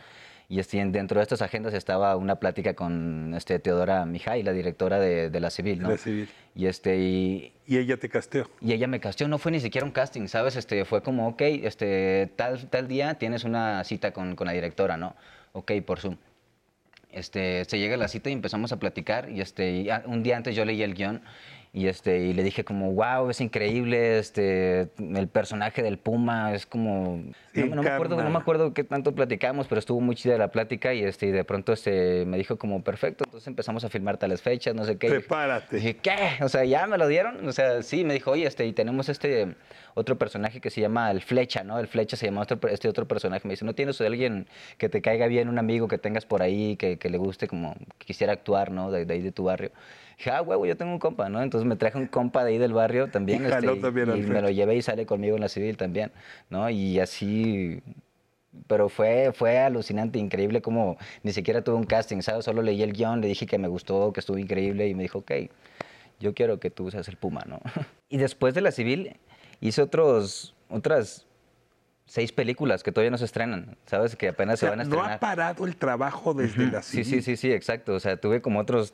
Y 0.51 0.59
este, 0.59 0.79
en- 0.79 0.91
dentro 0.91 1.17
de 1.17 1.23
estas 1.23 1.41
agendas 1.41 1.73
estaba 1.73 2.17
una 2.17 2.35
plática 2.35 2.73
con 2.73 3.33
este, 3.37 3.57
Teodora 3.59 4.05
Mijay, 4.05 4.43
la 4.43 4.51
directora 4.51 4.99
de, 4.99 5.29
de 5.29 5.39
la 5.39 5.49
Civil, 5.49 5.81
¿no? 5.81 5.89
La 5.91 5.97
Civil. 5.97 6.27
Y, 6.55 6.65
este, 6.65 6.97
y, 6.99 7.53
Y 7.65 7.77
ella 7.77 7.95
te 7.95 8.09
casteó. 8.09 8.49
y 8.59 8.73
ella 8.73 8.85
me 8.87 8.99
casteó, 8.99 9.29
no 9.29 9.37
fue 9.37 9.53
ni 9.53 9.61
siquiera 9.61 9.85
un 9.85 9.91
casting, 9.93 10.27
¿sabes? 10.27 10.57
Este, 10.57 10.83
fue 10.83 11.01
como, 11.01 11.29
ok, 11.29 11.41
este, 11.41 12.29
tal, 12.35 12.67
tal 12.69 12.89
día 12.89 13.13
tienes 13.13 13.45
una 13.45 13.81
cita 13.85 14.11
con, 14.11 14.35
con 14.35 14.45
la 14.45 14.51
directora, 14.51 14.97
¿no? 14.97 15.15
Ok, 15.53 15.71
por 15.85 15.99
Zoom. 16.01 16.17
Este, 17.11 17.63
se 17.65 17.79
llega 17.79 17.95
la 17.95 18.09
cita 18.09 18.29
y 18.29 18.33
empezamos 18.33 18.73
a 18.73 18.77
platicar 18.79 19.29
y 19.29 19.39
este, 19.39 19.71
y, 19.71 19.89
ah, 19.89 20.03
un 20.05 20.21
día 20.21 20.35
antes 20.35 20.53
yo 20.53 20.65
leí 20.65 20.83
el 20.83 20.95
guion 20.95 21.21
y, 21.73 21.87
este, 21.87 22.19
y 22.19 22.33
le 22.33 22.43
dije 22.43 22.65
como, 22.65 22.91
wow, 22.91 23.29
es 23.29 23.39
increíble, 23.39 24.19
este, 24.19 24.89
el 24.99 25.27
personaje 25.29 25.81
del 25.81 25.97
Puma 25.97 26.53
es 26.53 26.65
como... 26.65 27.23
Sí, 27.53 27.63
no, 27.63 27.77
no 27.77 27.83
me 27.83 27.89
acuerdo, 27.89 28.21
no 28.21 28.29
me 28.29 28.37
acuerdo 28.37 28.73
qué 28.73 28.83
tanto 28.83 29.13
platicamos, 29.13 29.67
pero 29.67 29.79
estuvo 29.79 30.01
muy 30.01 30.15
chida 30.15 30.37
la 30.37 30.51
plática 30.51 30.93
y, 30.93 31.03
este, 31.03 31.27
y 31.27 31.31
de 31.31 31.45
pronto 31.45 31.71
este, 31.71 32.25
me 32.25 32.37
dijo 32.37 32.57
como, 32.57 32.83
perfecto, 32.83 33.23
entonces 33.25 33.47
empezamos 33.47 33.85
a 33.85 33.89
filmar 33.89 34.17
tales 34.17 34.41
fechas, 34.41 34.75
no 34.75 34.83
sé 34.83 34.97
qué. 34.97 35.07
Prepárate. 35.07 35.77
Dije, 35.77 35.95
¿qué? 35.95 36.43
O 36.43 36.49
sea, 36.49 36.65
¿ya 36.65 36.87
me 36.87 36.97
lo 36.97 37.07
dieron? 37.07 37.47
O 37.47 37.53
sea, 37.53 37.81
sí, 37.83 38.03
me 38.03 38.13
dijo, 38.13 38.31
oye, 38.31 38.47
este, 38.47 38.65
y 38.65 38.73
tenemos 38.73 39.07
este 39.07 39.55
otro 39.93 40.17
personaje 40.17 40.59
que 40.59 40.69
se 40.69 40.81
llama 40.81 41.09
el 41.09 41.21
Flecha, 41.21 41.63
¿no? 41.63 41.79
El 41.79 41.87
Flecha 41.87 42.17
se 42.17 42.25
llama 42.25 42.41
otro, 42.41 42.59
este 42.69 42.89
otro 42.89 43.07
personaje. 43.07 43.47
Me 43.47 43.53
dice, 43.53 43.65
¿no 43.65 43.75
tienes 43.75 43.99
alguien 44.01 44.47
que 44.77 44.89
te 44.89 45.01
caiga 45.01 45.27
bien, 45.27 45.47
un 45.47 45.57
amigo 45.57 45.87
que 45.87 45.97
tengas 45.97 46.25
por 46.25 46.41
ahí, 46.41 46.75
que, 46.75 46.97
que 46.97 47.09
le 47.09 47.17
guste, 47.17 47.47
como 47.47 47.75
que 47.97 48.05
quisiera 48.05 48.33
actuar, 48.33 48.71
¿no? 48.71 48.91
De, 48.91 49.05
de 49.05 49.13
ahí 49.13 49.21
de 49.21 49.31
tu 49.31 49.45
barrio. 49.45 49.71
Dije, 50.21 50.29
ah, 50.29 50.43
huevo, 50.43 50.67
yo 50.67 50.77
tengo 50.77 50.91
un 50.91 50.99
compa, 50.99 51.29
¿no? 51.29 51.41
Entonces 51.41 51.67
me 51.67 51.75
traje 51.75 51.97
un 51.97 52.05
compa 52.05 52.43
de 52.43 52.51
ahí 52.51 52.57
del 52.59 52.73
barrio 52.73 53.09
también. 53.09 53.41
Y 53.43 53.47
este, 53.47 53.75
también 53.81 54.11
al 54.11 54.19
y 54.19 54.21
me 54.21 54.39
lo 54.39 54.51
llevé 54.51 54.75
y 54.75 54.83
sale 54.83 55.07
conmigo 55.07 55.35
en 55.35 55.41
la 55.41 55.49
civil 55.49 55.77
también, 55.77 56.11
¿no? 56.51 56.69
Y 56.69 56.99
así 56.99 57.81
pero 58.67 58.87
fue, 58.87 59.31
fue 59.33 59.57
alucinante, 59.57 60.19
increíble 60.19 60.61
como 60.61 60.97
ni 61.23 61.31
siquiera 61.31 61.63
tuve 61.63 61.75
un 61.77 61.85
casting, 61.85 62.21
¿sabes? 62.21 62.45
Solo 62.45 62.61
leí 62.61 62.83
el 62.83 62.93
guion, 62.93 63.19
le 63.19 63.27
dije 63.29 63.47
que 63.47 63.57
me 63.57 63.67
gustó, 63.67 64.13
que 64.13 64.19
estuvo 64.19 64.37
increíble 64.37 64.87
y 64.87 64.93
me 64.93 65.01
dijo, 65.03 65.19
ok, 65.19 65.31
yo 66.19 66.35
quiero 66.35 66.59
que 66.59 66.69
tú 66.69 66.91
seas 66.91 67.07
el 67.07 67.17
Puma, 67.17 67.43
¿no? 67.47 67.59
Y 68.09 68.17
después 68.17 68.53
de 68.53 68.61
la 68.61 68.71
civil 68.71 69.15
hice 69.59 69.81
otros, 69.81 70.53
otras 70.69 71.25
seis 72.05 72.31
películas 72.31 72.83
que 72.83 72.91
todavía 72.91 73.09
no 73.09 73.17
se 73.17 73.25
estrenan, 73.25 73.75
¿sabes? 73.87 74.15
Que 74.17 74.27
apenas 74.27 74.55
O 74.55 74.57
sea, 74.59 74.67
se 74.67 74.69
van 74.71 74.81
a 74.81 74.83
no 74.83 74.89
estrenar. 74.97 75.11
ha 75.13 75.19
parado 75.19 75.65
el 75.65 75.75
trabajo 75.77 76.33
desde 76.35 76.69
la 76.69 76.83
Sí, 76.83 77.03
civil. 77.05 77.05
sí, 77.05 77.21
sí, 77.23 77.37
sí, 77.37 77.51
exacto. 77.53 77.93
O 77.95 77.99
sea, 77.99 78.17
tuve 78.17 78.41
como 78.41 78.59
otros 78.59 78.93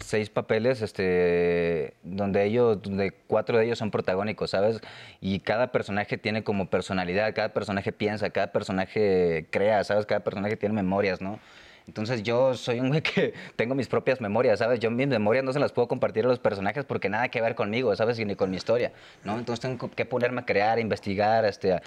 seis 0.00 0.30
papeles, 0.30 0.82
este, 0.82 1.94
donde 2.02 2.44
ellos, 2.44 2.82
donde 2.82 3.12
cuatro 3.26 3.58
de 3.58 3.66
ellos 3.66 3.78
son 3.78 3.90
protagónicos, 3.90 4.50
¿sabes? 4.50 4.80
Y 5.20 5.40
cada 5.40 5.72
personaje 5.72 6.18
tiene 6.18 6.42
como 6.42 6.68
personalidad, 6.68 7.34
cada 7.34 7.50
personaje 7.50 7.92
piensa, 7.92 8.30
cada 8.30 8.52
personaje 8.52 9.46
crea, 9.50 9.84
¿sabes? 9.84 10.06
Cada 10.06 10.20
personaje 10.20 10.56
tiene 10.56 10.74
memorias, 10.74 11.20
¿no? 11.20 11.38
Entonces 11.86 12.22
yo 12.22 12.54
soy 12.54 12.80
un 12.80 12.88
güey 12.88 13.02
que 13.02 13.34
tengo 13.56 13.74
mis 13.74 13.88
propias 13.88 14.18
memorias, 14.20 14.58
¿sabes? 14.58 14.80
Yo 14.80 14.90
mis 14.90 15.06
memorias 15.06 15.44
no 15.44 15.52
se 15.52 15.58
las 15.60 15.70
puedo 15.72 15.86
compartir 15.86 16.24
a 16.24 16.28
los 16.28 16.38
personajes 16.38 16.84
porque 16.86 17.10
nada 17.10 17.28
que 17.28 17.42
ver 17.42 17.54
conmigo, 17.54 17.94
¿sabes? 17.94 18.18
Y 18.18 18.24
ni 18.24 18.36
con 18.36 18.50
mi 18.50 18.56
historia, 18.56 18.92
¿no? 19.22 19.38
Entonces 19.38 19.60
tengo 19.60 19.90
que 19.90 20.04
ponerme 20.06 20.40
a 20.40 20.46
crear, 20.46 20.78
a 20.78 20.80
investigar, 20.80 21.44
este, 21.44 21.74
a- 21.74 21.82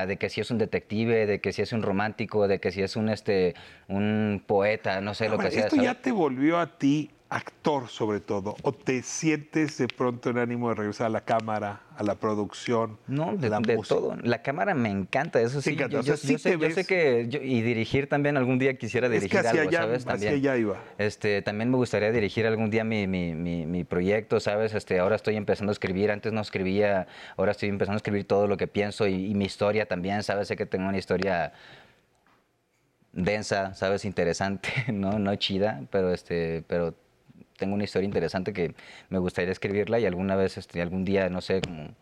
a- 0.00 0.06
de 0.06 0.16
que 0.16 0.28
si 0.28 0.40
es 0.40 0.50
un 0.50 0.58
detective, 0.58 1.26
de 1.26 1.40
que 1.40 1.52
si 1.52 1.62
es 1.62 1.72
un 1.72 1.82
romántico, 1.82 2.48
de 2.48 2.58
que 2.58 2.72
si 2.72 2.82
es 2.82 2.96
un, 2.96 3.08
este, 3.10 3.54
un 3.86 4.42
poeta, 4.44 5.00
no 5.00 5.14
sé 5.14 5.28
lo 5.28 5.38
que 5.38 5.52
sea. 5.52 5.60
¿Esto 5.60 5.76
¿sabes? 5.76 5.84
ya 5.86 5.94
te 6.02 6.10
volvió 6.10 6.58
a 6.58 6.76
ti 6.78 7.12
actor 7.30 7.88
sobre 7.88 8.20
todo? 8.20 8.56
¿O 8.62 8.72
te 8.72 9.02
sientes 9.02 9.76
de 9.76 9.86
pronto 9.86 10.30
en 10.30 10.38
ánimo 10.38 10.70
de 10.70 10.76
regresar 10.76 11.08
a 11.08 11.10
la 11.10 11.20
cámara, 11.20 11.82
a 11.96 12.02
la 12.02 12.14
producción? 12.14 12.98
No, 13.06 13.36
de, 13.36 13.50
la 13.50 13.60
de 13.60 13.76
música? 13.76 13.94
todo. 13.94 14.16
La 14.22 14.40
cámara 14.40 14.74
me 14.74 14.88
encanta, 14.90 15.38
eso 15.42 15.60
sí. 15.60 15.70
encanta, 15.74 15.92
Yo, 15.92 16.00
o 16.00 16.02
sea, 16.02 16.14
yo- 16.14 16.16
sí 16.16 16.32
yo 16.32 16.38
sé, 16.38 16.52
yo 16.58 16.86
que 16.86 17.26
yo- 17.28 17.40
y 17.42 17.60
dirigir 17.60 18.08
también 18.08 18.38
algún 18.38 18.58
día 18.58 18.78
quisiera 18.78 19.08
Es 19.08 19.12
que 19.12 19.18
dirigir 19.20 19.38
hacia 19.40 19.50
algo, 19.60 19.68
allá- 19.68 19.78
¿sabes? 19.80 19.96
hacia 20.02 20.12
También. 20.12 20.34
allá 20.34 20.56
iba. 20.56 20.78
Este, 20.96 21.42
también 21.42 21.70
me 21.70 21.76
gustaría 21.76 22.10
dirigir 22.12 22.46
algún 22.46 22.70
día 22.70 22.82
mi, 22.84 23.06
mi, 23.06 23.34
mi, 23.34 23.66
mi 23.66 23.84
proyecto, 23.84 24.40
¿sabes? 24.40 24.72
Este, 24.74 24.98
ahora 24.98 25.16
estoy 25.16 25.36
empezando 25.36 25.70
a 25.70 25.74
escribir, 25.74 26.10
antes 26.10 26.32
no 26.32 26.40
escribía, 26.40 27.06
ahora 27.36 27.52
estoy 27.52 27.68
empezando 27.68 27.96
a 27.96 27.98
escribir 27.98 28.26
todo 28.26 28.46
lo 28.46 28.56
que 28.56 28.68
pienso 28.68 29.06
y, 29.06 29.26
y 29.26 29.34
mi 29.34 29.44
historia 29.44 29.84
también, 29.86 30.22
¿sabes? 30.22 30.48
Sé 30.48 30.56
que 30.56 30.64
tengo 30.64 30.88
una 30.88 30.96
historia 30.98 31.52
densa, 33.12 33.74
¿sabes? 33.74 34.04
Interesante, 34.06 34.70
¿no? 34.92 35.18
No 35.18 35.36
chida, 35.36 35.82
pero 35.90 36.12
este, 36.12 36.62
pero 36.66 36.94
tengo 37.58 37.74
una 37.74 37.84
historia 37.84 38.06
interesante 38.06 38.52
que 38.54 38.74
me 39.10 39.18
gustaría 39.18 39.52
escribirla 39.52 39.98
y 39.98 40.06
alguna 40.06 40.36
vez, 40.36 40.56
este, 40.56 40.80
algún 40.80 41.04
día, 41.04 41.28
no 41.28 41.40
sé, 41.42 41.60
como 41.60 41.94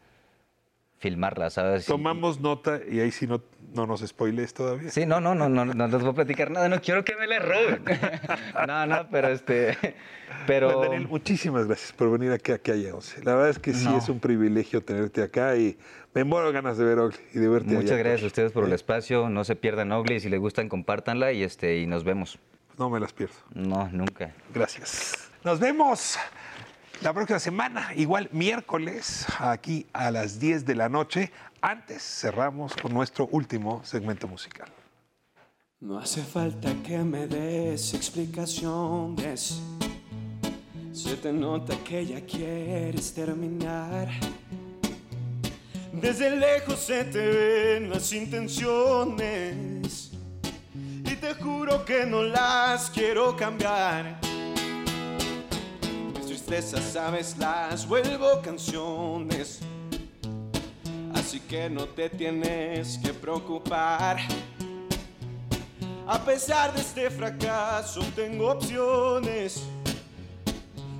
filmarla, 0.98 1.50
¿sabes? 1.50 1.84
Y- 1.84 1.92
Tomamos 1.92 2.40
nota 2.40 2.80
y 2.90 3.00
ahí 3.00 3.10
sí 3.10 3.26
no, 3.26 3.42
no 3.74 3.86
nos 3.86 4.00
spoilees 4.00 4.54
todavía. 4.54 4.90
Sí, 4.90 5.04
no, 5.04 5.20
no, 5.20 5.34
no, 5.34 5.48
no, 5.48 5.64
no 5.66 5.86
les 5.88 6.00
voy 6.00 6.10
a 6.10 6.14
platicar 6.14 6.50
nada, 6.50 6.68
no 6.68 6.80
quiero 6.80 7.04
que 7.04 7.14
me 7.16 7.26
le 7.26 7.38
roben. 7.38 7.82
no, 8.66 8.86
no, 8.86 9.08
pero 9.10 9.28
este, 9.28 9.76
pero... 10.46 10.80
Daniel, 10.80 11.06
muchísimas 11.06 11.66
gracias 11.66 11.92
por 11.92 12.10
venir 12.10 12.32
aquí 12.32 12.52
a 12.52 12.58
Calle 12.58 12.92
11. 12.92 13.24
La 13.24 13.34
verdad 13.34 13.50
es 13.50 13.58
que 13.58 13.74
sí 13.74 13.84
No. 13.84 13.98
es 13.98 14.08
un 14.08 14.20
privilegio 14.20 14.82
tenerte 14.82 15.22
acá 15.22 15.54
y 15.56 15.76
me 16.14 16.24
muero 16.24 16.50
ganas 16.52 16.78
de 16.78 16.84
ver 16.84 16.98
Ogli 16.98 17.18
y 17.34 17.38
de 17.40 17.48
verte 17.48 17.74
Muchas 17.74 17.90
allá. 17.92 17.98
gracias 17.98 18.22
a 18.22 18.26
ustedes 18.28 18.52
por 18.52 18.64
el 18.64 18.72
espacio, 18.72 19.28
no 19.28 19.44
se 19.44 19.54
pierdan 19.54 19.92
Ugly, 19.92 20.20
si 20.20 20.30
les 20.30 20.40
gustan 20.40 20.68
compártanla 20.70 21.32
y 21.32 21.42
este 21.42 21.76
y 21.78 21.86
nos 21.86 22.04
vemos. 22.04 22.38
No 22.78 22.88
me 22.88 23.00
las 23.00 23.12
pierdo. 23.12 23.34
No, 23.54 23.88
nunca. 23.90 24.32
Gracias. 24.54 25.25
Nos 25.46 25.60
vemos 25.60 26.18
la 27.02 27.12
próxima 27.12 27.38
semana, 27.38 27.92
igual 27.94 28.28
miércoles, 28.32 29.24
aquí 29.38 29.86
a 29.92 30.10
las 30.10 30.40
10 30.40 30.66
de 30.66 30.74
la 30.74 30.88
noche. 30.88 31.30
Antes 31.60 32.02
cerramos 32.02 32.74
con 32.74 32.92
nuestro 32.92 33.28
último 33.28 33.80
segmento 33.84 34.26
musical. 34.26 34.68
No 35.78 36.00
hace 36.00 36.24
falta 36.24 36.68
que 36.84 36.98
me 36.98 37.28
des 37.28 37.94
explicaciones. 37.94 39.62
Se 40.92 41.14
te 41.14 41.32
nota 41.32 41.76
que 41.84 42.04
ya 42.04 42.20
quieres 42.22 43.14
terminar. 43.14 44.08
Desde 45.92 46.34
lejos 46.34 46.80
se 46.80 47.04
te 47.04 47.24
ven 47.24 47.88
las 47.90 48.12
intenciones. 48.12 50.10
Y 51.04 51.14
te 51.14 51.34
juro 51.34 51.84
que 51.84 52.04
no 52.04 52.24
las 52.24 52.90
quiero 52.90 53.36
cambiar. 53.36 54.25
Tristezas, 56.46 56.92
sabes, 56.92 57.36
las 57.38 57.88
vuelvo 57.88 58.40
canciones. 58.40 59.58
Así 61.12 61.40
que 61.40 61.68
no 61.68 61.86
te 61.86 62.08
tienes 62.08 62.98
que 62.98 63.12
preocupar. 63.12 64.18
A 66.06 66.18
pesar 66.24 66.72
de 66.72 66.82
este 66.82 67.10
fracaso 67.10 68.00
tengo 68.14 68.52
opciones 68.52 69.64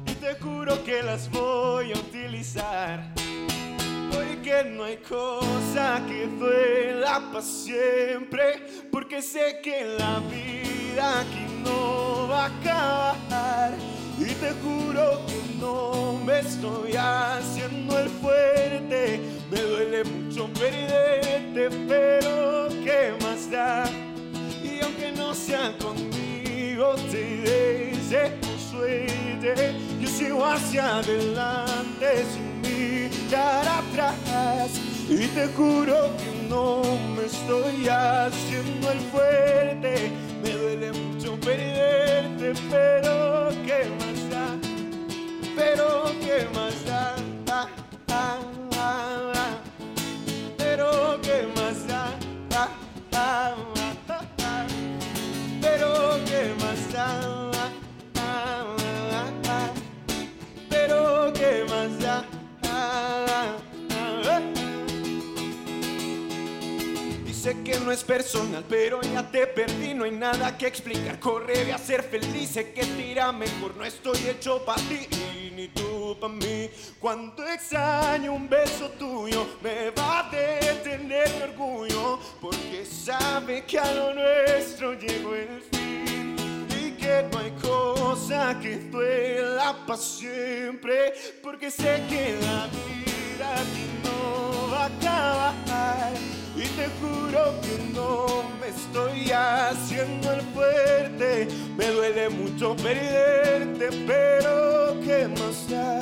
y 0.07 0.15
te 0.15 0.35
juro 0.35 0.83
que 0.83 1.01
las 1.05 1.31
voy 1.31 1.93
a 1.93 1.97
utilizar. 1.97 3.13
Porque 4.11 4.65
no 4.69 4.83
hay 4.83 4.97
cosa 4.97 6.03
que 6.09 6.27
duela 6.27 7.23
para 7.31 7.43
siempre, 7.43 8.89
porque 8.91 9.23
sé 9.23 9.61
que 9.63 9.97
la 9.97 10.19
vida 10.29 11.21
aquí 11.21 11.47
no 11.63 12.27
va 12.29 12.47
a 12.47 12.47
acabar. 12.47 13.96
Te 14.41 14.53
juro 14.63 15.23
que 15.27 15.59
no 15.59 16.21
me 16.25 16.41
estoy 16.41 16.93
haciendo 16.95 17.99
el 17.99 18.09
fuerte, 18.11 19.21
me 19.51 19.61
duele 19.61 20.05
mucho 20.05 20.49
perderte, 20.53 21.71
pero 21.89 22.69
¿qué 22.85 23.15
más 23.23 23.51
da? 23.51 23.85
Y 24.63 24.81
aunque 24.83 25.13
no 25.13 25.35
sea 25.35 25.73
conmigo, 25.79 26.95
te 27.11 27.41
deseo 27.41 28.31
suerte. 28.71 29.75
Yo 30.01 30.09
sigo 30.09 30.45
hacia 30.45 30.99
adelante 30.99 32.25
sin 32.33 32.61
mirar 32.61 33.67
atrás. 33.67 34.71
Y 35.09 35.27
te 35.29 35.47
juro 35.57 36.11
que 36.19 36.49
no 36.49 36.83
me 37.17 37.25
estoy 37.25 37.89
haciendo 37.89 38.91
el 38.93 39.01
fuerte. 39.13 40.13
Me 40.43 40.51
duele 40.51 40.93
mucho 40.93 41.41
perderte, 41.41 42.53
pero 42.71 43.49
¿qué 43.65 43.89
más? 43.99 44.26
Pero 45.57 46.05
¿qué 46.21 46.47
más 46.55 46.85
da? 46.85 47.17
Ah, 47.51 47.69
ah, 48.09 48.39
ah, 48.75 49.33
ah. 49.35 49.59
Pero 50.59 51.19
¿qué 51.23 51.49
más 51.57 51.87
da? 51.87 52.13
Ah, 52.53 52.69
ah. 53.15 53.55
Pero 55.61 56.21
¿qué 56.27 56.55
más 56.61 56.93
da? 56.93 57.09
Pero 60.69 61.33
¿qué 61.33 61.65
más 61.69 61.99
da? 62.01 62.25
Dice 67.25 67.63
que 67.65 67.81
no 67.81 67.93
es 67.93 68.05
personal, 68.05 68.65
pero 68.69 69.01
ya 69.03 69.31
te 69.31 69.47
perdí, 69.47 69.95
no 69.95 70.05
hay 70.05 70.11
nada 70.13 70.57
que 70.59 70.67
explicar. 70.67 71.19
Corre, 71.19 71.73
a 71.73 71.79
ser 71.79 72.03
feliz, 72.03 72.51
sé 72.51 72.73
que 72.73 72.85
te 72.85 73.07
irá 73.07 73.33
mejor, 73.33 73.75
no 73.77 73.85
estoy 73.85 74.19
hecho 74.29 74.65
para 74.65 74.83
ti, 74.83 75.07
ni 75.57 75.69
tú 75.69 76.17
para 76.21 76.33
mí. 76.33 76.71
Cuando 77.01 77.43
extraño 77.49 78.35
un 78.35 78.49
beso 78.49 78.91
tuyo, 78.91 79.47
me 79.63 79.91
va 79.91 80.21
a 80.21 80.31
detener 80.31 81.31
mi 81.35 81.43
orgullo, 81.43 82.21
porque 82.41 82.85
sabe 82.85 83.65
que 83.65 83.79
a 83.79 83.93
lo 83.95 84.15
nuestro 84.15 84.93
llegó 84.93 85.35
el 85.35 85.63
fin 85.73 86.37
y 86.79 86.91
que 86.93 87.27
no 87.33 87.39
hay 87.39 87.51
cosa 87.53 88.59
que 88.61 88.77
duela 88.77 89.75
para 89.87 89.99
siempre, 89.99 91.15
porque 91.43 91.71
sé 91.71 92.03
que 92.09 92.37
la 92.43 92.67
vida 92.67 93.55
aquí 93.55 93.87
no 94.05 94.71
va 94.71 94.85
a 94.85 94.96
Y 96.57 96.63
te 96.69 96.87
juro 97.01 97.61
que 97.61 97.93
no 97.93 98.45
me 98.61 98.69
estoy 98.69 99.31
haciendo 99.31 100.33
el 100.33 100.41
fuerte. 100.55 101.49
Me 101.77 101.89
duele 101.89 102.31
mucho 102.31 102.75
perderte, 102.77 103.91
pero 104.07 104.99
¿qué 105.05 105.29
más 105.29 105.69
da? 105.69 106.01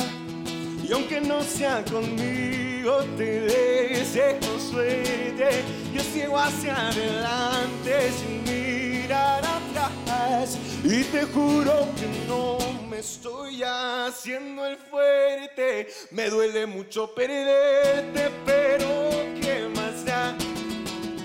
Y 0.87 0.93
aunque 0.93 1.21
no 1.21 1.43
sea 1.43 1.85
conmigo, 1.85 2.99
te 3.17 3.41
deseo 3.41 4.39
suerte. 4.71 5.65
Yo 5.93 6.03
sigo 6.03 6.39
hacia 6.39 6.89
adelante 6.89 8.13
sin 8.13 8.45
mirar 8.45 9.43
atrás. 9.45 10.59
Y 10.85 11.03
te 11.05 11.25
juro 11.25 11.89
que 11.97 12.07
no 12.29 12.59
estoy 13.05 13.63
haciendo 13.63 14.65
el 14.67 14.79
fuerte. 14.79 15.89
Me 16.11 16.31
duele 16.31 16.67
mucho 16.67 17.15
perderte, 17.15 18.31
pero 18.47 19.11
¿qué 19.41 19.69
más 19.75 20.05
da? 20.05 20.35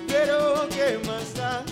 Pero 0.07 0.67
¿qué 0.69 0.99
más 1.07 1.33
da? 1.35 1.68